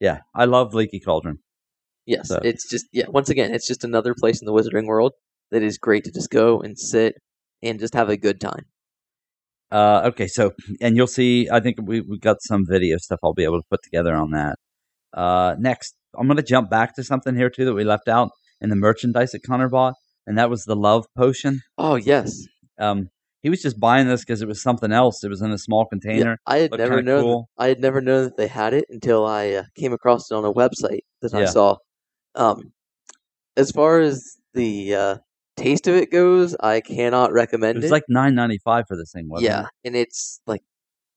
yeah, 0.00 0.20
I 0.34 0.44
love 0.44 0.74
Leaky 0.74 1.00
Cauldron. 1.00 1.38
Yes, 2.06 2.28
So- 2.28 2.40
it's 2.42 2.68
just 2.68 2.86
yeah. 2.92 3.06
Once 3.08 3.30
again, 3.30 3.54
it's 3.54 3.66
just 3.66 3.84
another 3.84 4.14
place 4.18 4.40
in 4.40 4.46
the 4.46 4.52
Wizarding 4.52 4.86
world 4.86 5.12
that 5.50 5.62
is 5.62 5.78
great 5.78 6.04
to 6.04 6.12
just 6.12 6.30
go 6.30 6.60
and 6.60 6.78
sit 6.78 7.14
and 7.62 7.80
just 7.80 7.94
have 7.94 8.08
a 8.08 8.16
good 8.16 8.40
time. 8.40 8.66
Uh, 9.74 10.02
okay, 10.04 10.28
so, 10.28 10.52
and 10.80 10.96
you'll 10.96 11.08
see, 11.08 11.48
I 11.50 11.58
think 11.58 11.78
we, 11.82 12.00
we 12.00 12.16
got 12.16 12.36
some 12.42 12.64
video 12.64 12.96
stuff 12.98 13.18
I'll 13.24 13.34
be 13.34 13.42
able 13.42 13.60
to 13.60 13.66
put 13.68 13.82
together 13.82 14.14
on 14.14 14.30
that. 14.30 14.54
Uh, 15.12 15.56
next, 15.58 15.96
I'm 16.16 16.28
going 16.28 16.36
to 16.36 16.44
jump 16.44 16.70
back 16.70 16.94
to 16.94 17.02
something 17.02 17.34
here 17.34 17.50
too 17.50 17.64
that 17.64 17.74
we 17.74 17.82
left 17.82 18.06
out 18.06 18.30
in 18.60 18.70
the 18.70 18.76
merchandise 18.76 19.32
that 19.32 19.42
Conner 19.42 19.68
bought, 19.68 19.94
and 20.28 20.38
that 20.38 20.48
was 20.48 20.62
the 20.62 20.76
love 20.76 21.06
potion. 21.18 21.60
Oh 21.76 21.96
yes, 21.96 22.46
Um, 22.78 23.08
he 23.42 23.50
was 23.50 23.62
just 23.62 23.80
buying 23.80 24.06
this 24.06 24.20
because 24.24 24.42
it 24.42 24.46
was 24.46 24.62
something 24.62 24.92
else. 24.92 25.24
It 25.24 25.28
was 25.28 25.42
in 25.42 25.50
a 25.50 25.58
small 25.58 25.88
yeah, 25.90 25.98
container. 25.98 26.38
I 26.46 26.58
had 26.58 26.70
looked 26.70 26.80
never 26.80 27.02
known. 27.02 27.22
cool. 27.22 27.48
I 27.58 27.66
had 27.66 27.80
never 27.80 28.00
known 28.00 28.24
that 28.24 28.36
they 28.36 28.46
had 28.46 28.74
it 28.74 28.84
until 28.88 29.26
I 29.26 29.50
uh, 29.50 29.62
came 29.74 29.92
across 29.92 30.30
it 30.30 30.34
on 30.34 30.44
a 30.44 30.52
website 30.52 31.00
that 31.20 31.34
I 31.34 31.46
saw. 31.46 31.78
Um, 32.36 32.72
as 33.56 33.72
far 33.72 34.00
as 34.00 34.36
the 34.54 34.94
uh, 34.94 35.16
taste 35.56 35.86
of 35.86 35.94
it 35.94 36.10
goes, 36.10 36.54
I 36.60 36.80
cannot 36.80 37.32
recommend 37.32 37.76
It 37.76 37.82
was 37.82 37.90
it. 37.90 37.94
like 37.94 38.04
nine 38.08 38.34
ninety 38.34 38.58
five 38.58 38.84
for 38.88 38.96
this 38.96 39.12
thing, 39.12 39.28
wasn't 39.28 39.44
yeah, 39.50 39.62
it? 39.62 39.88
and 39.88 39.96
it's 39.96 40.40
like 40.46 40.62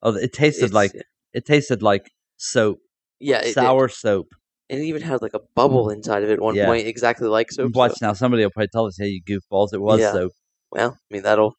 Oh, 0.04 0.16
it 0.16 0.32
tasted 0.34 0.66
it's, 0.66 0.74
like 0.74 0.92
it 1.34 1.46
tasted 1.46 1.82
like 1.82 2.12
soap, 2.38 2.80
yeah, 3.20 3.40
it, 3.40 3.48
it- 3.48 3.54
sour 3.54 3.88
soap. 3.90 4.28
and 4.70 4.80
it 4.80 4.84
even 4.86 5.02
had 5.02 5.22
like 5.22 5.34
a 5.34 5.40
bubble 5.56 5.90
inside 5.90 6.24
of 6.24 6.30
it 6.30 6.34
at 6.34 6.42
one 6.42 6.56
Yeah. 6.56 6.68
point, 6.68 6.88
exactly 6.88 7.28
like 7.28 7.52
soap. 7.52 7.72
so- 7.74 7.80
Watch 7.80 7.98
now, 8.02 8.14
somebody 8.14 8.44
will 8.44 8.52
probably 8.52 8.68
tell 8.70 8.86
us, 8.86 8.98
"Hey, 9.00 9.08
you 9.08 9.22
goofballs, 9.24 9.74
it 9.74 9.82
was 9.82 10.00
Yeah. 10.02 10.12
soap." 10.12 10.32
well, 10.72 10.98
I 11.00 11.14
mean 11.14 11.24
that'll 11.24 11.56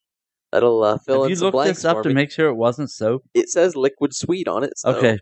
that'll 0.53 0.83
uh, 0.85 0.99
fill 0.99 1.23
Have 1.23 1.25
in 1.27 1.31
you 1.31 1.37
some 1.37 1.45
looked 1.47 1.53
blanks 1.55 1.79
this 1.79 1.85
up 1.85 1.97
for 1.99 2.03
to 2.05 2.09
me. 2.11 2.15
make 2.15 2.31
sure 2.31 2.49
it 2.49 2.55
wasn't 2.55 2.91
soap? 2.91 3.23
It 3.35 3.49
says 3.51 3.75
liquid 3.77 4.15
sweet 4.15 4.47
on 4.49 4.63
it. 4.65 4.73
So, 4.79 4.91
Okay, 4.97 5.19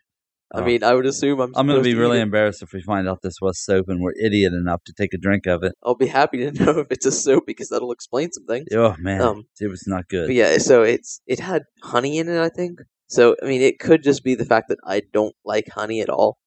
I 0.55 0.61
Oh. 0.61 0.65
mean, 0.65 0.85
I 0.85 0.95
would 0.95 1.07
assume 1.07 1.41
I'm. 1.41 1.53
I'm 1.57 1.67
going 1.67 1.79
to 1.79 1.85
be 1.85 1.95
really 1.95 2.21
embarrassed 2.21 2.63
if 2.63 2.73
we 2.73 2.81
find 2.81 3.09
out 3.09 3.19
this 3.23 3.35
was 3.43 3.59
soap 3.63 3.87
and 3.89 4.01
we're 4.01 4.13
idiot 4.23 4.53
enough 4.53 4.83
to 4.85 4.93
take 4.97 5.13
a 5.13 5.19
drink 5.19 5.47
of 5.47 5.65
it. 5.65 5.73
I'll 5.83 5.97
be 5.97 6.07
happy 6.07 6.39
to 6.39 6.53
know 6.65 6.79
if 6.79 6.87
it's 6.91 7.05
a 7.05 7.11
soap 7.13 7.45
because 7.47 7.69
that'll 7.71 7.91
explain 7.93 8.31
some 8.33 8.47
things. 8.47 8.69
Oh 8.73 8.95
man, 8.99 9.21
Um, 9.21 9.45
it 9.61 9.67
was 9.69 9.85
not 9.87 10.09
good. 10.09 10.33
Yeah, 10.33 10.59
so 10.59 10.83
it's 10.83 11.21
it 11.27 11.41
had 11.41 11.63
honey 11.83 12.19
in 12.19 12.29
it, 12.29 12.39
I 12.41 12.49
think. 12.49 12.79
So 13.09 13.35
I 13.43 13.47
mean, 13.47 13.61
it 13.63 13.79
could 13.81 14.03
just 14.05 14.23
be 14.23 14.35
the 14.37 14.45
fact 14.45 14.69
that 14.69 14.79
I 14.85 15.03
don't 15.13 15.35
like 15.45 15.67
honey 15.75 16.01
at 16.01 16.09
all. 16.11 16.39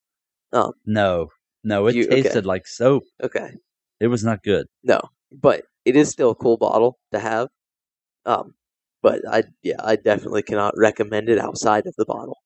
No, 0.86 1.28
no, 1.64 1.88
it 1.88 1.96
You- 1.96 2.06
okay. 2.06 2.22
tasted 2.24 2.46
like 2.46 2.68
soap. 2.68 3.04
Okay, 3.22 3.52
It 4.00 4.08
was 4.08 4.24
not 4.24 4.44
good. 4.44 4.68
no, 4.84 5.02
but 5.32 5.66
it 5.86 5.96
is 5.96 6.10
still 6.10 6.32
a 6.32 6.36
cool 6.36 6.58
bottle 6.58 6.98
to 7.14 7.20
have. 7.20 7.50
Um, 8.26 8.54
but 9.02 9.22
I 9.30 9.44
yeah, 9.62 9.76
I 9.80 9.96
definitely 9.98 10.44
cannot 10.44 10.74
recommend 10.78 11.30
it 11.30 11.38
outside 11.40 11.86
of 11.86 11.94
the 11.98 12.06
bottle. 12.06 12.38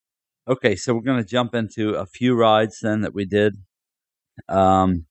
Okay, 0.46 0.76
so 0.76 0.92
we're 0.92 1.00
going 1.00 1.22
to 1.22 1.28
jump 1.28 1.54
into 1.54 1.94
a 1.94 2.04
few 2.04 2.34
rides 2.34 2.80
then 2.82 3.00
that 3.00 3.14
we 3.14 3.24
did. 3.24 3.54
Um, 4.46 5.06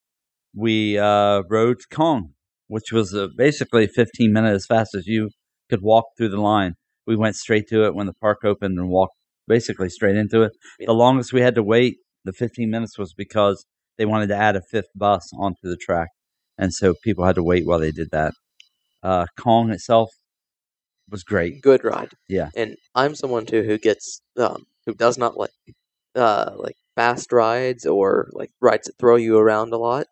we 0.54 0.96
uh, 0.96 1.42
rode 1.50 1.78
Kong, 1.90 2.34
which 2.68 2.92
was 2.92 3.12
uh, 3.12 3.26
basically 3.36 3.88
15 3.88 4.32
minutes 4.32 4.54
as 4.54 4.66
fast 4.66 4.94
as 4.94 5.08
you 5.08 5.30
could 5.68 5.82
walk 5.82 6.04
through 6.16 6.28
the 6.28 6.40
line. 6.40 6.74
We 7.04 7.16
went 7.16 7.34
straight 7.34 7.66
to 7.70 7.84
it 7.84 7.96
when 7.96 8.06
the 8.06 8.14
park 8.14 8.44
opened 8.44 8.78
and 8.78 8.88
walked 8.88 9.16
basically 9.48 9.88
straight 9.88 10.14
into 10.14 10.42
it. 10.42 10.52
The 10.78 10.92
longest 10.92 11.32
we 11.32 11.40
had 11.40 11.56
to 11.56 11.64
wait, 11.64 11.96
the 12.24 12.32
15 12.32 12.70
minutes, 12.70 12.96
was 12.96 13.12
because 13.12 13.66
they 13.98 14.06
wanted 14.06 14.28
to 14.28 14.36
add 14.36 14.54
a 14.54 14.62
fifth 14.70 14.90
bus 14.94 15.28
onto 15.36 15.68
the 15.68 15.76
track. 15.76 16.10
And 16.56 16.72
so 16.72 16.94
people 17.02 17.24
had 17.24 17.34
to 17.34 17.42
wait 17.42 17.66
while 17.66 17.80
they 17.80 17.90
did 17.90 18.12
that. 18.12 18.34
Uh, 19.02 19.26
Kong 19.36 19.70
itself 19.70 20.10
was 21.10 21.22
great. 21.24 21.60
Good 21.62 21.84
ride. 21.84 22.12
Yeah. 22.28 22.50
and 22.56 22.76
I'm 22.94 23.14
someone 23.14 23.46
too 23.46 23.62
who 23.62 23.78
gets 23.78 24.20
um 24.38 24.66
who 24.86 24.94
does 24.94 25.16
not 25.18 25.36
like 25.36 25.50
uh 26.14 26.52
like 26.56 26.76
fast 26.96 27.32
rides 27.32 27.86
or 27.86 28.28
like 28.32 28.50
rides 28.60 28.86
that 28.86 28.98
throw 28.98 29.16
you 29.16 29.36
around 29.38 29.72
a 29.72 29.78
lot. 29.78 30.06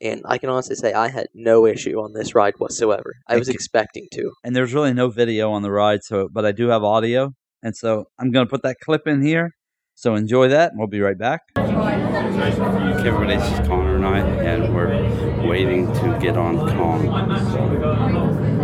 And 0.00 0.22
I 0.26 0.36
can 0.38 0.50
honestly 0.50 0.76
say 0.76 0.92
I 0.92 1.08
had 1.08 1.28
no 1.34 1.64
issue 1.66 1.98
on 2.00 2.12
this 2.12 2.34
ride 2.34 2.54
whatsoever. 2.58 3.14
I 3.28 3.36
was 3.38 3.48
expecting 3.48 4.08
to. 4.12 4.32
and 4.44 4.54
there's 4.54 4.74
really 4.74 4.92
no 4.92 5.08
video 5.08 5.50
on 5.52 5.62
the 5.62 5.70
ride 5.70 6.02
so 6.04 6.28
but 6.30 6.44
i 6.44 6.52
do 6.52 6.68
have 6.68 6.84
audio 6.84 7.32
and 7.62 7.74
so 7.74 8.04
i'm 8.18 8.30
going 8.30 8.44
to 8.46 8.50
put 8.50 8.62
that 8.62 8.76
clip 8.84 9.06
in 9.06 9.22
here 9.22 9.52
so 9.94 10.14
enjoy 10.14 10.46
that 10.48 10.70
and 10.72 10.78
we'll 10.78 10.86
be 10.88 11.00
right 11.00 11.18
back 11.18 11.40
okay 11.56 13.06
everybody 13.08 13.36
this 13.36 13.50
is 13.52 13.66
conner 13.66 13.96
and 13.96 14.06
i 14.06 14.18
and 14.18 14.74
we're 14.74 14.92
waiting 15.48 15.86
to 15.94 16.18
get 16.20 16.36
on 16.36 16.58
kong 16.76 17.00
it 17.06 18.55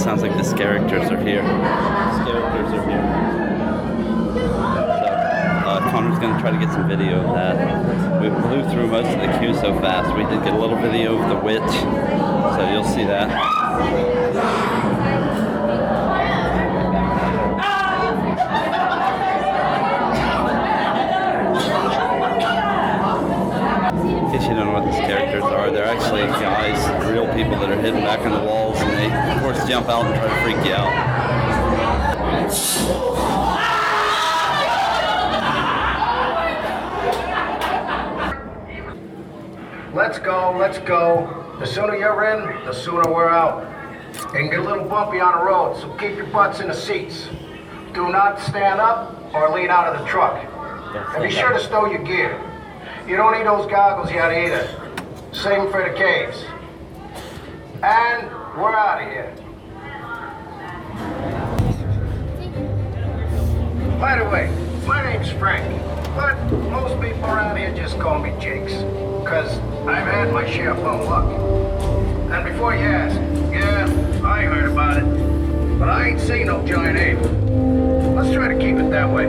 sounds 0.00 0.22
like 0.22 0.36
the 0.36 0.56
characters 0.56 1.10
are 1.10 1.22
here 1.22 2.49
conner's 6.00 6.18
going 6.18 6.34
to 6.34 6.40
try 6.40 6.50
to 6.50 6.58
get 6.58 6.72
some 6.72 6.88
video 6.88 7.20
of 7.20 7.34
that. 7.34 8.22
We 8.22 8.30
blew 8.30 8.62
through 8.70 8.86
most 8.86 9.08
of 9.08 9.20
the 9.20 9.38
queue 9.38 9.52
so 9.54 9.78
fast. 9.80 10.16
We 10.16 10.24
did 10.24 10.42
get 10.42 10.54
a 10.54 10.58
little 10.58 10.78
video 10.78 11.18
of 11.18 11.28
the 11.28 11.36
witch, 11.36 11.60
so 11.60 12.70
you'll 12.72 12.84
see 12.84 13.04
that. 13.04 13.28
You 24.40 24.56
don't 24.56 24.66
know 24.66 24.80
what 24.80 24.86
these 24.90 24.98
characters 24.98 25.44
are, 25.44 25.70
they're 25.70 25.84
actually 25.84 26.22
guys, 26.22 27.08
real 27.08 27.26
people 27.34 27.56
that 27.60 27.70
are 27.70 27.80
hidden 27.80 28.00
back 28.00 28.24
in 28.26 28.32
the 28.32 28.40
walls, 28.40 28.80
and 28.80 28.90
they, 28.90 29.06
of 29.36 29.42
course, 29.42 29.64
jump 29.68 29.88
out 29.88 30.06
and 30.06 30.14
try 30.16 30.26
to 30.26 30.34
freak 30.42 30.64
you 30.66 30.72
out. 30.74 30.90
Let's 39.92 40.20
go, 40.20 40.56
let's 40.56 40.78
go. 40.78 41.56
The 41.58 41.66
sooner 41.66 41.96
you're 41.96 42.24
in, 42.24 42.64
the 42.64 42.72
sooner 42.72 43.12
we're 43.12 43.28
out. 43.28 43.64
It 44.14 44.32
can 44.32 44.48
get 44.48 44.60
a 44.60 44.62
little 44.62 44.84
bumpy 44.84 45.18
on 45.18 45.36
the 45.36 45.44
road, 45.44 45.80
so 45.80 45.92
keep 45.94 46.16
your 46.16 46.26
butts 46.26 46.60
in 46.60 46.68
the 46.68 46.74
seats. 46.74 47.26
Do 47.92 48.08
not 48.08 48.40
stand 48.40 48.80
up 48.80 49.34
or 49.34 49.50
lean 49.50 49.68
out 49.68 49.92
of 49.92 50.00
the 50.00 50.06
truck. 50.06 50.44
And 51.14 51.24
be 51.24 51.30
sure 51.30 51.52
to 51.52 51.58
stow 51.58 51.86
your 51.86 52.04
gear. 52.04 52.40
You 53.08 53.16
don't 53.16 53.36
need 53.36 53.46
those 53.46 53.68
goggles 53.68 54.12
yet 54.12 54.30
either. 54.30 54.68
Them 55.42 55.70
for 55.72 55.82
the 55.82 55.96
caves. 55.96 56.44
And 57.82 58.30
we're 58.56 58.76
out 58.76 59.02
of 59.02 59.08
here. 59.08 59.34
By 63.98 64.18
the 64.18 64.24
way, 64.30 64.50
my 64.86 65.02
name's 65.02 65.30
Frank, 65.32 65.64
but 66.14 66.36
most 66.70 67.00
people 67.00 67.24
around 67.24 67.56
here 67.56 67.74
just 67.74 67.98
call 67.98 68.18
me 68.18 68.32
Jakes, 68.40 68.74
because 68.74 69.58
I've 69.86 70.06
had 70.06 70.32
my 70.32 70.48
share 70.50 70.70
of 70.70 70.78
fun 70.78 71.04
luck. 71.04 71.26
And 72.30 72.44
before 72.44 72.74
you 72.74 72.82
ask, 72.82 73.16
yeah, 73.52 73.86
I 74.24 74.42
heard 74.42 74.70
about 74.70 74.96
it, 74.96 75.78
but 75.78 75.88
I 75.88 76.08
ain't 76.08 76.20
seen 76.20 76.46
no 76.46 76.64
giant 76.66 76.98
ape. 76.98 77.18
Let's 78.14 78.32
try 78.32 78.48
to 78.48 78.58
keep 78.58 78.76
it 78.76 78.90
that 78.90 79.08
way. 79.10 79.26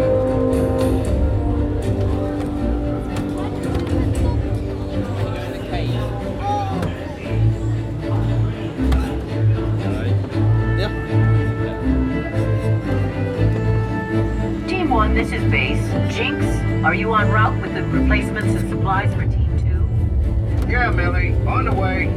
Team 14.67 14.89
1, 14.89 15.13
this 15.13 15.31
is 15.31 15.43
base. 15.51 15.79
Jinx, 16.13 16.45
are 16.83 16.95
you 16.95 17.13
en 17.13 17.29
route 17.29 17.61
with 17.61 17.75
the 17.75 17.83
replacements 17.83 18.55
and 18.55 18.69
supplies 18.69 19.13
for 19.13 19.21
Team 19.21 20.65
2? 20.65 20.71
Yeah, 20.71 20.89
Millie, 20.89 21.33
on 21.45 21.65
the 21.65 21.71
way. 21.71 22.07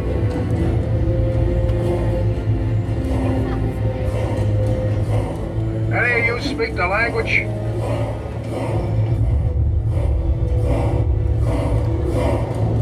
Any 5.94 6.20
of 6.20 6.26
you 6.26 6.40
speak 6.40 6.76
the 6.76 6.86
language? 6.86 7.40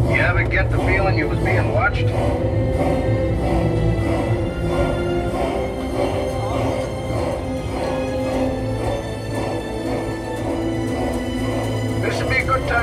You 0.09 0.21
ever 0.21 0.45
get 0.45 0.71
the 0.71 0.79
feeling 0.79 1.19
you 1.19 1.29
was 1.29 1.39
being 1.41 1.73
watched? 1.73 3.22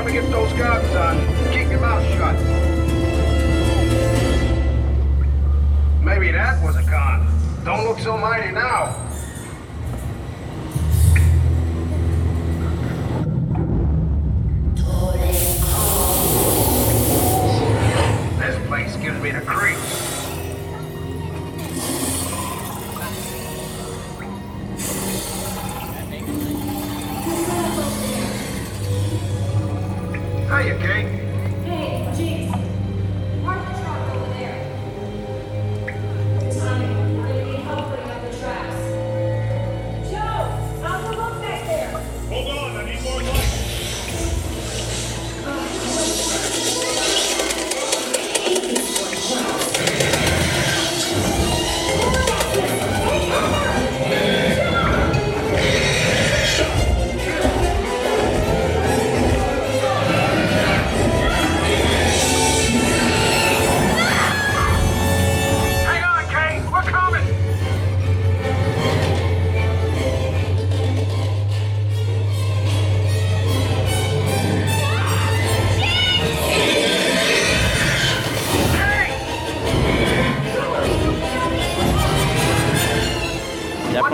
Time 0.00 0.06
to 0.06 0.12
get 0.18 0.30
those 0.30 0.50
goggles 0.54 0.94
on. 0.94 1.18
Keep 1.52 1.68
your 1.68 1.80
mouth 1.80 2.02
shut. 2.14 2.34
Maybe 6.02 6.32
that 6.32 6.62
was 6.62 6.76
a 6.76 6.82
con. 6.82 7.26
Don't 7.64 7.84
look 7.84 7.98
so 7.98 8.16
mighty 8.16 8.52
now. 8.52 8.96
This 18.38 18.66
place 18.68 18.96
gives 18.96 19.20
me 19.20 19.32
the 19.32 19.42
creeps. 19.42 19.79
Hiya, 30.60 30.74
Kate. 30.76 30.89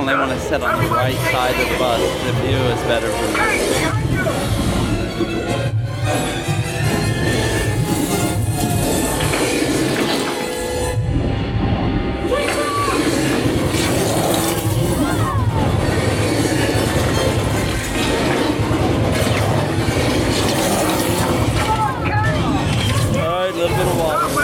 Definitely 0.07 0.29
want 0.29 0.41
to 0.41 0.47
sit 0.49 0.63
on 0.63 0.85
the 0.85 0.91
right 0.91 1.17
side 1.33 1.61
of 1.61 1.69
the 1.69 1.79
bus. 1.79 2.01
The 2.23 2.33
view 2.43 2.59
is 2.59 2.81
better 2.83 3.11
for 3.11 3.27
me. 3.27 3.39
All 23.11 23.27
right, 23.29 23.51
a 23.51 23.57
little 23.57 23.77
bit 23.77 23.87
of 23.89 23.99
water. 23.99 24.36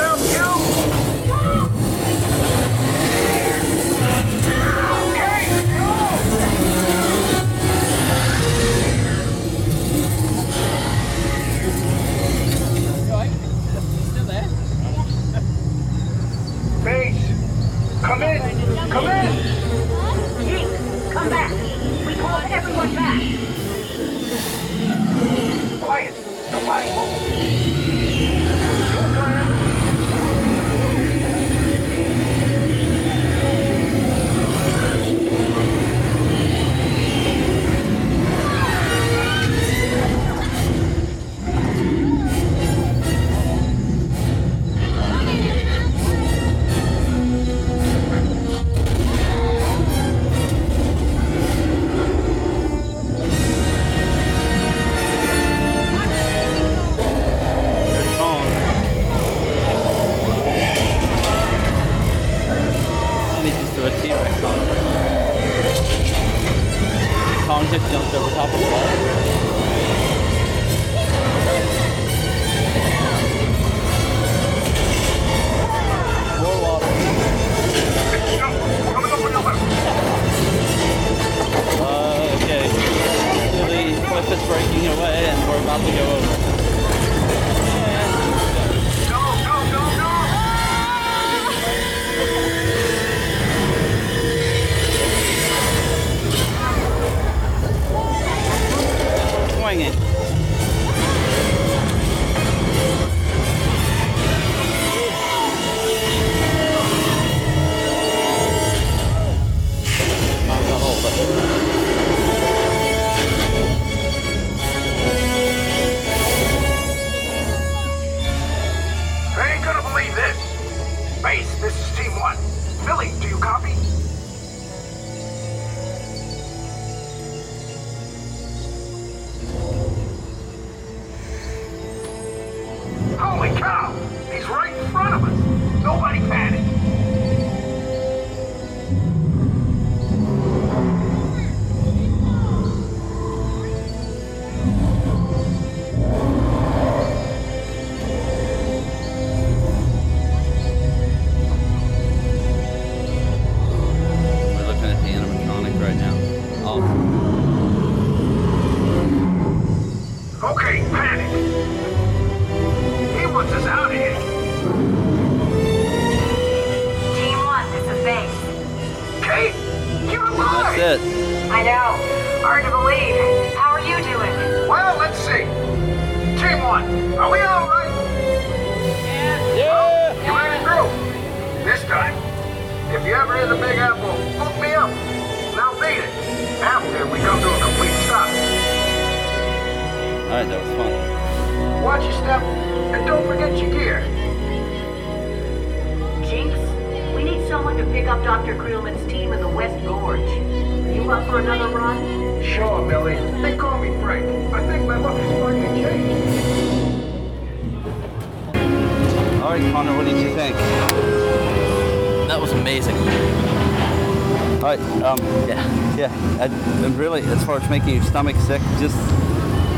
Making 217.82 218.00
your 218.00 218.04
stomach 218.04 218.36
sick, 218.36 218.62
just 218.78 218.96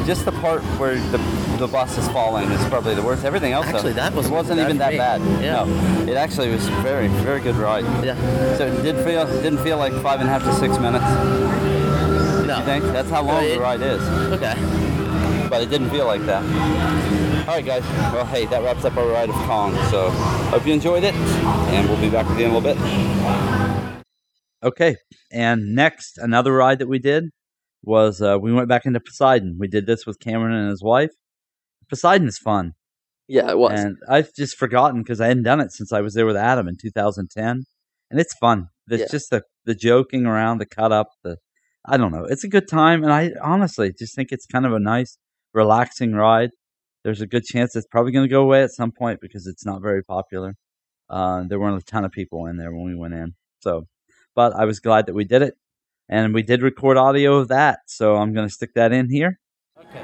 just 0.07 0.27
the 0.27 0.33
part 0.33 0.61
where 0.79 0.97
the 1.11 1.19
the 1.59 1.67
bus 1.67 1.97
is 1.97 2.07
falling 2.09 2.51
is 2.51 2.63
probably 2.69 2.95
the 2.95 3.03
worst. 3.03 3.25
Everything 3.25 3.53
else, 3.53 3.67
though, 3.67 3.77
Actually, 3.77 3.93
that 3.95 4.13
wasn't 4.15 4.33
it 4.35 4.37
wasn't 4.37 4.61
even 4.61 4.73
for 4.73 4.79
that 4.79 4.97
bad. 4.99 5.21
Yeah. 5.43 5.65
No, 5.65 6.13
it 6.13 6.17
actually 6.17 6.51
was 6.51 6.69
very, 6.83 7.09
very 7.09 7.41
good 7.41 7.55
ride. 7.57 7.85
Yeah. 8.05 8.15
So 8.59 8.67
it 8.67 8.83
did 8.83 8.97
feel 9.05 9.27
didn't 9.41 9.63
feel 9.63 9.79
like 9.79 9.93
five 10.03 10.21
and 10.21 10.29
a 10.29 10.33
half 10.33 10.43
to 10.45 10.53
six 10.55 10.79
minutes. 10.79 11.05
No. 12.47 12.57
I 12.59 12.63
think 12.65 12.85
that's 12.85 13.09
how 13.09 13.23
long 13.23 13.37
Right. 13.37 13.55
the 13.55 13.61
ride 13.61 13.81
is, 13.81 14.03
Okay. 14.35 15.49
but 15.49 15.63
it 15.63 15.71
didn't 15.71 15.89
feel 15.91 16.05
like 16.07 16.21
that. 16.27 16.43
All 17.49 17.55
right, 17.55 17.65
guys. 17.65 17.83
Well, 18.13 18.27
hey, 18.27 18.45
that 18.47 18.63
wraps 18.63 18.85
up 18.85 18.97
our 18.99 19.07
ride 19.07 19.31
of 19.31 19.35
Kong. 19.47 19.75
So 19.91 20.11
hope 20.51 20.67
you 20.67 20.75
enjoyed 20.75 21.05
it, 21.05 21.15
and 21.15 21.89
we'll 21.89 22.01
be 22.01 22.11
back 22.11 22.29
with 22.29 22.39
you 22.39 22.47
in 22.47 22.51
a 22.51 22.59
little 22.59 22.75
bit. 22.75 24.05
Okay, 24.63 24.97
and 25.33 25.75
next, 25.75 26.19
another 26.19 26.53
ride 26.53 26.79
that 26.81 26.89
we 26.89 26.99
did 26.99 27.31
was 27.87 28.20
uh, 28.22 28.39
we 28.41 28.53
went 28.53 28.68
back 28.68 28.87
into 28.87 29.01
Poseidon. 29.01 29.57
We 29.59 29.68
did 29.68 29.87
this 29.87 30.07
with 30.07 30.18
Cameron 30.20 30.55
and 30.55 30.70
his 30.70 30.82
wife. 30.82 31.11
Poseidon 31.89 32.28
is 32.28 32.39
fun, 32.39 32.72
Yeah, 33.28 33.51
it 33.51 33.59
was. 33.59 33.78
and 33.78 33.97
I've 34.09 34.32
just 34.35 34.57
forgotten 34.57 35.03
because 35.03 35.20
I 35.20 35.28
hadn't 35.28 35.43
done 35.45 35.61
it 35.61 35.72
since 35.72 35.93
I 35.93 36.01
was 36.01 36.14
there 36.14 36.26
with 36.26 36.37
Adam 36.37 36.66
in 36.68 36.76
2010, 36.80 37.64
and 38.11 38.20
it's 38.20 38.35
fun. 38.39 38.68
It's 38.89 39.03
Yeah. 39.03 39.09
just 39.11 39.30
the 39.30 39.43
the 39.66 39.74
joking 39.74 40.26
around, 40.26 40.59
the 40.59 40.66
cut 40.66 40.93
up, 40.93 41.09
the 41.22 41.37
I 41.87 41.97
don't 41.99 42.12
know. 42.12 42.24
It's 42.24 42.45
a 42.45 42.49
good 42.49 42.68
time, 42.68 43.03
and 43.05 43.12
I 43.12 43.32
honestly 43.43 43.93
just 43.99 44.14
think 44.14 44.32
it's 44.32 44.47
kind 44.47 44.64
of 44.66 44.72
a 44.72 44.80
nice, 44.80 45.18
relaxing 45.53 46.12
ride. 46.14 46.51
There's 47.03 47.20
a 47.20 47.26
good 47.26 47.45
chance 47.45 47.76
it's 47.76 47.87
probably 47.87 48.12
going 48.12 48.26
to 48.26 48.32
go 48.32 48.43
away 48.43 48.62
at 48.62 48.70
some 48.70 48.91
point 48.93 49.20
because 49.20 49.47
it's 49.47 49.66
not 49.66 49.82
very 49.82 50.03
popular. 50.03 50.55
Uh, 51.11 51.45
there 51.47 51.61
weren't 51.61 51.80
a 51.82 51.85
ton 51.85 52.05
of 52.07 52.12
people 52.12 52.47
in 52.47 52.57
there 52.57 52.72
when 52.72 52.85
we 52.87 52.95
went 52.95 53.12
in, 53.14 53.35
so. 53.61 53.87
But 54.35 54.55
I 54.57 54.64
was 54.64 54.80
glad 54.80 55.07
that 55.07 55.14
we 55.14 55.24
did 55.24 55.43
it, 55.43 55.55
and 56.09 56.35
we 56.35 56.43
did 56.43 56.63
record 56.63 56.97
audio 56.97 57.37
of 57.37 57.49
that, 57.49 57.81
so 57.87 58.17
I'm 58.17 58.33
going 58.33 58.47
to 58.47 58.53
stick 58.53 58.75
that 58.75 58.93
in 58.93 59.11
here. 59.11 59.41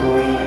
Thank 0.00 0.39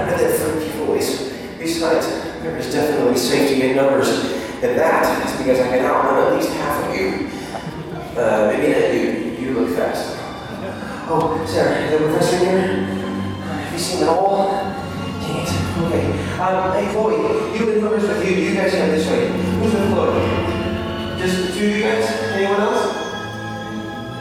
I've 0.00 0.18
that 0.18 0.30
it 0.30 0.70
for. 0.72 0.94
Besides, 1.58 2.06
there 2.42 2.56
is 2.56 2.72
definitely 2.72 3.18
safety 3.18 3.62
in 3.68 3.76
numbers. 3.76 4.08
And 4.62 4.78
that 4.78 5.26
is 5.26 5.36
because 5.36 5.60
I 5.60 5.68
can 5.68 5.84
outrun 5.84 6.26
at 6.26 6.36
least 6.36 6.50
half 6.52 6.88
of 6.88 6.94
you. 6.94 7.28
Uh, 8.16 8.52
maybe 8.52 8.72
not 8.72 8.94
you. 8.94 9.36
You 9.38 9.60
look 9.60 9.76
fast. 9.76 10.16
Oh, 11.12 11.44
Sarah, 11.46 11.84
is 11.84 11.90
the 11.90 12.06
professor 12.06 12.38
here? 12.38 12.60
Have 12.60 13.72
you 13.72 13.78
seen 13.78 14.02
it 14.02 14.08
all? 14.08 14.48
Dang 14.48 15.42
it. 15.42 15.50
Okay. 15.84 16.38
Um, 16.38 16.72
hey, 16.72 16.92
Chloe, 16.92 17.58
you 17.58 17.72
and 17.72 17.82
numbers, 17.82 18.02
with 18.08 18.26
you, 18.26 18.36
you 18.36 18.54
guys 18.54 18.72
have 18.72 18.90
this 18.90 19.06
way. 19.06 19.28
Who's 19.28 19.72
with 19.74 19.92
Chloe? 19.92 21.18
Just 21.18 21.36
the 21.46 21.58
two 21.58 21.66
of 21.66 21.76
you 21.76 21.82
guys? 21.82 22.06
Anyone 22.32 22.60
else? 22.60 22.96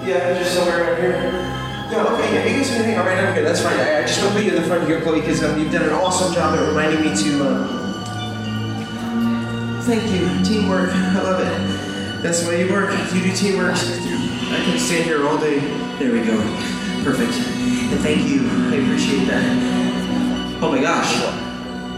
Yeah, 0.06 0.38
just 0.38 0.56
somewhere 0.56 0.84
around 0.84 1.02
here. 1.02 1.49
Yeah, 1.90 2.06
okay, 2.06 2.34
yeah, 2.36 2.46
you 2.46 2.58
guys 2.58 2.70
can 2.70 2.84
hang 2.84 2.96
out 2.96 3.06
right 3.08 3.18
over 3.18 3.34
here. 3.34 3.44
That's 3.44 3.62
fine. 3.62 3.80
I, 3.80 4.00
I 4.00 4.02
just 4.04 4.22
want 4.22 4.34
to 4.34 4.38
put 4.38 4.46
you 4.46 4.52
in 4.56 4.62
the 4.62 4.68
front 4.68 4.88
here, 4.88 5.02
Chloe, 5.02 5.22
because 5.22 5.44
um, 5.44 5.58
you've 5.60 5.72
done 5.72 5.84
an 5.84 5.94
awesome 5.94 6.32
job 6.34 6.54
at 6.56 6.68
reminding 6.68 7.02
me 7.02 7.16
to. 7.16 7.44
Uh, 7.44 7.68
thank 9.82 10.04
you. 10.12 10.30
Teamwork. 10.46 10.92
I 10.92 11.22
love 11.24 11.40
it. 11.42 12.22
That's 12.22 12.44
the 12.44 12.50
way 12.50 12.64
you 12.64 12.72
work. 12.72 12.92
You 13.12 13.24
do 13.24 13.32
teamwork. 13.36 13.74
I 13.74 14.62
can 14.64 14.78
stand 14.78 15.06
here 15.06 15.28
all 15.28 15.40
day. 15.40 15.60
There 15.98 16.12
we 16.12 16.22
go. 16.22 16.38
Perfect. 17.04 17.34
And 17.34 18.00
thank 18.02 18.28
you. 18.28 18.48
I 18.70 18.76
appreciate 18.76 19.26
that. 19.26 20.60
Oh 20.62 20.70
my 20.72 20.82
gosh. 20.82 21.12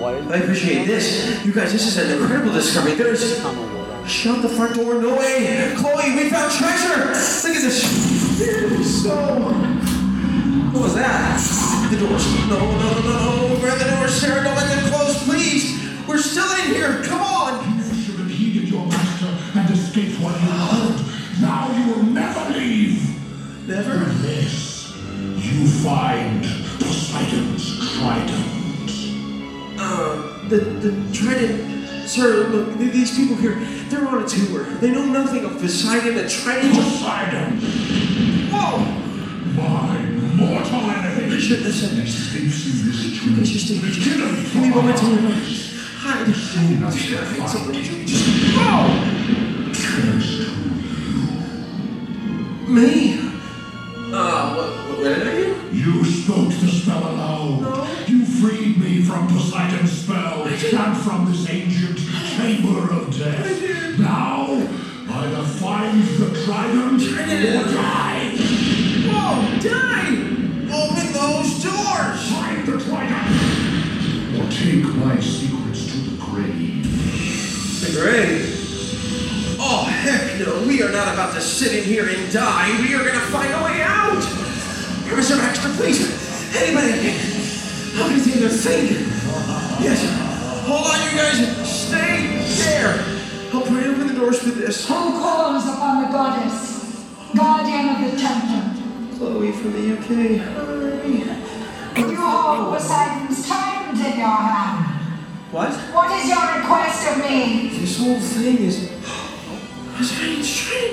I 0.02 0.38
appreciate 0.38 0.86
this. 0.86 1.44
You 1.46 1.52
guys, 1.52 1.74
this 1.74 1.86
is 1.86 1.98
an 1.98 2.18
incredible 2.18 2.54
discovery. 2.54 2.94
There's. 2.96 3.42
Shut 4.08 4.42
the 4.42 4.50
front 4.50 4.76
door. 4.76 4.96
No 5.02 5.16
way. 5.16 5.74
Chloe, 5.78 6.16
we 6.16 6.30
found 6.30 6.52
treasure. 6.54 7.08
Look 7.08 7.56
at 7.56 7.62
this. 7.62 8.38
There's 8.40 9.04
so 9.04 9.38
what 10.72 10.84
was 10.84 10.96
that? 10.96 11.90
The 11.92 11.98
doors. 11.98 12.26
No, 12.48 12.58
no, 12.58 12.78
no, 12.80 13.02
no, 13.02 13.48
no. 13.50 13.60
Grab 13.60 13.78
the 13.78 13.86
doors, 13.94 14.14
Sarah. 14.14 14.42
Don't 14.42 14.56
let 14.56 14.74
them 14.74 14.90
close, 14.90 15.22
please. 15.26 15.78
We're 16.08 16.18
still 16.18 16.50
in 16.64 16.74
here. 16.74 17.04
Come 17.04 17.22
on. 17.22 17.78
You 17.78 17.94
should 17.94 18.16
have 18.16 18.30
heeded 18.30 18.70
your 18.70 18.86
master 18.86 19.60
and 19.60 19.70
escaped 19.70 20.18
what 20.22 20.34
you 20.40 20.48
heard. 20.48 21.42
Now 21.42 21.70
you 21.78 21.94
will 21.94 22.04
never 22.04 22.54
leave. 22.54 23.04
Never? 23.68 23.92
Unless 23.92 24.96
you 25.36 25.68
find 25.68 26.44
Poseidon's 26.80 27.98
trident. 27.98 28.62
Uh, 29.78 30.48
the, 30.48 30.58
the 30.58 31.14
trident. 31.14 32.08
Sir, 32.08 32.48
look, 32.48 32.78
these 32.78 33.16
people 33.16 33.36
here, 33.36 33.56
they're 33.90 34.08
on 34.08 34.24
a 34.24 34.28
tour. 34.28 34.64
They 34.80 34.92
know 34.92 35.06
nothing 35.06 35.44
of 35.46 35.60
Poseidon, 35.60 36.16
the 36.16 36.30
trident. 36.30 36.74
Poseidon, 36.76 37.60
him 43.72 44.36
give 44.44 44.62
me 44.62 44.70
a 44.70 44.76
moment 44.76 44.98
to 44.98 45.06
hide. 45.98 46.28
not 46.80 46.94
step 46.94 47.24
Hide 47.24 47.38
far. 47.38 47.48
somebody. 47.48 47.82
Just. 48.06 48.26
Oh! 48.58 49.72
Curse 49.74 50.50
Me? 52.70 53.20
Uh, 54.14 54.56
what, 54.56 54.70
what, 54.90 55.04
did 55.04 55.28
I 55.28 55.32
do? 55.32 55.46
You 55.72 56.06
spoke 56.06 56.50
the 56.50 56.68
spell 56.68 57.10
aloud. 57.10 57.88
You 58.08 58.26
freed 58.26 58.78
me 58.78 59.02
from 59.04 59.28
Poseidon's 59.28 59.92
spell 59.92 60.44
and 60.44 60.98
from 60.98 61.26
this 61.32 61.50
ancient 61.50 61.98
chamber 62.38 62.94
of 62.94 63.18
death. 63.18 63.98
I 63.98 63.98
Now, 63.98 64.46
either 65.10 65.44
find 65.44 66.04
the 66.04 66.44
trident 66.46 67.02
or 67.02 67.74
die. 67.74 68.01
Take 74.62 74.86
my 74.96 75.20
secrets 75.20 75.92
to 75.92 75.98
the 75.98 76.18
grave. 76.24 76.86
The 77.82 78.00
grave? 78.00 79.58
Oh, 79.60 79.86
heck 79.86 80.40
no. 80.40 80.68
We 80.68 80.84
are 80.84 80.92
not 80.92 81.12
about 81.14 81.34
to 81.34 81.42
sit 81.42 81.74
in 81.74 81.84
here 81.84 82.08
and 82.08 82.32
die. 82.32 82.70
We 82.82 82.94
are 82.94 83.04
going 83.04 83.16
to 83.16 83.28
find 83.34 83.52
a 83.52 83.64
way 83.64 83.82
out. 83.82 84.22
Professor 85.08 85.38
Baxter, 85.38 85.70
please. 85.74 86.06
Anybody. 86.56 87.10
How 87.98 88.08
many 88.08 88.20
things 88.22 88.44
are 88.44 88.50
think? 88.50 88.92
Yes. 89.82 90.06
Hold 90.68 90.86
on, 90.86 91.00
you 91.10 91.18
guys. 91.18 91.68
Stay 91.68 92.38
there. 92.64 92.94
I'll 93.54 93.66
pray 93.66 93.88
open 93.88 94.08
the 94.08 94.14
doors 94.14 94.40
for 94.40 94.50
this. 94.50 94.88
Who 94.88 94.94
calls 94.94 95.68
upon 95.68 96.04
the 96.04 96.10
goddess, 96.10 97.04
guardian 97.36 97.90
of 97.96 98.12
the 98.12 98.18
temple? 98.18 99.18
Chloe 99.18 99.52
from 99.52 99.74
the 99.74 99.98
UK. 99.98 100.40
Hi. 100.40 101.41
Poseidon's 102.72 103.46
in 104.00 104.20
your 104.20 104.28
hand. 104.28 104.86
What? 105.52 105.70
What 105.94 106.12
is 106.18 106.30
your 106.30 106.42
request 106.58 107.08
of 107.12 107.18
me? 107.30 107.70
This 107.78 107.98
whole 108.00 108.20
thing 108.20 108.58
is. 108.58 108.90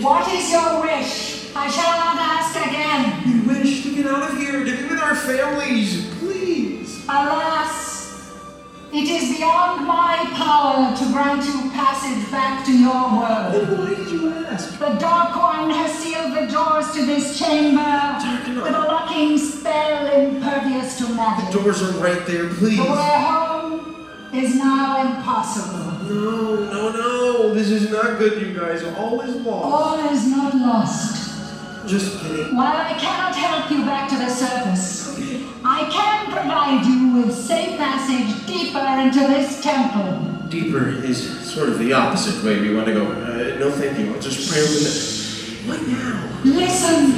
What 0.03 0.29
is 0.33 0.51
your 0.51 0.83
wish? 0.83 1.55
I 1.57 1.71
shall 1.71 1.97
not 1.97 2.19
ask 2.19 2.57
again. 2.57 3.23
We 3.25 3.41
wish 3.55 3.83
to 3.85 3.95
get 3.95 4.07
out 4.07 4.31
of 4.31 4.37
here, 4.37 4.65
to 4.65 4.77
be 4.77 4.83
with 4.89 4.99
our 5.01 5.15
families. 5.15 6.13
Please. 6.19 7.05
Alas, 7.09 8.35
it 8.93 9.09
is 9.09 9.37
beyond 9.39 9.87
my 9.87 10.17
power 10.35 10.95
to 10.97 11.05
grant 11.13 11.45
you 11.47 11.71
passage 11.71 12.29
back 12.31 12.65
to 12.67 12.73
your 12.73 12.93
world. 12.93 13.55
Oh, 13.55 14.08
Then 14.29 14.45
why 14.45 14.47
did 14.47 14.47
you 14.47 14.47
ask? 14.47 14.79
The 14.79 14.95
Dark 14.99 15.37
One 15.37 15.71
has 15.71 15.93
sealed 15.93 16.33
the 16.37 16.47
doors 16.53 16.91
to 16.93 17.07
this 17.07 17.39
chamber 17.39 18.19
with 18.63 18.75
a 18.75 18.79
locking 18.79 19.39
spell 19.39 20.07
impervious 20.07 20.99
to 20.99 21.09
magic. 21.15 21.53
The 21.53 21.59
doors 21.63 21.83
are 21.83 21.93
right 22.03 22.27
there, 22.27 22.49
please. 22.49 22.77
The 22.77 22.85
way 22.85 23.25
home 23.27 24.07
is 24.33 24.55
now 24.57 25.01
impossible. 25.01 25.93
No, 26.09 26.57
no, 26.65 26.93
no. 26.93 27.55
This 27.55 27.71
is 27.71 27.91
not 27.91 28.19
good, 28.19 28.41
you 28.41 28.55
guys. 28.59 28.83
All 28.99 29.21
is 29.21 29.35
lost. 29.37 29.65
All 29.65 30.13
is 30.13 30.27
not 30.27 30.55
lost. 30.55 31.17
Just 31.87 32.21
kidding. 32.21 32.57
While 32.57 32.77
I 32.77 32.93
cannot 32.99 33.35
help 33.35 33.71
you 33.71 33.85
back 33.85 34.09
to 34.11 34.17
the 34.17 34.29
surface, 34.29 35.19
I 35.65 35.89
can 35.91 36.31
provide 36.31 36.85
you 36.85 37.23
with 37.23 37.35
safe 37.35 37.79
passage 37.79 38.47
deeper 38.47 38.79
into 38.79 39.21
this 39.21 39.63
temple. 39.63 40.28
Deeper 40.49 40.89
is 41.05 41.41
sort 41.53 41.69
of 41.69 41.79
the 41.79 41.93
opposite 41.93 42.43
way 42.45 42.59
we 42.61 42.75
want 42.75 42.87
to 42.87 42.95
go. 42.95 43.05
Uh, 43.07 43.59
no, 43.59 43.71
thank 43.71 43.99
you. 43.99 44.15
I'll 44.15 44.21
just 44.21 44.51
pray 44.51 44.63
open 44.63 44.75
the. 44.75 45.69
What 45.69 45.87
now? 45.87 46.25
Listen, 46.45 47.13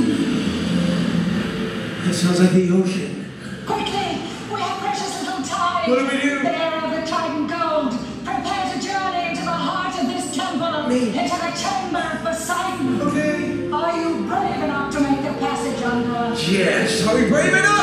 That 2.05 2.15
sounds 2.15 2.41
like 2.41 2.51
the 2.51 2.71
ocean. 2.73 3.31
quickly! 3.67 4.19
We 4.51 4.61
have 4.61 4.79
precious 4.81 5.23
little 5.23 5.45
time. 5.45 5.91
What 5.91 5.99
do 6.01 6.05
we 6.17 6.21
do? 6.23 6.43
Bearer 6.43 6.85
of 6.87 6.91
the 6.91 7.07
Trident 7.07 7.49
Gold, 7.51 7.93
prepare 8.25 8.75
to 8.75 8.81
journey 8.83 9.29
into 9.31 9.43
the 9.45 9.53
heart 9.55 9.95
of 10.01 10.07
this 10.09 10.35
temple, 10.35 10.89
Me. 10.89 11.09
into 11.15 11.37
the 11.39 11.53
chamber 11.55 12.03
of 12.03 12.19
Poseidon. 12.27 13.01
Okay. 13.03 13.71
Are 13.71 13.93
you 14.01 14.27
brave 14.27 14.65
enough 14.65 14.91
to 14.95 15.01
make 15.01 15.23
the 15.23 15.39
passage 15.39 15.81
under? 15.85 16.35
Yes. 16.51 17.07
Are 17.07 17.15
we 17.15 17.29
brave 17.29 17.53
enough? 17.55 17.80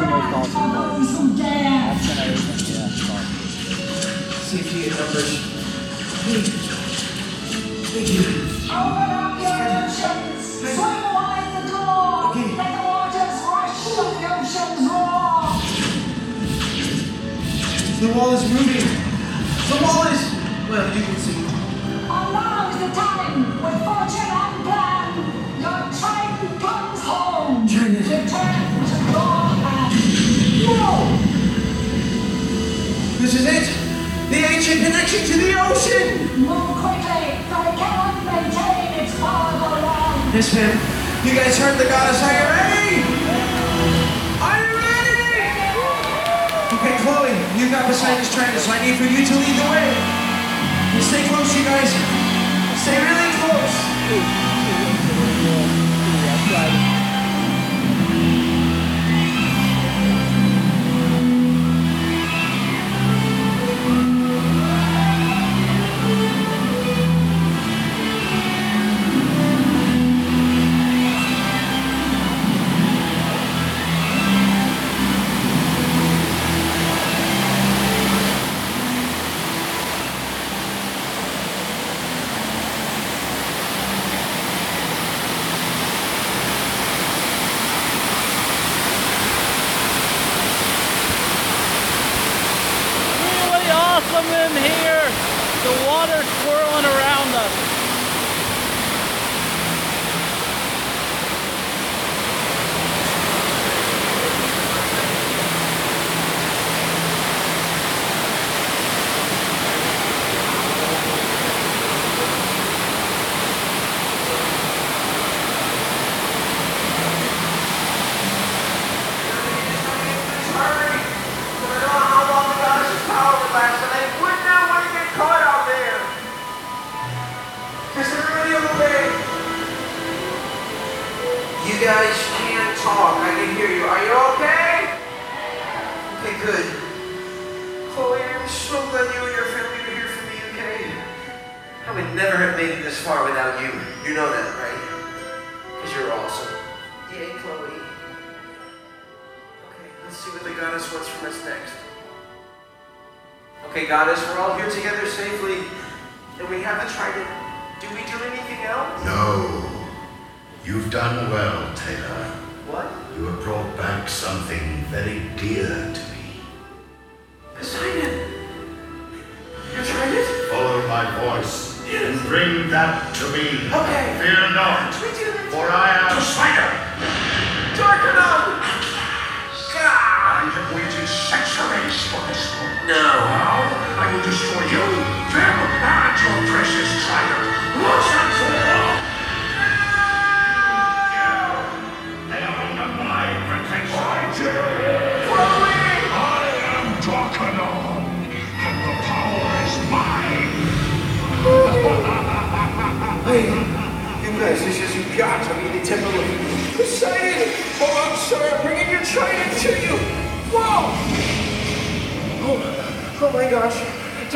Passage 0.00 0.30
grant 0.30 0.46
for 0.46 0.68
those 0.72 1.18
who 1.18 1.36
dare. 1.36 1.98
Safety 4.44 4.86
in 4.86 4.90
numbers. 4.90 5.30
Thank 7.92 8.08
you. 8.12 8.24
Open 8.64 9.10
up 9.10 9.40
your 9.40 9.56
oceans. 9.84 10.60
The. 10.60 10.68
Let 12.56 12.72
the 12.76 12.82
waters 12.88 13.36
rush 13.50 13.84
the 13.84 14.26
oceans. 14.30 14.82
The 18.00 18.08
wall 18.14 18.32
is 18.32 18.42
moving. 18.48 18.88
The 19.68 19.76
wall 19.84 20.06
is. 20.06 20.22
Well, 20.70 20.96
you 20.96 21.02
can 21.04 21.16
see. 21.16 21.36
Is 22.70 22.78
the 22.78 22.88
time, 22.94 23.49
This 33.20 33.34
is 33.34 33.44
it. 33.44 33.68
The 34.32 34.40
ancient 34.48 34.80
connection 34.80 35.20
to 35.28 35.36
the 35.36 35.52
ocean. 35.60 36.40
Move 36.40 36.72
quickly, 36.80 37.36
for 37.52 37.60
it 37.68 37.76
cannot 37.76 38.16
maintain 38.24 38.96
its 38.96 39.12
powerful 39.20 39.76
line. 39.76 40.32
Yes, 40.32 40.48
ma'am. 40.56 40.72
You 41.28 41.36
guys 41.36 41.58
heard 41.60 41.76
the 41.76 41.84
goddess. 41.84 42.16
Are 42.16 42.32
you 42.32 42.48
ready? 42.48 43.04
Are 44.40 44.56
you 44.56 44.72
ready? 44.72 45.68
Okay, 46.80 46.96
Chloe, 47.04 47.36
you 47.60 47.68
got 47.68 47.84
Poseidon's 47.84 48.32
trident, 48.32 48.56
so 48.56 48.72
I 48.72 48.80
need 48.80 48.96
for 48.96 49.04
you 49.04 49.20
to 49.20 49.34
lead 49.36 49.56
the 49.60 49.68
way. 49.68 49.92
Stay 51.04 51.28
close, 51.28 51.52
you 51.52 51.64
guys. 51.68 51.92
Stay 52.80 52.96
really 52.96 53.32
close. 53.36 54.49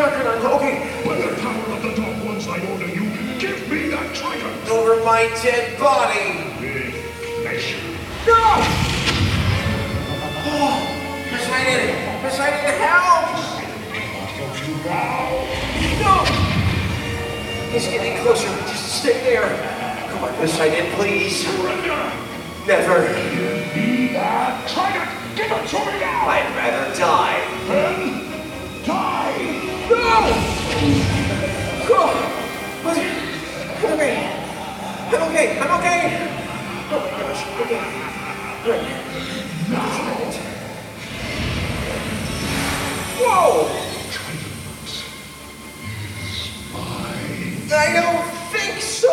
Darkenon, 0.05 0.45
okay, 0.61 0.85
By 1.01 1.17
the 1.17 1.33
power 1.41 1.65
of 1.73 1.81
the 1.81 1.95
Dark 1.97 2.25
Ones, 2.27 2.47
I 2.47 2.61
order 2.73 2.89
you, 2.89 3.09
give 3.41 3.57
me 3.71 3.89
that 3.89 4.15
trident. 4.15 4.69
over 4.69 5.03
my 5.03 5.33
dead 5.41 5.81
body! 5.81 6.45
No! 8.27 8.45
Oh, 10.45 10.77
Poseidon! 11.31 12.21
Poseidon, 12.21 12.77
help! 12.85 13.33
No! 16.05 16.25
He's 17.73 17.87
getting 17.89 18.21
closer. 18.23 18.49
Just 18.69 19.01
stay 19.01 19.21
there. 19.25 19.49
Come 20.11 20.25
on, 20.25 20.35
Poseidon, 20.35 20.93
please. 20.97 21.47
Surrender. 21.47 22.13
Never. 22.67 23.09
Give 23.09 23.75
me 23.75 24.13
that 24.13 24.69
trident. 24.69 25.09
Give 25.35 25.51
it 25.51 25.67
to 25.67 25.79
me 25.79 25.99
now. 25.99 26.29
I'd 26.29 26.53
rather 26.57 26.95
die. 26.95 27.24
Okay. 35.35 35.59
I'm 35.59 35.81
okay. 35.81 36.01
Oh 36.91 37.01
my 37.01 37.11
gosh. 37.19 37.43
Okay. 37.63 37.83
Right. 38.71 38.87
Now. 39.69 40.05
Whoa! 43.19 43.67
I 47.75 47.93
don't 47.93 48.27
think 48.53 48.81
so. 48.81 49.11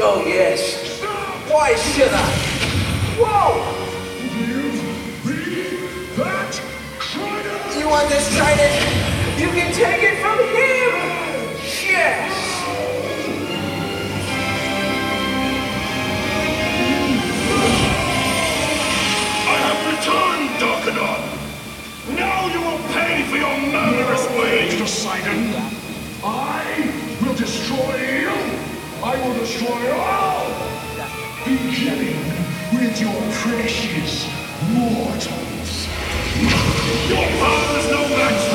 Oh 0.00 0.24
yes. 0.26 1.00
Why 1.48 1.76
should 1.76 2.10
I? 2.10 2.14
Whoa! 3.22 3.78
You 7.78 7.88
want 7.88 8.08
this 8.08 8.36
trident? 8.36 8.74
You 9.38 9.48
can 9.48 9.72
take 9.72 10.02
it 10.02 10.20
from 10.20 10.38
him. 10.38 10.90
Yes. 11.86 12.41
Now 20.94 22.46
you 22.52 22.60
will 22.60 22.78
pay 22.92 23.22
for 23.30 23.36
your 23.36 23.56
murderous 23.72 24.28
ways, 24.38 24.78
Poseidon. 24.78 25.54
I 26.22 26.92
will 27.22 27.34
destroy 27.34 27.96
you. 28.20 28.28
I 29.02 29.16
will 29.24 29.34
destroy 29.38 29.90
all. 29.92 30.52
Beginning 31.44 32.20
with 32.74 33.00
your 33.00 33.20
precious 33.40 34.28
mortals. 34.72 35.88
Your 37.08 37.26
father's 37.40 37.88
no 37.90 38.08
match 38.08 38.51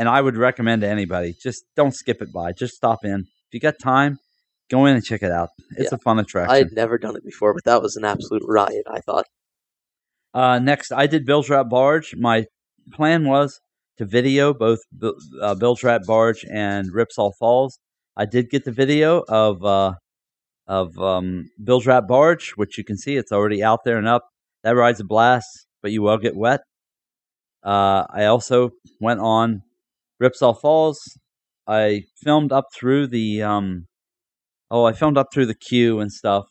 and 0.00 0.08
I 0.08 0.22
would 0.22 0.38
recommend 0.38 0.80
to 0.80 0.88
anybody 0.88 1.34
just 1.38 1.62
don't 1.76 1.94
skip 1.94 2.22
it 2.22 2.32
by. 2.32 2.52
Just 2.52 2.74
stop 2.74 3.04
in. 3.04 3.20
If 3.20 3.52
you 3.52 3.60
got 3.60 3.74
time, 3.78 4.18
go 4.70 4.86
in 4.86 4.94
and 4.96 5.04
check 5.04 5.22
it 5.22 5.30
out. 5.30 5.50
It's 5.76 5.92
Yeah. 5.92 5.96
a 5.96 5.98
fun 5.98 6.18
attraction. 6.18 6.50
I 6.54 6.56
had 6.56 6.72
never 6.72 6.96
done 6.96 7.16
it 7.16 7.22
before, 7.22 7.52
but 7.52 7.64
that 7.64 7.82
was 7.82 7.96
an 7.96 8.04
absolute 8.06 8.42
riot. 8.48 8.86
I 8.90 9.00
thought. 9.00 9.26
Uh, 10.32 10.58
next, 10.58 10.90
I 10.90 11.06
did 11.06 11.26
Bilge-Rat 11.26 11.68
Barge. 11.68 12.14
My 12.16 12.46
plan 12.92 13.26
was 13.26 13.60
to 13.98 14.06
video 14.06 14.54
both 14.54 14.78
uh, 15.42 15.54
Bilge-Rat 15.56 16.02
Barge 16.06 16.46
and 16.50 16.90
Ripsaw 16.94 17.32
Falls. 17.38 17.78
I 18.16 18.24
did 18.24 18.48
get 18.48 18.64
the 18.64 18.72
video 18.72 19.22
of 19.28 19.62
uh, 19.62 19.92
of 20.66 20.96
um, 20.98 21.50
Bilge-Rat 21.62 22.08
Barge, 22.08 22.52
which 22.56 22.78
you 22.78 22.84
can 22.84 22.96
see 22.96 23.16
it's 23.16 23.32
already 23.32 23.62
out 23.62 23.80
there 23.84 23.98
and 23.98 24.08
up. 24.08 24.24
That 24.62 24.76
ride's 24.76 25.00
a 25.00 25.04
blast, 25.04 25.66
but 25.82 25.92
you 25.92 26.00
will 26.00 26.16
get 26.16 26.36
wet. 26.36 26.60
Uh, 27.62 28.06
I 28.08 28.24
also 28.24 28.70
went 28.98 29.20
on 29.20 29.62
Ripsaw 30.20 30.58
Falls. 30.60 31.18
I 31.66 32.04
filmed 32.16 32.52
up 32.52 32.66
through 32.74 33.08
the 33.08 33.42
um, 33.42 33.86
oh, 34.70 34.84
I 34.84 34.92
filmed 34.92 35.18
up 35.18 35.28
through 35.32 35.46
the 35.46 35.54
queue 35.54 36.00
and 36.00 36.12
stuff. 36.12 36.46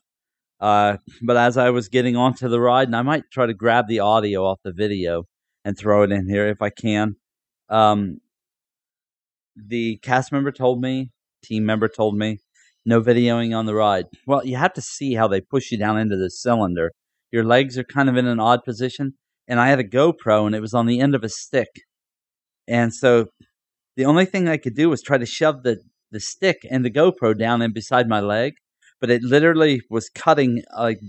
Uh, 0.60 0.98
but 1.22 1.38
as 1.38 1.58
I 1.58 1.70
was 1.70 1.88
getting 1.88 2.16
onto 2.16 2.50
the 2.50 2.60
ride, 2.60 2.88
and 2.88 2.96
I 2.96 3.02
might 3.02 3.24
try 3.32 3.46
to 3.46 3.54
grab 3.54 3.88
the 3.88 4.00
audio 4.00 4.46
off 4.46 4.60
the 4.64 4.74
video 4.74 5.24
and 5.64 5.78
throw 5.78 6.04
it 6.04 6.12
in 6.12 6.28
here 6.28 6.48
if 6.48 6.62
I 6.62 6.70
can. 6.70 7.16
Um, 7.70 8.20
the 9.56 9.98
cast 9.98 10.32
member 10.32 10.52
told 10.52 10.82
me, 10.82 11.12
team 11.44 11.66
member 11.66 11.88
told 11.88 12.18
me, 12.18 12.40
no 12.86 13.02
videoing 13.02 13.56
on 13.56 13.66
the 13.66 13.76
ride. 13.76 14.06
Well, 14.26 14.46
you 14.46 14.58
have 14.58 14.74
to 14.74 14.82
see 14.82 15.14
how 15.14 15.28
they 15.28 15.42
push 15.42 15.72
you 15.72 15.78
down 15.78 15.98
into 15.98 16.18
the 16.18 16.30
cylinder. 16.30 16.92
Your 17.32 17.44
legs 17.44 17.78
are 17.78 17.84
kind 17.84 18.10
of 18.10 18.18
in 18.18 18.26
an 18.26 18.40
odd 18.40 18.64
position, 18.64 19.14
and 19.48 19.60
I 19.60 19.68
had 19.68 19.80
a 19.80 19.84
GoPro 19.84 20.46
and 20.46 20.56
it 20.56 20.62
was 20.62 20.74
on 20.74 20.88
the 20.88 21.00
end 21.00 21.16
of 21.16 21.24
a 21.24 21.30
stick. 21.30 21.70
And 22.68 22.94
so 22.94 23.28
the 24.00 24.06
only 24.06 24.24
thing 24.24 24.48
I 24.48 24.56
could 24.56 24.76
do 24.76 24.90
was 24.90 25.02
try 25.02 25.18
to 25.18 25.26
shove 25.26 25.64
the, 25.64 25.82
the 26.10 26.22
stick 26.22 26.66
and 26.72 26.86
the 26.86 26.90
GoPro 26.90 27.38
down 27.38 27.62
in 27.62 27.74
beside 27.74 28.08
my 28.08 28.22
leg, 28.22 28.54
but 29.02 29.10
it 29.10 29.22
literally 29.24 29.82
was 29.90 30.10
cutting, 30.10 30.64
like 30.78 31.02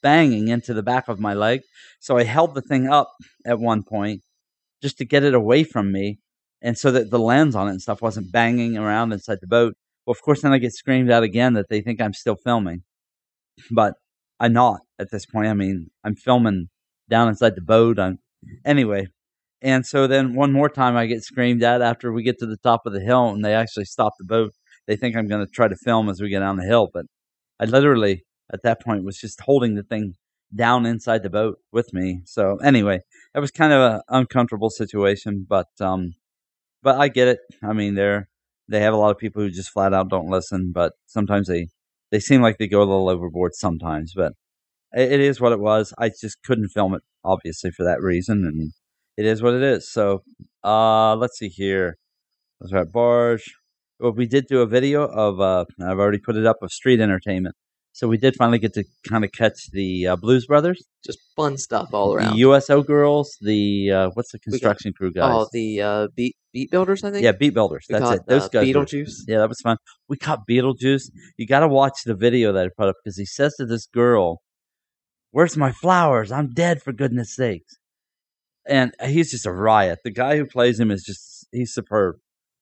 banging 0.00 0.46
into 0.46 0.72
the 0.72 0.84
back 0.84 1.08
of 1.08 1.18
my 1.18 1.34
leg. 1.34 1.62
So 1.98 2.18
I 2.18 2.22
held 2.22 2.54
the 2.54 2.62
thing 2.62 2.86
up 2.86 3.10
at 3.44 3.58
one 3.58 3.82
point 3.82 4.22
just 4.80 4.96
to 4.98 5.04
get 5.04 5.24
it 5.24 5.34
away 5.34 5.64
from 5.64 5.90
me, 5.90 6.20
and 6.62 6.78
so 6.78 6.92
that 6.92 7.10
the 7.10 7.18
lens 7.18 7.56
on 7.56 7.66
it 7.66 7.72
and 7.72 7.82
stuff 7.82 8.00
wasn't 8.00 8.30
banging 8.30 8.78
around 8.78 9.12
inside 9.12 9.38
the 9.40 9.48
boat. 9.48 9.74
Well, 10.06 10.12
of 10.12 10.22
course, 10.22 10.42
then 10.42 10.52
I 10.52 10.58
get 10.58 10.72
screamed 10.72 11.10
at 11.10 11.24
again 11.24 11.54
that 11.54 11.68
they 11.68 11.80
think 11.80 12.00
I'm 12.00 12.14
still 12.14 12.36
filming, 12.36 12.84
but 13.72 13.94
I'm 14.38 14.52
not 14.52 14.82
at 15.00 15.10
this 15.10 15.26
point. 15.26 15.48
I 15.48 15.54
mean, 15.54 15.88
I'm 16.04 16.14
filming 16.14 16.68
down 17.08 17.26
inside 17.26 17.56
the 17.56 17.60
boat. 17.60 17.98
I'm 17.98 18.20
anyway, 18.64 19.08
and 19.62 19.86
so 19.86 20.06
then 20.06 20.34
one 20.34 20.52
more 20.52 20.68
time 20.68 20.96
I 20.96 21.06
get 21.06 21.22
screamed 21.22 21.62
at 21.62 21.82
after 21.82 22.12
we 22.12 22.22
get 22.22 22.38
to 22.40 22.46
the 22.46 22.56
top 22.58 22.82
of 22.86 22.92
the 22.92 23.00
hill, 23.00 23.28
and 23.30 23.44
they 23.44 23.54
actually 23.54 23.84
stop 23.86 24.14
the 24.18 24.24
boat. 24.24 24.52
They 24.86 24.96
think 24.96 25.16
I'm 25.16 25.28
going 25.28 25.44
to 25.44 25.50
try 25.50 25.68
to 25.68 25.76
film 25.76 26.08
as 26.08 26.20
we 26.20 26.30
get 26.30 26.40
down 26.40 26.56
the 26.56 26.64
hill, 26.64 26.88
but 26.92 27.06
I 27.60 27.66
literally 27.66 28.24
at 28.52 28.62
that 28.62 28.82
point 28.82 29.04
was 29.04 29.18
just 29.18 29.40
holding 29.40 29.74
the 29.74 29.82
thing 29.82 30.14
down 30.54 30.86
inside 30.86 31.22
the 31.22 31.30
boat 31.30 31.58
with 31.72 31.92
me. 31.92 32.22
So 32.24 32.56
anyway, 32.58 33.00
it 33.34 33.40
was 33.40 33.50
kind 33.50 33.72
of 33.72 33.94
an 33.94 34.00
uncomfortable 34.08 34.70
situation, 34.70 35.46
but 35.48 35.68
um, 35.80 36.14
but 36.82 36.98
I 36.98 37.08
get 37.08 37.28
it. 37.28 37.40
I 37.62 37.72
mean, 37.72 37.94
they're 37.94 38.28
they 38.68 38.80
have 38.80 38.94
a 38.94 38.96
lot 38.96 39.10
of 39.10 39.18
people 39.18 39.42
who 39.42 39.50
just 39.50 39.70
flat 39.70 39.94
out 39.94 40.08
don't 40.10 40.30
listen, 40.30 40.72
but 40.74 40.92
sometimes 41.06 41.48
they 41.48 41.68
they 42.10 42.20
seem 42.20 42.42
like 42.42 42.58
they 42.58 42.68
go 42.68 42.80
a 42.80 42.84
little 42.84 43.08
overboard 43.08 43.54
sometimes. 43.54 44.12
But 44.14 44.32
it, 44.92 45.12
it 45.12 45.20
is 45.20 45.40
what 45.40 45.52
it 45.52 45.60
was. 45.60 45.94
I 45.98 46.10
just 46.10 46.42
couldn't 46.44 46.70
film 46.70 46.94
it 46.94 47.02
obviously 47.24 47.70
for 47.70 47.84
that 47.84 48.00
reason, 48.02 48.44
and 48.46 48.72
it 49.20 49.26
is 49.26 49.42
what 49.42 49.54
it 49.54 49.62
is. 49.62 49.92
So 49.92 50.22
uh, 50.64 51.14
let's 51.16 51.38
see 51.38 51.48
here. 51.48 51.96
Let's 52.60 52.72
right, 52.72 52.90
Barge. 52.90 53.44
Well, 53.98 54.12
we 54.12 54.26
did 54.26 54.44
do 54.48 54.60
a 54.60 54.66
video 54.66 55.04
of. 55.06 55.40
Uh, 55.40 55.64
I've 55.88 55.98
already 55.98 56.18
put 56.26 56.36
it 56.36 56.46
up 56.46 56.56
of 56.62 56.70
street 56.72 57.00
entertainment. 57.00 57.54
So 57.92 58.06
we 58.06 58.18
did 58.18 58.34
finally 58.36 58.60
get 58.60 58.72
to 58.74 58.84
kind 59.08 59.24
of 59.24 59.32
catch 59.32 59.58
the 59.72 60.06
uh, 60.06 60.16
Blues 60.16 60.46
Brothers, 60.46 60.80
Just 61.04 61.18
fun 61.36 61.58
stuff 61.58 61.88
all 61.92 62.14
around. 62.14 62.32
the 62.34 62.38
USO 62.48 62.82
girls, 62.82 63.36
the 63.40 63.90
uh, 63.90 64.10
what's 64.14 64.30
the 64.32 64.38
We 64.46 64.52
got- 64.52 64.52
construction 64.52 64.92
crew 64.96 65.12
guys? 65.12 65.32
Oh, 65.34 65.48
the 65.52 65.66
uh, 65.82 66.08
beat 66.16 66.36
beat 66.52 66.70
builders, 66.70 67.02
I 67.04 67.10
think. 67.10 67.24
Yeah, 67.24 67.32
Beat 67.32 67.52
Builders. 67.52 67.86
We 67.90 67.98
That's 67.98 68.10
it. 68.20 68.22
Those 68.28 68.48
guys. 68.48 68.66
were- 68.74 68.84
Beetlejuice. 68.84 69.12
yeah, 69.26 69.38
that 69.38 69.48
was 69.48 69.60
fun. 69.60 69.76
We 70.08 70.16
caught 70.16 70.40
Beetlejuice. 70.48 71.04
You 71.36 71.46
got 71.46 71.60
to 71.60 71.68
watch 71.68 71.98
the 72.06 72.14
video 72.14 72.52
that 72.52 72.64
I 72.66 72.70
put 72.78 72.88
up 72.88 72.96
because 73.02 73.18
he 73.18 73.26
says 73.26 73.54
to 73.58 73.66
this 73.66 73.86
girl, 73.86 74.40
"Where's 75.32 75.56
my 75.56 75.72
flowers? 75.72 76.30
I'm 76.30 76.50
dead 76.54 76.82
for 76.82 76.92
goodness 76.92 77.34
sakes." 77.34 77.74
And 78.70 78.94
he's 79.04 79.32
just 79.32 79.46
a 79.46 79.52
riot. 79.52 79.98
The 80.04 80.12
guy 80.12 80.36
who 80.36 80.46
plays 80.46 80.78
him 80.78 80.90
is 80.92 81.02
just 81.02 81.46
he's 81.52 81.74
superb 81.74 82.16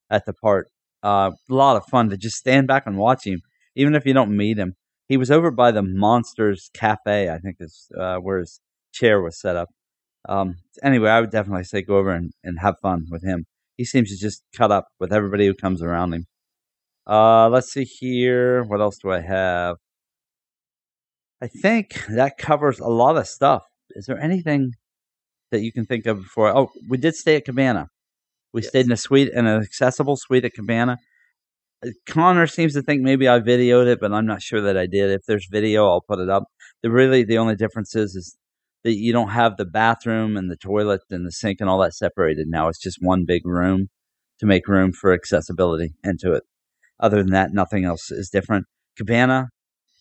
at 0.09 0.25
the 0.25 0.33
part. 0.33 0.67
Uh, 1.03 1.31
a 1.49 1.53
lot 1.53 1.77
of 1.77 1.85
fun 1.85 2.09
to 2.09 2.17
just 2.17 2.35
stand 2.35 2.67
back 2.67 2.83
and 2.85 2.97
watch 2.97 3.25
him, 3.25 3.41
even 3.75 3.95
if 3.95 4.05
you 4.05 4.13
don't 4.13 4.35
meet 4.35 4.57
him. 4.57 4.73
He 5.07 5.17
was 5.17 5.31
over 5.31 5.51
by 5.51 5.71
the 5.71 5.83
Monsters 5.83 6.69
Cafe, 6.73 7.29
I 7.29 7.37
think 7.37 7.57
is 7.59 7.87
uh, 7.97 8.17
where 8.17 8.39
his 8.39 8.59
chair 8.91 9.21
was 9.21 9.39
set 9.39 9.55
up. 9.55 9.69
Um, 10.27 10.55
anyway, 10.83 11.09
I 11.09 11.21
would 11.21 11.31
definitely 11.31 11.63
say 11.63 11.81
go 11.81 11.97
over 11.97 12.11
and, 12.11 12.31
and 12.43 12.59
have 12.59 12.75
fun 12.81 13.05
with 13.09 13.23
him. 13.23 13.45
He 13.77 13.85
seems 13.85 14.09
to 14.09 14.17
just 14.17 14.43
cut 14.55 14.71
up 14.71 14.87
with 14.99 15.13
everybody 15.13 15.45
who 15.47 15.53
comes 15.53 15.81
around 15.81 16.13
him. 16.13 16.25
Uh, 17.07 17.49
let's 17.49 17.71
see 17.71 17.85
here. 17.85 18.63
What 18.63 18.81
else 18.81 18.97
do 18.97 19.11
I 19.11 19.21
have? 19.21 19.77
I 21.41 21.47
think 21.47 22.03
that 22.09 22.37
covers 22.37 22.79
a 22.79 22.87
lot 22.87 23.15
of 23.15 23.27
stuff. 23.27 23.63
Is 23.91 24.05
there 24.05 24.19
anything 24.19 24.73
that 25.51 25.61
you 25.61 25.71
can 25.71 25.85
think 25.85 26.05
of 26.05 26.17
before? 26.21 26.55
Oh, 26.55 26.69
we 26.87 26.97
did 26.97 27.15
stay 27.15 27.35
at 27.35 27.45
Cabana. 27.45 27.87
We 28.53 28.61
stayed 28.61 28.85
in 28.85 28.91
a 28.91 28.97
suite, 28.97 29.29
in 29.33 29.45
an 29.45 29.61
accessible 29.61 30.15
suite 30.17 30.45
at 30.45 30.53
Cabana. 30.53 30.97
Uh, 31.85 31.89
Conner 32.07 32.47
seems 32.47 32.73
to 32.73 32.81
think 32.81 33.01
maybe 33.01 33.27
I 33.27 33.39
videoed 33.39 33.87
it, 33.87 33.99
but 34.01 34.11
I'm 34.11 34.25
not 34.25 34.41
sure 34.41 34.61
that 34.61 34.77
I 34.77 34.85
did. 34.87 35.11
If 35.11 35.21
there's 35.27 35.47
video, 35.51 35.87
I'll 35.87 36.01
put 36.01 36.19
it 36.19 36.29
up. 36.29 36.45
The 36.81 36.89
really 36.91 37.23
the 37.23 37.37
only 37.37 37.55
difference 37.55 37.95
is, 37.95 38.15
is 38.15 38.37
that 38.83 38.93
you 38.95 39.11
don't 39.13 39.29
have 39.29 39.57
the 39.57 39.65
bathroom 39.65 40.35
and 40.37 40.49
the 40.49 40.55
toilet 40.57 41.01
and 41.09 41.25
the 41.27 41.31
sink 41.31 41.59
and 41.59 41.69
all 41.69 41.79
that 41.79 41.93
separated 41.93 42.47
now. 42.47 42.69
It's 42.69 42.81
just 42.81 42.97
one 43.01 43.25
big 43.25 43.45
room 43.45 43.89
to 44.39 44.45
make 44.45 44.67
room 44.67 44.91
for 44.93 45.13
accessibility 45.13 45.93
into 46.03 46.33
it. 46.33 46.43
Other 46.99 47.17
than 47.21 47.31
that, 47.31 47.53
nothing 47.53 47.85
else 47.85 48.09
is 48.11 48.29
different. 48.29 48.65
Cabana 48.97 49.49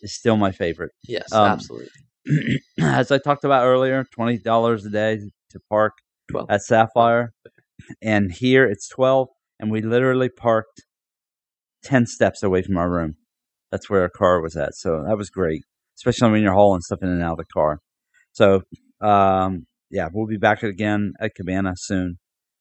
is 0.00 0.14
still 0.14 0.36
my 0.36 0.52
favorite. 0.52 0.92
Yes, 1.06 1.32
Um, 1.32 1.48
absolutely. 1.50 1.88
As 2.80 3.10
I 3.10 3.18
talked 3.18 3.44
about 3.44 3.64
earlier, 3.66 4.04
twenty 4.14 4.38
dollars 4.38 4.84
a 4.84 4.90
day 4.90 5.18
to 5.50 5.60
park 5.68 5.94
Twelve. 6.30 6.46
at 6.50 6.62
Sapphire, 6.62 7.32
and 8.02 8.32
here 8.32 8.64
it's 8.64 8.88
twelve, 8.88 9.28
and 9.58 9.70
we 9.70 9.82
literally 9.82 10.28
parked 10.28 10.82
ten 11.82 12.06
steps 12.06 12.42
away 12.42 12.62
from 12.62 12.76
our 12.76 12.90
room. 12.90 13.16
That's 13.70 13.88
where 13.90 14.02
our 14.02 14.08
car 14.08 14.40
was 14.40 14.56
at, 14.56 14.74
so 14.74 15.04
that 15.06 15.16
was 15.16 15.30
great, 15.30 15.62
especially 15.96 16.30
when 16.30 16.42
you're 16.42 16.54
hauling 16.54 16.80
stuff 16.80 17.02
in 17.02 17.08
and 17.08 17.22
out 17.22 17.32
of 17.32 17.38
the 17.38 17.44
car. 17.52 17.80
So, 18.32 18.62
um, 19.00 19.66
yeah, 19.90 20.08
we'll 20.12 20.26
be 20.26 20.36
back 20.36 20.62
again 20.62 21.12
at 21.20 21.34
Cabana 21.34 21.74
soon, 21.76 22.18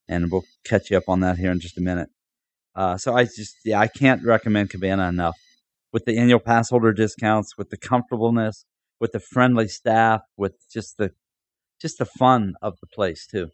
and 0.07 0.31
we'll 0.31 0.45
catch 0.65 0.91
you 0.91 0.97
up 0.97 1.07
on 1.07 1.19
that 1.21 1.37
here 1.37 1.51
in 1.51 1.59
just 1.59 1.77
a 1.77 1.81
minute. 1.81 2.09
Uh, 2.75 2.97
so 2.97 3.15
I 3.15 3.23
just, 3.25 3.55
yeah, 3.65 3.79
I 3.79 3.87
can't 3.87 4.23
recommend 4.23 4.69
Cabana 4.69 5.09
enough. 5.09 5.35
With 5.93 6.05
the 6.05 6.17
annual 6.19 6.39
pass 6.39 6.69
holder 6.69 6.91
discounts, 6.91 7.57
with 7.57 7.69
the 7.69 7.77
comfortableness, 7.77 8.65
with 8.99 9.13
the 9.13 9.19
friendly 9.19 9.67
staff, 9.67 10.21
with 10.35 10.53
just 10.71 10.97
the, 10.97 11.11
just 11.81 11.97
the 11.99 12.05
fun 12.05 12.53
of 12.61 12.75
the 12.81 12.87
place 12.87 13.25
too. 13.27 13.49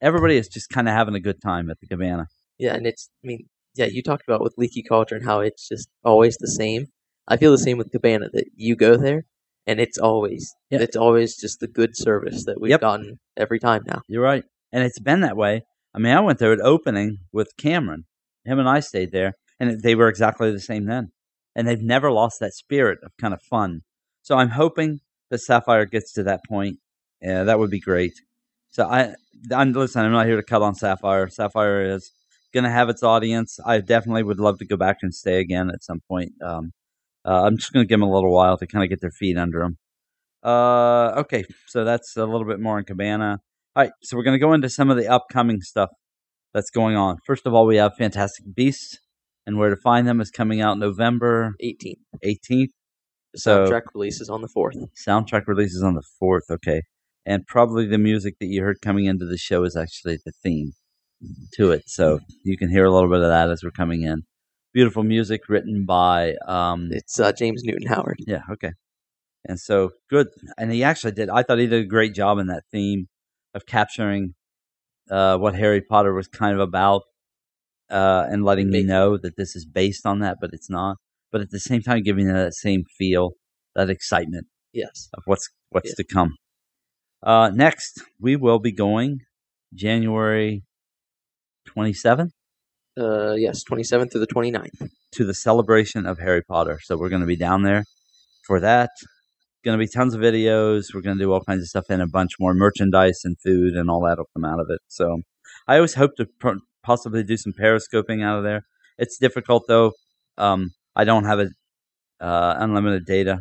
Everybody 0.00 0.36
is 0.36 0.48
just 0.48 0.68
kind 0.70 0.88
of 0.88 0.94
having 0.94 1.14
a 1.14 1.20
good 1.20 1.40
time 1.42 1.70
at 1.70 1.78
the 1.80 1.86
Cabana. 1.86 2.26
Yeah, 2.58 2.74
and 2.74 2.86
it's. 2.86 3.08
I 3.24 3.26
mean, 3.26 3.48
yeah, 3.74 3.86
you 3.86 4.02
talked 4.02 4.24
about 4.26 4.42
with 4.42 4.54
Leaky 4.56 4.82
Cauldron 4.82 5.20
and 5.22 5.28
how 5.28 5.40
it's 5.40 5.68
just 5.68 5.88
always 6.04 6.36
the 6.38 6.48
same. 6.48 6.86
I 7.26 7.36
feel 7.36 7.50
the 7.52 7.58
same 7.58 7.78
with 7.78 7.90
Cabana 7.92 8.28
that 8.32 8.46
you 8.54 8.74
go 8.76 8.96
there, 8.96 9.24
and 9.66 9.80
it's 9.80 9.98
always 9.98 10.54
Yeah. 10.70 10.80
it's 10.80 10.96
always 10.96 11.36
just 11.36 11.60
the 11.60 11.68
good 11.68 11.96
service 11.96 12.44
that 12.46 12.60
we've 12.60 12.70
Yep. 12.70 12.80
gotten 12.80 13.18
every 13.36 13.58
time 13.58 13.82
now. 13.86 14.02
You're 14.08 14.22
right. 14.22 14.44
And 14.72 14.82
it's 14.84 14.98
been 15.00 15.20
that 15.20 15.36
way. 15.36 15.62
I 15.94 15.98
mean, 15.98 16.12
I 16.16 16.20
went 16.20 16.38
there 16.38 16.52
at 16.52 16.60
opening 16.60 17.18
with 17.32 17.56
Cameron. 17.56 18.04
Him 18.44 18.58
and 18.58 18.68
I 18.68 18.80
stayed 18.80 19.12
there, 19.12 19.34
and 19.58 19.80
they 19.82 19.94
were 19.94 20.08
exactly 20.08 20.50
the 20.52 20.60
same 20.60 20.86
then. 20.86 21.12
And 21.54 21.66
they've 21.66 21.80
never 21.82 22.10
lost 22.12 22.38
that 22.40 22.54
spirit 22.54 22.98
of 23.02 23.12
kind 23.20 23.34
of 23.34 23.42
fun. 23.42 23.80
So 24.22 24.36
I'm 24.36 24.50
hoping 24.50 25.00
that 25.30 25.38
Sapphire 25.38 25.86
gets 25.86 26.12
to 26.14 26.22
that 26.24 26.40
point. 26.48 26.78
Yeah, 27.22 27.44
that 27.44 27.58
would 27.58 27.70
be 27.70 27.80
great. 27.80 28.12
So 28.70 28.84
I, 28.84 29.14
I'm 29.52 29.72
listen. 29.72 30.04
I'm 30.04 30.12
not 30.12 30.26
here 30.26 30.36
to 30.36 30.42
cut 30.42 30.62
on 30.62 30.74
Sapphire. 30.74 31.28
Sapphire 31.28 31.82
is 31.82 32.12
going 32.54 32.64
to 32.64 32.70
have 32.70 32.88
its 32.88 33.02
audience. 33.02 33.58
I 33.64 33.80
definitely 33.80 34.22
would 34.22 34.40
love 34.40 34.58
to 34.58 34.66
go 34.66 34.76
back 34.76 34.98
and 35.02 35.14
stay 35.14 35.40
again 35.40 35.70
at 35.70 35.82
some 35.82 36.00
point. 36.08 36.32
Um, 36.44 36.72
uh, 37.24 37.42
I'm 37.44 37.56
just 37.58 37.72
going 37.72 37.84
to 37.84 37.88
give 37.88 38.00
them 38.00 38.08
a 38.08 38.12
little 38.12 38.32
while 38.32 38.56
to 38.58 38.66
kind 38.66 38.84
of 38.84 38.90
get 38.90 39.00
their 39.00 39.10
feet 39.10 39.36
under 39.36 39.60
them. 39.60 39.78
Uh, 40.42 41.12
okay, 41.20 41.44
so 41.66 41.84
that's 41.84 42.16
a 42.16 42.24
little 42.24 42.46
bit 42.46 42.60
more 42.60 42.78
on 42.78 42.84
Cabana. 42.84 43.40
All 43.76 43.82
right, 43.82 43.92
so 44.02 44.16
we're 44.16 44.22
going 44.22 44.38
to 44.38 44.44
go 44.44 44.52
into 44.52 44.68
some 44.68 44.90
of 44.90 44.96
the 44.96 45.08
upcoming 45.08 45.60
stuff 45.60 45.90
that's 46.54 46.70
going 46.70 46.96
on. 46.96 47.18
First 47.26 47.46
of 47.46 47.54
all, 47.54 47.66
we 47.66 47.76
have 47.76 47.96
Fantastic 47.96 48.46
Beasts, 48.54 48.98
and 49.46 49.58
where 49.58 49.70
to 49.70 49.76
find 49.76 50.06
them 50.06 50.20
is 50.20 50.30
coming 50.30 50.60
out 50.60 50.78
November 50.78 51.54
18th. 51.62 51.96
18th. 52.24 52.68
The 53.34 53.38
So 53.40 53.66
soundtrack 53.66 53.82
releases 53.94 54.30
on 54.30 54.40
the 54.42 54.48
fourth. 54.48 54.76
soundtrack 55.06 55.46
releases 55.46 55.82
on 55.82 55.94
the 55.94 56.02
4th, 56.22 56.50
okay. 56.50 56.82
And 57.28 57.46
probably 57.46 57.84
the 57.86 57.98
music 57.98 58.34
that 58.40 58.46
you 58.46 58.62
heard 58.62 58.78
coming 58.80 59.04
into 59.04 59.26
the 59.26 59.36
show 59.36 59.62
is 59.64 59.76
actually 59.76 60.18
the 60.24 60.32
theme. 60.42 60.72
to 61.54 61.72
it. 61.72 61.82
So 61.86 62.20
you 62.44 62.56
can 62.56 62.70
hear 62.70 62.84
a 62.84 62.90
little 62.92 63.10
bit 63.10 63.20
of 63.20 63.28
that 63.28 63.50
as 63.50 63.62
we're 63.62 63.70
coming 63.82 64.02
in. 64.02 64.22
Beautiful 64.72 65.02
music 65.02 65.42
written 65.48 65.84
by 65.84 66.34
um, 66.46 66.88
It's 66.92 67.18
uh, 67.18 67.32
James 67.32 67.62
Newton 67.64 67.88
Howard. 67.88 68.18
yeah, 68.26 68.42
okay. 68.52 68.72
And 69.44 69.58
so 69.58 69.90
good. 70.08 70.28
And 70.56 70.72
he 70.72 70.82
actually 70.84 71.12
did. 71.12 71.28
I 71.28 71.42
thought 71.42 71.58
he 71.58 71.66
did 71.66 71.82
a 71.84 71.86
great 71.86 72.14
job 72.14 72.38
in 72.38 72.46
that 72.46 72.62
theme 72.72 73.06
of 73.54 73.66
capturing 73.66 74.34
uh, 75.10 75.36
what 75.38 75.54
Harry 75.54 75.80
Potter 75.82 76.14
was 76.14 76.28
kind 76.28 76.54
of 76.54 76.60
about 76.60 77.02
uh, 77.90 78.24
and 78.30 78.44
letting 78.44 78.70
me 78.70 78.82
know 78.84 79.16
that 79.18 79.36
this 79.36 79.56
is 79.56 79.66
based 79.66 80.06
on 80.06 80.20
that, 80.20 80.36
but 80.40 80.50
it's 80.52 80.70
not. 80.70 80.96
But 81.32 81.40
at 81.40 81.50
the 81.50 81.60
same 81.60 81.82
time, 81.82 82.02
giving 82.02 82.26
that 82.28 82.54
same 82.54 82.84
feel, 82.96 83.32
that 83.74 83.90
excitement 83.90 84.46
Yes. 84.72 85.08
of 85.14 85.22
what's 85.26 85.48
what's 85.70 85.90
Yeah. 85.90 85.94
to 85.96 86.04
come. 86.04 86.36
Uh, 87.22 87.50
next, 87.52 88.02
we 88.20 88.36
will 88.36 88.58
be 88.58 88.72
going 88.72 89.20
January 89.74 90.62
27th 91.68 92.30
Uh, 92.98 93.34
yes, 93.34 93.62
27th 93.64 94.10
through 94.12 94.20
the 94.20 94.26
29th. 94.26 94.88
to 95.12 95.24
the 95.24 95.34
celebration 95.34 96.06
of 96.06 96.18
Harry 96.18 96.42
Potter. 96.42 96.78
So 96.82 96.96
we're 96.96 97.08
going 97.08 97.20
to 97.20 97.26
be 97.26 97.36
down 97.36 97.62
there 97.62 97.84
for 98.46 98.60
that. 98.60 98.90
Going 99.64 99.78
to 99.78 99.84
be 99.84 99.90
tons 99.90 100.14
of 100.14 100.20
videos. 100.20 100.94
We're 100.94 101.00
going 101.02 101.18
to 101.18 101.24
do 101.24 101.32
all 101.32 101.42
kinds 101.42 101.62
of 101.62 101.68
stuff 101.68 101.86
and 101.90 102.00
a 102.02 102.06
bunch 102.06 102.32
more 102.40 102.54
merchandise 102.54 103.20
and 103.24 103.36
food 103.40 103.74
and 103.74 103.90
all 103.90 104.02
that 104.06 104.18
will 104.18 104.28
come 104.34 104.44
out 104.44 104.60
of 104.60 104.66
it. 104.70 104.80
So 104.88 105.22
I 105.66 105.76
always 105.76 105.94
hope 105.94 106.16
to 106.16 106.26
pro- 106.38 106.60
possibly 106.82 107.22
do 107.24 107.36
some 107.36 107.52
periscoping 107.52 108.22
out 108.22 108.38
of 108.38 108.44
there. 108.44 108.62
It's 108.98 109.18
difficult 109.18 109.64
though. 109.68 109.92
Um, 110.36 110.70
I 110.94 111.04
don't 111.04 111.24
have 111.24 111.40
a 111.40 111.48
uh, 112.24 112.54
unlimited 112.58 113.04
data 113.06 113.40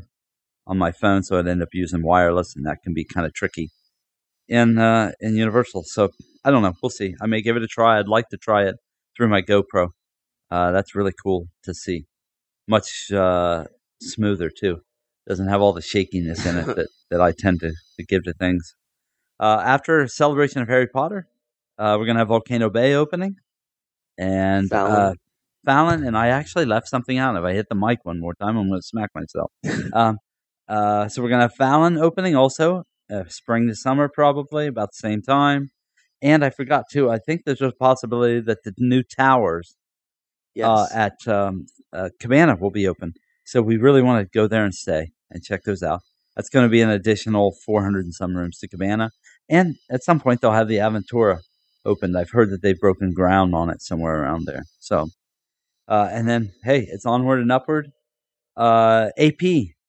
on 0.68 0.78
my 0.78 0.92
phone, 0.92 1.24
so 1.24 1.40
I'd 1.40 1.48
end 1.48 1.64
up 1.64 1.70
using 1.74 2.04
wireless, 2.04 2.56
and 2.56 2.66
that 2.66 2.84
can 2.84 2.94
be 2.94 3.06
kind 3.06 3.26
of 3.26 3.34
tricky 3.34 3.70
in 4.48 4.78
uh, 4.78 5.12
in 5.20 5.36
Universal. 5.36 5.84
So 5.86 6.10
I 6.44 6.52
don't 6.52 6.62
know. 6.62 6.74
We'll 6.82 6.90
see. 6.90 7.16
I 7.22 7.26
may 7.26 7.42
give 7.42 7.56
it 7.56 7.64
a 7.64 7.68
try. 7.68 8.00
I'd 8.00 8.08
like 8.08 8.30
to 8.30 8.38
try 8.38 8.66
it 8.66 8.76
through 9.16 9.30
my 9.30 9.42
GoPro. 9.42 9.90
Uh, 10.52 10.72
that's 10.72 10.96
really 10.96 11.14
cool 11.24 11.48
to 11.64 11.74
see. 11.74 12.06
Much 12.68 13.12
uh, 13.12 13.66
smoother 14.02 14.50
too. 14.50 14.82
Doesn't 15.28 15.48
have 15.48 15.62
all 15.62 15.74
the 15.74 15.82
shakiness 15.82 16.46
in 16.46 16.58
it 16.58 16.66
that, 16.76 16.88
that 17.12 17.22
I 17.22 17.34
tend 17.38 17.62
to, 17.62 17.74
to 17.98 18.06
give 18.06 18.24
to 18.24 18.34
things. 18.34 18.76
Uh, 19.40 19.62
after 19.64 20.08
celebration 20.08 20.62
of 20.62 20.68
Harry 20.68 20.88
Potter, 20.88 21.28
uh, 21.78 21.96
we're 22.00 22.06
gonna 22.06 22.20
have 22.20 22.30
Volcano 22.30 22.70
Bay 22.70 22.94
opening, 22.94 23.36
and 24.18 24.70
Fallon. 24.70 24.92
Uh, 24.92 25.14
Fallon. 25.66 26.06
And 26.06 26.18
I 26.18 26.28
actually 26.30 26.66
left 26.66 26.88
something 26.88 27.18
out. 27.18 27.36
If 27.36 27.44
I 27.44 27.54
hit 27.54 27.68
the 27.70 27.76
mic 27.76 28.00
one 28.04 28.20
more 28.20 28.34
time, 28.36 28.58
I'm 28.58 28.70
gonna 28.70 28.82
smack 28.82 29.12
myself. 29.14 29.52
um, 29.94 30.18
uh, 30.70 31.08
so 31.08 31.22
we're 31.22 31.30
gonna 31.30 31.44
have 31.44 31.56
Fallon 31.56 31.98
opening 31.98 32.36
also, 32.36 32.84
uh, 33.12 33.24
spring 33.28 33.68
to 33.68 33.76
summer 33.76 34.10
probably 34.10 34.68
about 34.68 34.90
the 34.92 34.98
same 35.08 35.22
time. 35.22 35.72
And 36.22 36.44
I 36.44 36.50
forgot 36.50 36.86
too. 36.92 37.10
I 37.12 37.20
think 37.20 37.44
there's 37.46 37.62
a 37.62 37.72
possibility 37.72 38.40
that 38.42 38.64
the 38.64 38.74
new 38.78 39.04
towers 39.04 39.76
Yes. 40.56 40.68
uh, 40.68 40.88
at 40.94 41.28
um, 41.28 41.68
uh, 41.94 42.10
Cabana 42.20 42.56
will 42.56 42.72
be 42.72 42.88
open. 42.88 43.14
So 43.46 43.62
we 43.62 43.78
really 43.78 44.02
want 44.02 44.26
to 44.26 44.30
go 44.38 44.48
there 44.48 44.66
and 44.66 44.74
stay 44.74 45.12
and 45.30 45.44
check 45.44 45.64
those 45.64 45.84
out. 45.84 46.02
That's 46.36 46.50
going 46.50 46.66
to 46.66 46.70
be 46.70 46.82
an 46.82 46.90
additional 46.90 47.56
400 47.66 48.06
and 48.06 48.14
some 48.14 48.36
rooms 48.36 48.58
to 48.60 48.68
Cabana. 48.68 49.12
And 49.50 49.76
at 49.92 50.04
some 50.04 50.20
point, 50.20 50.42
they'll 50.42 50.52
have 50.52 50.68
the 50.68 50.78
Aventura 50.78 51.40
opened. 51.86 52.18
I've 52.18 52.32
heard 52.32 52.50
that 52.52 52.62
they've 52.62 52.80
broken 52.80 53.14
ground 53.14 53.56
on 53.56 53.70
it 53.70 53.82
somewhere 53.82 54.22
around 54.24 54.46
there. 54.46 54.64
So, 54.80 55.10
uh, 55.88 56.10
and 56.12 56.28
then, 56.28 56.54
hey, 56.64 56.88
it's 56.90 57.06
onward 57.06 57.40
and 57.40 57.52
upward. 57.52 57.92
Uh, 58.58 59.10
AP, 59.18 59.42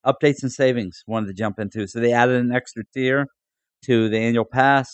updates 0.08 0.42
and 0.42 0.50
savings, 0.52 1.02
wanted 1.06 1.26
to 1.28 1.34
jump 1.34 1.58
into. 1.58 1.86
So 1.86 2.00
they 2.00 2.12
added 2.12 2.40
an 2.40 2.52
extra 2.52 2.82
tier 2.94 3.26
to 3.84 4.08
the 4.08 4.18
annual 4.18 4.44
pass, 4.44 4.88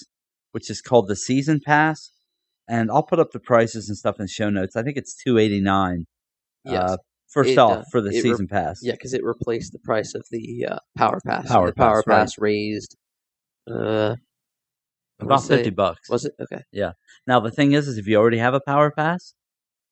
which 0.53 0.69
is 0.71 0.81
called 0.83 1.09
the 1.09 1.17
season 1.17 1.61
pass. 1.65 2.11
And 2.69 2.91
I'll 2.91 3.03
put 3.03 3.19
up 3.21 3.33
the 3.33 3.41
prices 3.41 3.89
and 3.89 3.97
stuff 3.99 4.17
in 4.19 4.25
the 4.25 4.29
show 4.29 4.51
notes. 4.51 4.75
I 4.77 4.83
think 4.83 4.97
it's 4.97 5.15
289 5.23 6.07
Yes. 6.67 6.91
uh, 6.93 6.97
first 7.31 7.51
It, 7.51 7.59
off 7.59 7.79
uh, 7.79 7.83
for 7.91 8.01
the 8.01 8.09
it 8.09 8.15
re- 8.15 8.21
season 8.23 8.49
pass. 8.49 8.79
Yeah, 8.83 8.93
because 8.93 9.13
it 9.13 9.23
replaced 9.23 9.73
the 9.73 9.79
price 9.81 10.15
of 10.15 10.25
the 10.31 10.67
uh, 10.71 10.79
Power 10.97 11.21
Pass. 11.27 11.47
Power 11.49 11.67
the 11.67 11.75
Power 11.75 12.03
Pass, 12.03 12.07
right. 12.07 12.17
Pass 12.21 12.39
raised 12.39 12.97
uh, 13.71 14.17
About 15.21 15.43
50 15.45 15.65
say- 15.65 15.71
bucks. 15.71 16.09
Was 16.09 16.25
it 16.25 16.33
okay? 16.41 16.63
Yeah. 16.73 16.93
Now 17.27 17.41
the 17.41 17.51
thing 17.51 17.73
is, 17.73 17.87
is 17.87 17.99
if 17.99 18.07
you 18.07 18.17
already 18.17 18.39
have 18.39 18.55
a 18.55 18.61
power 18.61 18.91
pass, 18.91 19.35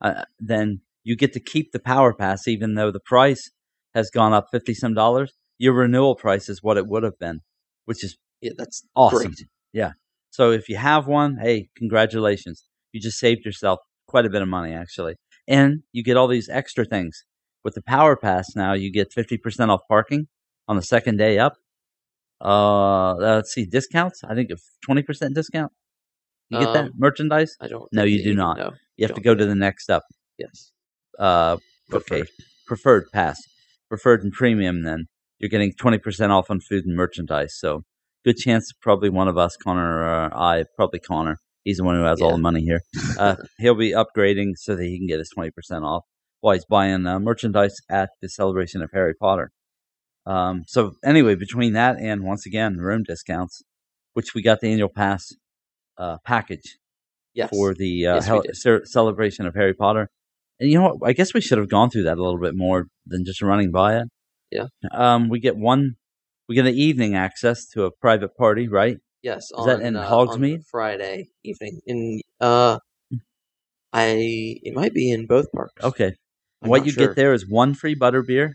uh, 0.01 0.25
then 0.41 0.81
you 1.05 1.15
get 1.17 1.33
to 1.35 1.41
keep 1.41 1.73
the 1.73 1.79
power 1.81 2.15
pass, 2.15 2.49
even 2.49 2.75
though 2.75 2.91
the 2.91 3.01
price 3.01 3.51
has 3.95 4.11
gone 4.11 4.33
up 4.33 4.47
fifty 4.51 4.75
some 4.75 4.95
dollars. 4.95 5.33
Your 5.59 5.75
renewal 5.75 6.15
price 6.17 6.49
is 6.49 6.63
what 6.63 6.77
it 6.77 6.87
would 6.87 7.03
have 7.03 7.19
been, 7.19 7.41
which 7.85 8.03
is 8.05 8.17
Yeah, 8.41 8.53
that's 8.57 8.85
awesome. 8.95 9.33
great. 9.33 9.47
Yeah. 9.73 9.93
So 10.31 10.51
if 10.51 10.69
you 10.69 10.77
have 10.77 11.07
one, 11.07 11.37
hey, 11.41 11.69
congratulations! 11.77 12.65
You 12.93 13.01
just 13.01 13.19
saved 13.19 13.45
yourself 13.45 13.79
quite 14.09 14.27
a 14.27 14.31
bit 14.31 14.43
of 14.43 14.49
money, 14.49 14.73
actually, 14.73 15.15
and 15.47 15.83
you 15.93 16.03
get 16.03 16.17
all 16.17 16.29
these 16.29 16.49
extra 16.49 16.85
things 16.85 17.25
with 17.65 17.75
the 17.75 17.83
power 17.83 18.17
pass. 18.17 18.57
Now 18.57 18.73
you 18.73 18.91
get 18.91 19.13
fifty 19.13 19.37
percent 19.39 19.71
off 19.71 19.81
parking 19.89 20.29
on 20.69 20.77
the 20.77 20.83
second 20.83 21.19
day 21.19 21.39
up. 21.39 21.55
Uh, 22.41 23.15
let's 23.15 23.53
see, 23.53 23.65
discounts. 23.65 24.23
I 24.25 24.35
think 24.35 24.51
a 24.51 24.57
twenty 24.85 25.03
percent 25.03 25.35
discount. 25.35 25.73
You 26.49 26.59
get 26.59 26.73
that 26.75 26.85
Um, 26.87 26.93
merchandise? 26.97 27.57
I 27.61 27.69
don't. 27.69 27.89
No, 27.93 28.03
you 28.03 28.23
do 28.23 28.35
not. 28.35 28.59
No, 28.59 28.73
You 28.97 29.07
have 29.07 29.15
to 29.17 29.23
go 29.23 29.35
to 29.35 29.47
the 29.47 29.55
next 29.55 29.89
up. 29.91 30.03
Yes. 30.39 30.73
Uh, 31.19 31.57
okay, 31.93 32.21
Preferred. 32.23 32.29
preferred 32.67 33.05
pass, 33.13 33.41
preferred 33.93 34.23
and 34.25 34.33
premium. 34.33 34.83
Then 34.85 35.05
you're 35.39 35.51
getting 35.51 35.73
twenty 35.79 35.99
percent 35.99 36.33
off 36.33 36.51
on 36.51 36.61
food 36.61 36.87
and 36.87 36.97
merchandise. 36.97 37.55
So 37.59 37.83
good 38.25 38.37
chance, 38.39 38.73
probably 38.81 39.11
one 39.11 39.29
of 39.29 39.37
us, 39.37 39.55
Conner 39.63 39.99
or 40.03 40.35
I, 40.35 40.65
probably 40.77 40.99
Conner. 41.01 41.37
He's 41.63 41.77
the 41.77 41.85
one 41.85 41.97
who 41.97 42.05
has 42.05 42.21
all 42.23 42.33
the 42.33 42.39
money 42.39 42.63
here. 42.63 42.81
Uh, 43.19 43.37
he'll 43.59 43.75
be 43.75 43.93
upgrading 43.93 44.53
so 44.57 44.75
that 44.75 44.83
he 44.85 44.97
can 44.99 45.07
get 45.07 45.19
his 45.19 45.29
twenty 45.35 45.51
percent 45.51 45.85
off 45.85 46.05
while 46.41 46.55
he's 46.55 46.65
buying 46.65 47.07
uh, 47.07 47.19
merchandise 47.21 47.77
at 47.91 48.09
the 48.23 48.29
celebration 48.31 48.81
of 48.83 48.91
Harry 48.95 49.15
Potter. 49.15 49.51
Um, 50.25 50.63
so 50.67 50.93
anyway, 51.05 51.35
between 51.35 51.75
that 51.75 51.97
and 52.01 52.25
once 52.25 52.47
again 52.47 52.79
room 52.79 53.03
discounts, 53.07 53.63
which 54.15 54.35
we 54.35 54.43
got 54.43 54.61
the 54.61 54.69
annual 54.73 54.89
pass 54.89 55.29
uh, 55.99 56.17
package 56.25 56.79
Yes. 57.35 57.51
for 57.51 57.75
the 57.75 58.07
uh, 58.07 58.15
Yes, 58.17 58.27
hel- 58.27 58.43
ce- 58.53 58.91
celebration 58.91 59.47
of 59.47 59.55
Harry 59.55 59.75
Potter. 59.75 60.09
And 60.63 60.71
you 60.71 60.79
know 60.79 60.95
what? 60.95 61.09
I 61.11 61.13
guess 61.13 61.35
we 61.35 61.41
should 61.41 61.59
have 61.59 61.69
gone 61.69 61.91
through 61.91 62.05
that 62.05 62.19
a 62.19 62.23
little 62.23 62.39
bit 62.39 62.55
more 62.55 62.87
than 63.05 63.25
just 63.25 63.43
running 63.43 63.73
by 63.73 63.97
it. 63.97 64.09
Yeah. 64.53 64.67
Um, 64.93 65.29
we 65.29 65.41
get 65.41 65.57
one, 65.57 65.97
we 66.49 66.55
get 66.55 66.67
an 66.67 66.75
evening 66.75 67.17
access 67.17 67.67
to 67.71 67.83
a 67.83 67.91
private 67.91 68.37
party, 68.37 68.69
right? 68.69 68.99
Yes. 69.25 69.51
Is 69.59 69.67
that 69.67 69.81
on, 69.81 69.83
in 69.83 69.97
uh, 69.97 70.09
on 70.09 70.29
Hogsmeade? 70.29 70.61
Friday 70.71 71.31
evening. 71.43 71.81
In 71.85 72.21
uh, 72.41 72.79
I 73.93 74.15
it 74.63 74.73
might 74.73 74.95
be 74.95 75.11
in 75.11 75.27
both 75.27 75.51
parks. 75.51 75.83
Okay. 75.83 76.13
I'm 76.63 76.71
what 76.71 76.87
you 76.87 76.93
sure. 76.93 77.09
get 77.09 77.17
there 77.17 77.33
is 77.33 77.45
one 77.49 77.75
free 77.75 77.97
butter 77.97 78.23
beer 78.23 78.55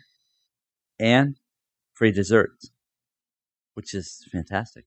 and 0.98 1.36
free 1.94 2.14
desserts, 2.14 2.72
which 3.74 3.94
is 3.94 4.26
fantastic. 4.32 4.86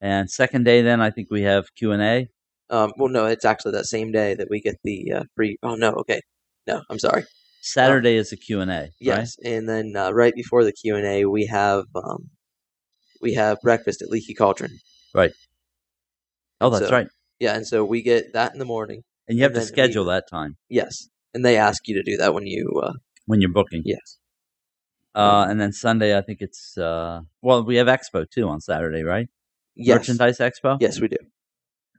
And 0.00 0.28
second 0.28 0.64
day, 0.64 0.82
then 0.82 1.00
I 1.00 1.10
think 1.10 1.28
we 1.30 1.42
have 1.42 1.72
Q 1.76 1.92
and 1.92 2.02
A. 2.02 2.28
Um. 2.70 2.92
Well, 2.96 3.08
no, 3.10 3.26
it's 3.26 3.44
actually 3.44 3.72
that 3.72 3.86
same 3.86 4.12
day 4.12 4.34
that 4.34 4.48
we 4.50 4.60
get 4.60 4.76
the 4.84 5.12
uh, 5.12 5.22
free. 5.36 5.56
Oh 5.62 5.74
no. 5.74 5.90
Okay. 5.92 6.20
No, 6.66 6.82
I'm 6.90 6.98
sorry. 6.98 7.24
Saturday 7.62 8.16
is 8.16 8.30
the 8.30 8.36
Q 8.36 8.60
and 8.60 8.70
A. 8.70 8.74
right? 8.80 8.90
Yes, 9.00 9.36
and 9.44 9.68
then 9.68 9.92
uh, 9.96 10.12
right 10.12 10.34
before 10.34 10.64
the 10.64 10.72
Q 10.72 10.96
and 10.96 11.06
A, 11.06 11.24
we 11.26 11.46
have 11.46 11.84
um, 11.94 12.30
we 13.20 13.34
have 13.34 13.58
breakfast 13.62 14.00
at 14.02 14.08
Leaky 14.08 14.34
Cauldron. 14.34 14.78
Right. 15.14 15.32
Oh, 16.60 16.70
that's 16.70 16.86
so- 16.88 16.92
right. 16.92 17.08
Yeah, 17.38 17.54
and 17.56 17.66
so 17.66 17.84
we 17.84 18.02
get 18.02 18.34
that 18.34 18.52
in 18.52 18.58
the 18.58 18.64
morning. 18.66 19.02
And 19.26 19.38
you 19.38 19.44
have 19.44 19.52
and 19.52 19.60
to 19.62 19.66
then 19.66 19.72
we- 19.72 19.82
schedule 19.88 20.04
that 20.06 20.24
time 20.30 20.56
Yes, 20.68 21.08
and 21.34 21.44
they 21.44 21.56
ask 21.56 21.86
you 21.88 21.94
to 21.96 22.02
do 22.02 22.16
that 22.18 22.34
when 22.34 22.46
you. 22.46 22.80
Uh, 22.82 22.92
when 23.26 23.40
you're 23.40 23.52
booking. 23.52 23.82
yes. 23.84 24.18
Uh, 25.14 25.46
and 25.48 25.60
then 25.60 25.72
Sunday, 25.72 26.16
I 26.16 26.20
think 26.20 26.40
it's 26.40 26.76
uh, 26.78 27.20
well, 27.42 27.64
we 27.64 27.76
have 27.76 27.86
Expo 27.88 28.28
too 28.30 28.48
on 28.48 28.60
Saturday, 28.60 29.02
right? 29.02 29.28
Yes. 29.74 29.98
Merchandise 29.98 30.38
Expo. 30.38 30.76
Yes, 30.80 31.00
we 31.00 31.08
do. 31.08 31.16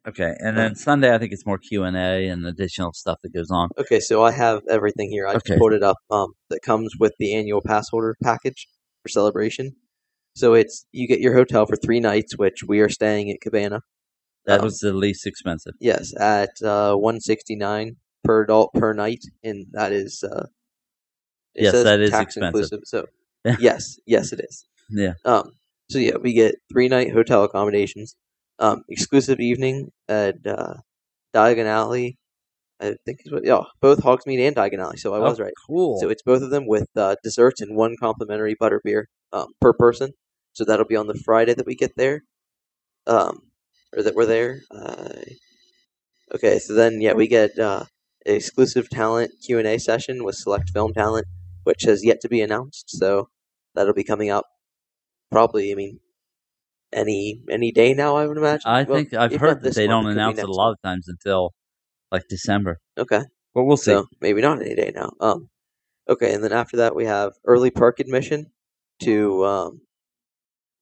Okay, 0.07 0.33
and 0.39 0.57
then 0.57 0.73
Sunday, 0.75 1.13
I 1.13 1.19
think 1.19 1.31
it's 1.31 1.45
more 1.45 1.59
Q 1.59 1.83
and 1.83 1.95
A 1.95 2.27
and 2.27 2.45
additional 2.47 2.91
stuff 2.93 3.19
that 3.21 3.33
goes 3.33 3.51
on. 3.51 3.69
Okay, 3.77 3.99
so 3.99 4.23
I 4.23 4.31
have 4.31 4.61
everything 4.67 5.11
here. 5.11 5.27
I 5.27 5.31
Okay. 5.35 5.49
just 5.49 5.59
pulled 5.59 5.73
it 5.73 5.83
up. 5.83 5.97
Um, 6.09 6.33
that 6.49 6.61
comes 6.63 6.93
with 6.99 7.13
the 7.19 7.35
annual 7.35 7.61
pass 7.63 7.89
holder 7.89 8.15
package 8.23 8.67
for 9.03 9.09
celebration. 9.09 9.75
So 10.35 10.55
it's 10.55 10.85
you 10.91 11.07
get 11.07 11.19
your 11.19 11.35
hotel 11.35 11.67
for 11.67 11.75
three 11.75 11.99
nights, 11.99 12.35
which 12.35 12.63
we 12.67 12.79
are 12.79 12.89
staying 12.89 13.29
at 13.29 13.41
Cabana. 13.41 13.81
That 14.47 14.59
Um, 14.61 14.65
was 14.65 14.79
the 14.79 14.91
least 14.91 15.27
expensive. 15.27 15.73
Yes, 15.79 16.13
at 16.19 16.49
uh, 16.63 16.95
one 16.95 17.19
sixty 17.19 17.55
nine 17.55 17.97
per 18.23 18.41
adult 18.43 18.73
per 18.73 18.93
night, 18.93 19.23
and 19.43 19.67
that 19.73 19.91
is 19.91 20.23
uh, 20.23 20.47
it 21.53 21.63
Yes, 21.65 21.73
says 21.73 21.83
that 21.83 21.99
is 21.99 22.09
tax 22.09 22.37
expensive. 22.37 22.55
inclusive. 22.55 22.79
So 22.85 23.05
yes, 23.59 23.97
yes, 24.07 24.33
it 24.33 24.39
is. 24.39 24.65
Yeah. 24.89 25.13
Um. 25.25 25.51
So 25.91 25.99
yeah, 25.99 26.15
we 26.19 26.33
get 26.33 26.55
three 26.71 26.87
night 26.87 27.11
hotel 27.11 27.43
accommodations, 27.43 28.15
um, 28.61 28.83
exclusive 28.87 29.41
evening 29.41 29.91
at 30.07 30.35
uh, 30.47 30.75
Diagon 31.35 31.65
Alley. 31.65 32.17
I 32.79 32.95
think 33.05 33.19
is 33.25 33.31
what 33.31 33.45
yeah, 33.45 33.61
both 33.81 34.01
Hogsmeade 34.01 34.39
and 34.47 34.55
Diagon 34.55 34.79
Alley. 34.79 34.97
So 34.97 35.13
I 35.13 35.17
Oh, 35.17 35.23
was 35.23 35.39
right. 35.39 35.53
Cool. 35.67 35.99
So 35.99 36.09
it's 36.09 36.23
both 36.23 36.41
of 36.41 36.49
them 36.51 36.65
with 36.65 36.87
uh, 36.95 37.15
desserts 37.23 37.59
and 37.61 37.75
one 37.75 37.95
complimentary 37.99 38.55
butterbeer 38.55 39.03
um, 39.33 39.47
per 39.59 39.73
person. 39.73 40.11
So 40.53 40.63
that'll 40.63 40.85
be 40.85 40.95
on 40.95 41.07
the 41.07 41.21
Friday 41.25 41.53
that 41.53 41.65
we 41.65 41.75
get 41.75 41.91
there, 41.97 42.23
um, 43.07 43.41
or 43.95 44.01
that 44.03 44.15
we're 44.15 44.25
there. 44.25 44.61
Uh, 44.73 45.09
Okay, 46.33 46.59
so 46.59 46.73
then 46.73 47.01
yeah, 47.01 47.11
we 47.13 47.27
get 47.27 47.59
uh, 47.59 47.83
an 48.25 48.35
exclusive 48.35 48.89
talent 48.89 49.31
Q 49.45 49.59
and 49.59 49.67
A 49.67 49.77
session 49.77 50.23
with 50.23 50.35
select 50.35 50.69
film 50.69 50.93
talent, 50.93 51.25
which 51.65 51.83
has 51.83 52.05
yet 52.05 52.21
to 52.21 52.29
be 52.29 52.39
announced. 52.41 52.85
So 52.87 53.27
that'll 53.75 53.93
be 53.93 54.05
coming 54.05 54.29
up 54.29 54.45
probably. 55.29 55.73
I 55.73 55.75
mean, 55.75 55.99
any 56.93 57.41
any 57.49 57.71
day 57.71 57.93
now. 57.93 58.15
I 58.15 58.25
would 58.25 58.37
imagine. 58.37 58.61
I 58.65 58.83
Well, 58.83 58.97
think 58.97 59.13
I've 59.13 59.35
heard 59.35 59.61
that 59.63 59.75
they 59.75 59.87
don't 59.87 60.07
announce 60.07 60.39
it 60.39 60.49
a 60.49 60.51
lot 60.51 60.71
of 60.71 60.77
times 60.83 61.07
until 61.07 61.53
like 62.11 62.23
December. 62.29 62.79
Okay. 62.97 63.23
But 63.53 63.63
we'll 63.63 63.77
see. 63.77 63.91
So 63.91 64.07
maybe 64.21 64.41
not 64.41 64.61
any 64.61 64.75
day 64.75 64.91
now. 64.95 65.11
Um, 65.19 65.49
okay, 66.07 66.33
and 66.33 66.43
then 66.43 66.53
after 66.53 66.77
that 66.77 66.95
we 66.95 67.05
have 67.05 67.33
early 67.45 67.71
park 67.71 67.99
admission 67.99 68.47
to 69.03 69.45
um, 69.45 69.81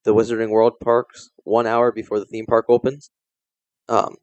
the 0.03 0.13
Wizarding 0.13 0.49
World 0.49 0.73
parks 0.81 1.29
one 1.43 1.65
hour 1.67 1.91
before 1.91 2.19
the 2.19 2.25
theme 2.25 2.45
park 2.45 2.65
opens. 2.69 3.09
Um, 3.87 4.15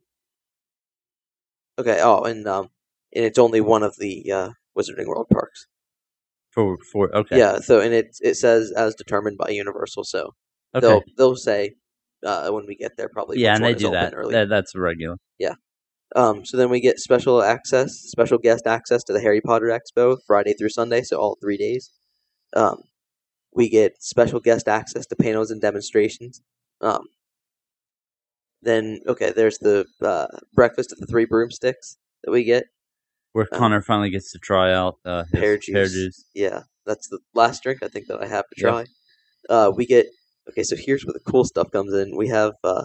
okay. 1.78 2.00
Oh, 2.02 2.22
and 2.22 2.46
um, 2.46 2.68
and 3.14 3.24
it's 3.24 3.38
only 3.38 3.60
one 3.60 3.82
of 3.82 3.96
the 3.98 4.30
uh, 4.30 4.50
Wizarding 4.78 5.06
World 5.06 5.26
parks. 5.32 5.66
For 6.52 6.78
for 6.92 7.14
okay. 7.14 7.38
Yeah. 7.38 7.58
So 7.58 7.80
and 7.80 7.92
it 7.92 8.16
it 8.20 8.36
says 8.36 8.72
as 8.76 8.94
determined 8.94 9.38
by 9.38 9.50
Universal. 9.50 10.04
So 10.04 10.34
Okay. 10.76 10.86
they'll 10.86 11.02
they'll 11.16 11.36
say 11.36 11.74
uh, 12.24 12.50
when 12.50 12.66
we 12.66 12.76
get 12.76 12.96
there 12.96 13.08
probably. 13.08 13.38
yeah, 13.40 13.54
and 13.54 13.64
they 13.64 13.74
do 13.74 13.90
that. 13.90 14.12
That- 14.30 14.48
That's 14.48 14.74
regular. 14.76 15.16
Yeah. 15.38 15.54
Um, 16.14 16.44
so 16.44 16.56
then 16.56 16.70
we 16.70 16.80
get 16.80 16.98
special 17.00 17.42
access, 17.42 17.92
special 17.92 18.38
guest 18.38 18.66
access 18.66 19.02
to 19.04 19.12
the 19.12 19.20
Harry 19.20 19.40
Potter 19.40 19.66
Expo 19.78 20.16
Friday 20.26 20.54
through 20.54 20.68
Sunday, 20.70 21.02
so 21.02 21.18
all 21.18 21.36
three 21.40 21.56
days. 21.56 21.90
Um, 22.54 22.82
we 23.52 23.68
get 23.68 24.00
special 24.02 24.38
guest 24.40 24.68
access 24.68 25.06
to 25.06 25.16
panels 25.16 25.50
and 25.50 25.60
demonstrations. 25.60 26.40
Um, 26.80 27.06
then 28.62 29.00
okay, 29.06 29.32
there's 29.34 29.58
the 29.58 29.84
uh, 30.02 30.26
breakfast 30.54 30.92
at 30.92 30.98
the 30.98 31.06
Three 31.06 31.24
Broomsticks 31.24 31.96
that 32.24 32.30
we 32.30 32.44
get. 32.44 32.64
Where 33.32 33.46
Um, 33.52 33.58
Conner 33.58 33.82
finally 33.82 34.10
gets 34.10 34.32
to 34.32 34.38
try 34.38 34.72
out 34.72 34.96
uh, 35.04 35.24
his 35.32 35.40
pear 35.40 35.56
juice. 35.58 35.72
pear 35.74 35.86
juice. 35.86 36.24
Yeah, 36.34 36.62
that's 36.86 37.08
the 37.08 37.18
last 37.34 37.62
drink 37.62 37.82
I 37.82 37.88
think 37.88 38.06
that 38.06 38.22
I 38.22 38.26
have 38.26 38.44
to 38.48 38.54
Yeah. 38.56 38.68
try. 38.70 38.84
Uh, 39.50 39.72
we 39.74 39.86
get 39.86 40.06
okay. 40.48 40.62
So 40.62 40.76
here's 40.78 41.04
where 41.04 41.14
the 41.14 41.30
cool 41.30 41.44
stuff 41.44 41.70
comes 41.70 41.94
in. 41.94 42.16
We 42.16 42.28
have 42.28 42.54
uh, 42.64 42.84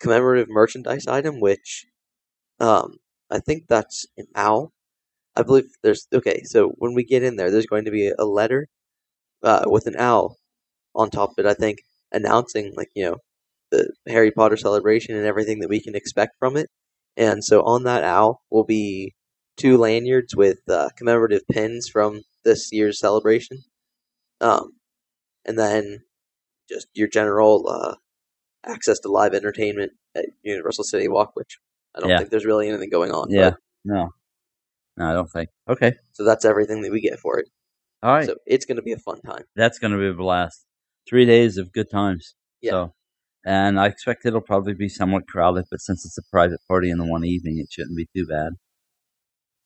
commemorative 0.00 0.48
merchandise 0.48 1.06
item, 1.06 1.40
which 1.40 1.86
um, 2.60 2.96
I 3.30 3.40
think 3.40 3.64
that's 3.68 4.06
an 4.16 4.26
owl. 4.34 4.72
I 5.36 5.42
believe 5.42 5.66
there's 5.82 6.06
okay. 6.12 6.42
So 6.44 6.70
when 6.78 6.94
we 6.94 7.04
get 7.04 7.22
in 7.22 7.36
there, 7.36 7.50
there's 7.50 7.66
going 7.66 7.84
to 7.86 7.90
be 7.90 8.10
a 8.18 8.24
letter 8.24 8.68
uh, 9.42 9.64
with 9.66 9.86
an 9.86 9.96
owl 9.98 10.36
on 10.94 11.10
top 11.10 11.30
of 11.32 11.44
it. 11.44 11.48
I 11.48 11.54
think 11.54 11.78
announcing 12.12 12.72
like 12.76 12.88
you 12.94 13.04
know 13.04 13.16
the 13.70 13.92
Harry 14.08 14.30
Potter 14.30 14.56
celebration 14.56 15.16
and 15.16 15.26
everything 15.26 15.60
that 15.60 15.68
we 15.68 15.80
can 15.80 15.94
expect 15.94 16.32
from 16.38 16.56
it. 16.56 16.68
And 17.16 17.44
so 17.44 17.62
on 17.62 17.84
that 17.84 18.04
owl 18.04 18.42
will 18.50 18.64
be 18.64 19.14
two 19.56 19.76
lanyards 19.76 20.36
with 20.36 20.58
uh, 20.68 20.88
commemorative 20.96 21.42
pins 21.50 21.88
from 21.88 22.22
this 22.44 22.72
year's 22.72 23.00
celebration. 23.00 23.58
Um, 24.40 24.72
and 25.44 25.58
then 25.58 26.00
just 26.68 26.86
your 26.94 27.08
general 27.08 27.68
uh, 27.68 27.94
access 28.64 28.98
to 29.00 29.08
live 29.10 29.34
entertainment 29.34 29.92
at 30.14 30.26
Universal 30.42 30.84
City 30.84 31.08
Walk, 31.08 31.30
which 31.34 31.58
I 31.94 32.00
don't 32.00 32.10
Yeah. 32.10 32.18
think 32.18 32.30
there's 32.30 32.44
really 32.46 32.68
anything 32.68 32.90
going 32.90 33.10
on. 33.12 33.30
Yeah. 33.30 33.50
but- 33.50 33.58
No. 33.84 34.08
No, 34.96 35.10
I 35.10 35.12
don't 35.12 35.30
think. 35.30 35.48
Okay. 35.68 35.92
so 36.12 36.24
that's 36.24 36.44
everything 36.44 36.82
that 36.82 36.90
we 36.90 37.00
get 37.00 37.18
for 37.20 37.38
it. 37.38 37.46
All 38.02 38.12
right. 38.12 38.26
So 38.26 38.34
it's 38.46 38.64
going 38.66 38.76
to 38.76 38.82
be 38.82 38.92
a 38.92 38.98
fun 38.98 39.20
time. 39.22 39.44
That's 39.54 39.78
going 39.78 39.92
to 39.92 39.98
be 39.98 40.08
a 40.08 40.12
blast. 40.14 40.64
Three 41.08 41.24
days 41.24 41.56
of 41.56 41.72
good 41.72 41.88
times. 41.90 42.34
Yeah. 42.60 42.70
So, 42.72 42.94
and 43.46 43.78
I 43.78 43.86
expect 43.86 44.26
it'll 44.26 44.40
probably 44.40 44.74
be 44.74 44.88
somewhat 44.88 45.26
crowded, 45.28 45.66
but 45.70 45.80
since 45.80 46.04
it's 46.04 46.18
a 46.18 46.22
private 46.32 46.60
party 46.68 46.90
in 46.90 46.98
the 46.98 47.06
one 47.06 47.24
evening, 47.24 47.58
it 47.58 47.68
shouldn't 47.72 47.96
be 47.96 48.08
too 48.14 48.26
bad. 48.26 48.54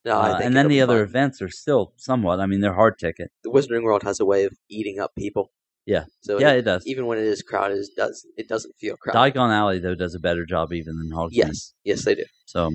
No, 0.05 0.19
I 0.19 0.31
Uh, 0.33 0.39
and 0.43 0.57
then 0.57 0.69
the 0.69 0.81
other 0.81 0.99
fun. 0.99 1.09
events 1.09 1.41
are 1.43 1.49
still 1.49 1.95
somewhat. 1.97 2.41
I 2.41 2.47
mean, 2.47 2.61
they're 2.61 2.75
hard 2.75 2.99
ticket. 2.99 3.31
the 3.43 3.51
Wizarding 3.51 3.83
World 3.85 4.03
has 4.03 4.21
a 4.21 4.25
way 4.27 4.45
of 4.45 4.53
eating 4.69 4.99
up 4.99 5.13
people. 5.17 5.51
Yeah. 5.87 6.05
So 6.23 6.39
Yeah, 6.39 6.53
it 6.53 6.63
does. 6.63 6.87
Even 6.87 7.07
when 7.07 7.19
it 7.19 7.25
is 7.25 7.43
crowded, 7.43 7.79
it 7.79 7.89
does 7.97 8.27
it 8.37 8.49
doesn't 8.49 8.75
feel 8.79 8.97
crowded. 8.97 9.35
Diagon 9.35 9.51
Alley 9.51 9.79
though 9.79 9.95
does 9.95 10.15
a 10.15 10.21
better 10.21 10.45
job 10.45 10.73
even 10.73 10.97
than 10.97 11.11
Hogsmeade. 11.11 11.33
Yes, 11.33 11.75
yes, 11.85 12.05
they 12.05 12.15
do. 12.15 12.25
So, 12.47 12.71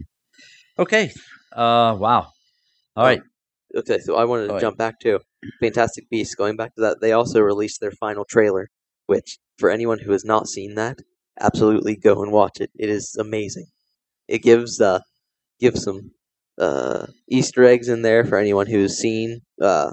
okay. 0.78 1.12
Uh, 1.52 1.96
wow. 2.00 2.28
All 2.96 3.06
right. 3.06 3.22
Okay, 3.76 4.00
so 4.00 4.16
I 4.16 4.26
wanted 4.26 4.46
to 4.46 4.52
ahead. 4.52 4.62
jump 4.62 4.78
back 4.78 5.00
to 5.02 5.20
Fantastic 5.60 6.10
Beasts. 6.10 6.36
Going 6.36 6.56
back 6.56 6.74
to 6.76 6.82
that, 6.82 6.98
they 7.02 7.12
also 7.12 7.42
released 7.42 7.80
their 7.80 7.92
final 7.92 8.26
trailer, 8.26 8.70
which 9.06 9.38
for 9.58 9.70
anyone 9.70 10.00
who 10.00 10.12
has 10.14 10.26
not 10.26 10.48
seen 10.48 10.76
that, 10.76 11.00
absolutely 11.40 11.96
go 11.96 12.24
and 12.24 12.32
watch 12.32 12.60
it. 12.60 12.72
It 12.76 12.90
is 12.90 13.16
amazing. 13.20 13.68
It 14.28 14.42
gives 14.42 14.82
uh 14.82 15.02
gives 15.60 15.84
some 15.84 16.12
uh 16.58 17.08
Easter 17.30 17.64
eggs 17.64 17.90
in 17.90 18.02
there 18.02 18.26
for 18.26 18.38
anyone 18.38 18.68
who's 18.68 18.98
seen 18.98 19.42
uh 19.62 19.92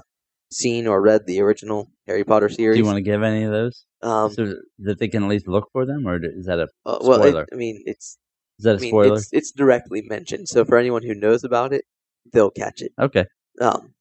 seen 0.55 0.87
or 0.87 1.01
read 1.01 1.25
the 1.27 1.41
original 1.41 1.91
Harry 2.07 2.23
Potter 2.23 2.49
series. 2.49 2.77
Do 2.77 2.79
you 2.79 2.85
want 2.85 2.97
to 2.97 3.01
give 3.01 3.23
any 3.23 3.43
of 3.43 3.51
those 3.51 3.85
Um, 4.01 4.31
so 4.31 4.55
that 4.79 4.99
they 4.99 5.07
can 5.07 5.23
at 5.23 5.29
least 5.29 5.47
look 5.47 5.69
for 5.73 5.85
them, 5.85 6.07
or 6.07 6.19
is 6.23 6.45
that 6.45 6.59
a 6.59 6.67
uh, 6.85 6.97
well, 7.01 7.19
spoiler? 7.19 7.43
it, 7.43 7.49
I 7.51 7.55
mean, 7.55 7.83
it's 7.85 8.17
is 8.59 8.63
that 8.63 8.75
a 8.75 8.77
I 8.77 8.81
mean, 8.81 8.89
spoiler? 8.89 9.17
It's, 9.17 9.29
it's 9.33 9.51
directly 9.51 10.01
mentioned, 10.07 10.47
so 10.47 10.63
for 10.63 10.77
anyone 10.77 11.03
who 11.03 11.13
knows 11.13 11.43
about 11.43 11.73
it, 11.73 11.83
they'll 12.31 12.51
catch 12.51 12.81
it. 12.81 12.93
Okay. 12.99 13.25
Um, 13.59 13.93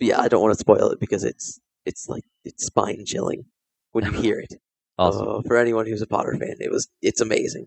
yeah, 0.00 0.20
I 0.20 0.28
don't 0.28 0.42
want 0.42 0.54
to 0.54 0.58
spoil 0.58 0.90
it 0.90 0.98
because 1.00 1.24
it's 1.24 1.60
it's 1.86 2.08
like 2.08 2.24
it's 2.44 2.66
spine 2.66 3.04
chilling 3.06 3.44
when 3.92 4.04
you 4.06 4.12
hear 4.12 4.40
it. 4.50 4.54
Awesome. 4.98 5.28
Uh, 5.28 5.42
for 5.46 5.56
anyone 5.56 5.86
who's 5.86 6.02
a 6.02 6.06
Potter 6.06 6.36
fan, 6.38 6.56
it 6.58 6.70
was 6.70 6.88
it's 7.00 7.20
amazing. 7.20 7.66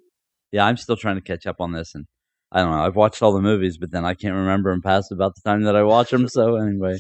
Yeah, 0.51 0.65
I'm 0.65 0.77
still 0.77 0.97
trying 0.97 1.15
to 1.15 1.21
catch 1.21 1.45
up 1.47 1.61
on 1.61 1.71
this, 1.71 1.95
and 1.95 2.05
I 2.51 2.61
don't 2.61 2.71
know. 2.71 2.85
I've 2.85 2.95
watched 2.95 3.21
all 3.21 3.33
the 3.33 3.41
movies, 3.41 3.77
but 3.77 3.91
then 3.91 4.03
I 4.03 4.13
can't 4.13 4.35
remember 4.35 4.71
them 4.71 4.81
past 4.81 5.11
about 5.11 5.35
the 5.35 5.41
time 5.49 5.63
that 5.63 5.75
I 5.75 5.83
watch 5.83 6.11
them. 6.11 6.27
So 6.27 6.57
anyway, 6.57 6.97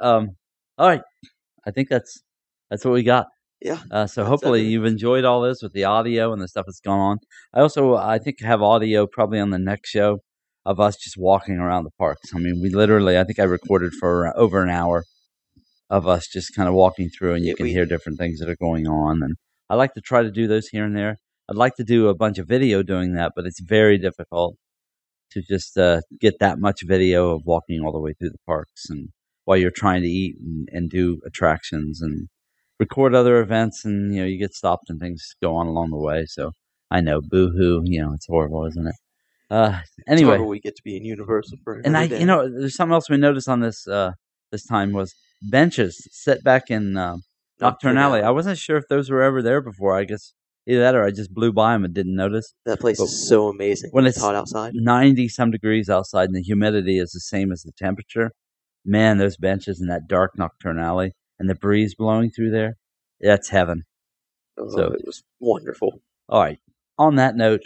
um, 0.00 0.36
all 0.78 0.88
right. 0.88 1.02
I 1.66 1.70
think 1.70 1.88
that's 1.88 2.22
that's 2.70 2.84
what 2.84 2.94
we 2.94 3.02
got. 3.02 3.26
Yeah. 3.60 3.80
Uh, 3.90 4.06
so 4.06 4.24
hopefully 4.24 4.60
everything. 4.60 4.72
you've 4.72 4.84
enjoyed 4.84 5.24
all 5.24 5.40
this 5.40 5.62
with 5.62 5.72
the 5.72 5.84
audio 5.84 6.32
and 6.32 6.42
the 6.42 6.48
stuff 6.48 6.66
that's 6.66 6.80
gone 6.80 6.98
on. 7.00 7.18
I 7.54 7.60
also 7.60 7.94
I 7.96 8.18
think 8.18 8.40
have 8.42 8.62
audio 8.62 9.06
probably 9.06 9.40
on 9.40 9.50
the 9.50 9.58
next 9.58 9.90
show 9.90 10.18
of 10.66 10.78
us 10.80 10.96
just 10.96 11.16
walking 11.16 11.56
around 11.58 11.84
the 11.84 11.90
parks. 11.98 12.34
I 12.34 12.38
mean, 12.38 12.60
we 12.62 12.70
literally 12.70 13.18
I 13.18 13.24
think 13.24 13.38
I 13.38 13.44
recorded 13.44 13.92
for 13.94 14.36
over 14.36 14.62
an 14.62 14.70
hour 14.70 15.04
of 15.88 16.06
us 16.08 16.26
just 16.26 16.54
kind 16.54 16.68
of 16.68 16.74
walking 16.74 17.08
through, 17.08 17.34
and 17.34 17.44
you 17.44 17.50
Yeah, 17.50 17.54
can 17.56 17.64
we- 17.64 17.72
hear 17.72 17.86
different 17.86 18.18
things 18.18 18.40
that 18.40 18.48
are 18.48 18.56
going 18.56 18.86
on. 18.86 19.22
And 19.22 19.36
I 19.70 19.74
like 19.76 19.94
to 19.94 20.00
try 20.00 20.22
to 20.22 20.30
do 20.30 20.46
those 20.48 20.68
here 20.68 20.84
and 20.84 20.96
there. 20.96 21.18
I'd 21.48 21.56
like 21.56 21.76
to 21.76 21.84
do 21.84 22.08
a 22.08 22.14
bunch 22.14 22.38
of 22.38 22.48
video 22.48 22.82
doing 22.82 23.14
that, 23.14 23.32
but 23.36 23.46
it's 23.46 23.60
very 23.60 23.96
difficult 23.98 24.56
to 25.30 25.42
just 25.42 25.78
uh, 25.78 26.00
get 26.20 26.40
that 26.40 26.58
much 26.58 26.80
video 26.84 27.30
of 27.30 27.42
walking 27.44 27.80
all 27.84 27.92
the 27.92 28.00
way 28.00 28.14
through 28.18 28.30
the 28.30 28.38
parks 28.46 28.86
and 28.90 29.10
while 29.46 29.56
you're 29.56 29.70
trying 29.70 30.02
to 30.02 30.08
eat 30.08 30.36
and, 30.38 30.68
and 30.70 30.90
do 30.90 31.20
attractions 31.24 32.02
and 32.02 32.28
record 32.78 33.14
other 33.14 33.40
events 33.40 33.84
and 33.86 34.14
you 34.14 34.20
know 34.20 34.26
you 34.26 34.38
get 34.38 34.52
stopped 34.52 34.90
and 34.90 35.00
things 35.00 35.34
go 35.42 35.56
on 35.56 35.66
along 35.66 35.90
the 35.90 35.96
way. 35.96 36.26
So 36.26 36.52
I 36.90 37.00
know, 37.00 37.20
boo 37.22 37.50
hoo, 37.50 37.80
you 37.84 38.02
know 38.02 38.12
it's 38.12 38.26
horrible, 38.26 38.66
isn't 38.66 38.86
it? 38.86 38.94
Uh, 39.48 39.80
anyway, 40.08 40.38
we 40.38 40.60
get 40.60 40.76
to 40.76 40.82
be 40.82 40.96
in 40.96 41.04
Universal 41.04 41.58
for 41.64 41.80
and 41.84 41.96
I, 41.96 42.08
day. 42.08 42.20
you 42.20 42.26
know, 42.26 42.48
there's 42.48 42.76
something 42.76 42.92
else 42.92 43.08
we 43.08 43.16
noticed 43.16 43.48
on 43.48 43.60
this 43.60 43.86
uh, 43.86 44.12
this 44.52 44.66
time 44.66 44.92
was 44.92 45.14
benches 45.42 46.06
set 46.10 46.42
back 46.42 46.70
in 46.70 46.96
um, 46.96 47.22
Knockturn 47.60 47.94
Knockturn 47.94 47.96
Alley. 47.96 48.22
I 48.22 48.30
wasn't 48.30 48.58
sure 48.58 48.76
if 48.76 48.84
those 48.88 49.08
were 49.08 49.22
ever 49.22 49.42
there 49.42 49.60
before. 49.60 49.96
I 49.96 50.04
guess 50.04 50.32
either 50.66 50.80
that 50.80 50.94
or 50.94 51.04
I 51.04 51.10
just 51.10 51.32
blew 51.32 51.52
by 51.52 51.72
them 51.72 51.84
and 51.84 51.94
didn't 51.94 52.16
notice. 52.16 52.52
that 52.64 52.80
place 52.80 52.98
but 52.98 53.04
is 53.04 53.28
so 53.28 53.48
amazing 53.48 53.90
when 53.92 54.06
it's 54.06 54.20
hot 54.20 54.34
outside. 54.34 54.72
90 54.74 55.28
some 55.28 55.50
degrees 55.50 55.88
outside 55.88 56.24
and 56.28 56.34
the 56.34 56.42
humidity 56.42 56.98
is 56.98 57.12
the 57.12 57.20
same 57.20 57.52
as 57.52 57.62
the 57.62 57.72
temperature, 57.78 58.32
man, 58.86 59.18
those 59.18 59.36
benches 59.36 59.80
in 59.80 59.88
that 59.88 60.06
dark 60.08 60.36
Knockturn 60.38 60.80
Alley 60.80 61.12
and 61.38 61.50
the 61.50 61.54
breeze 61.54 61.94
blowing 61.94 62.30
through 62.30 62.50
there, 62.50 62.76
that's 63.20 63.48
heaven. 63.50 63.84
Oh, 64.58 64.68
So- 64.68 64.92
it 64.92 65.02
was 65.04 65.22
wonderful. 65.40 66.00
All 66.28 66.40
right. 66.40 66.58
On 66.98 67.16
that 67.16 67.36
note, 67.36 67.62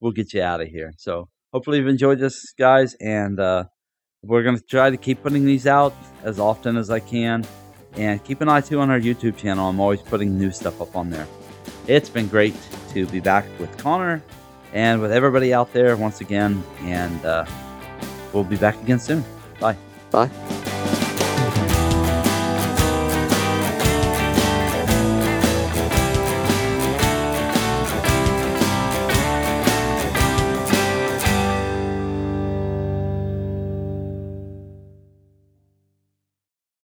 we'll 0.00 0.12
get 0.12 0.32
you 0.32 0.42
out 0.42 0.60
of 0.60 0.68
here. 0.68 0.92
So 0.98 1.28
hopefully 1.52 1.78
you've 1.78 1.88
enjoyed 1.88 2.18
this, 2.20 2.52
guys, 2.58 2.94
and 3.00 3.40
uh, 3.40 3.64
we're 4.22 4.42
going 4.44 4.56
to 4.56 4.62
try 4.62 4.88
to 4.90 4.96
keep 4.96 5.22
putting 5.22 5.44
these 5.44 5.66
out 5.66 5.94
as 6.22 6.38
often 6.38 6.76
as 6.76 6.90
I 6.90 7.00
can. 7.00 7.44
And 7.94 8.22
keep 8.22 8.40
an 8.42 8.48
eye 8.48 8.60
too 8.60 8.80
on 8.80 8.90
our 8.90 9.00
YouTube 9.00 9.36
channel. 9.36 9.68
I'm 9.68 9.80
always 9.80 10.00
putting 10.02 10.38
new 10.38 10.52
stuff 10.52 10.80
up 10.80 10.94
on 10.94 11.10
there. 11.10 11.26
It's 11.88 12.08
been 12.10 12.28
great 12.28 12.54
to 12.90 13.06
be 13.06 13.18
back 13.18 13.44
with 13.58 13.76
Conner 13.78 14.22
and 14.72 15.00
with 15.00 15.10
everybody 15.10 15.52
out 15.52 15.72
there 15.72 15.96
once 15.96 16.20
again. 16.20 16.62
And 16.82 17.24
uh, 17.24 17.46
we'll 18.32 18.44
be 18.44 18.56
back 18.56 18.80
again 18.82 19.00
soon. 19.00 19.24
Bye. 19.58 19.76
Bye. 20.10 20.67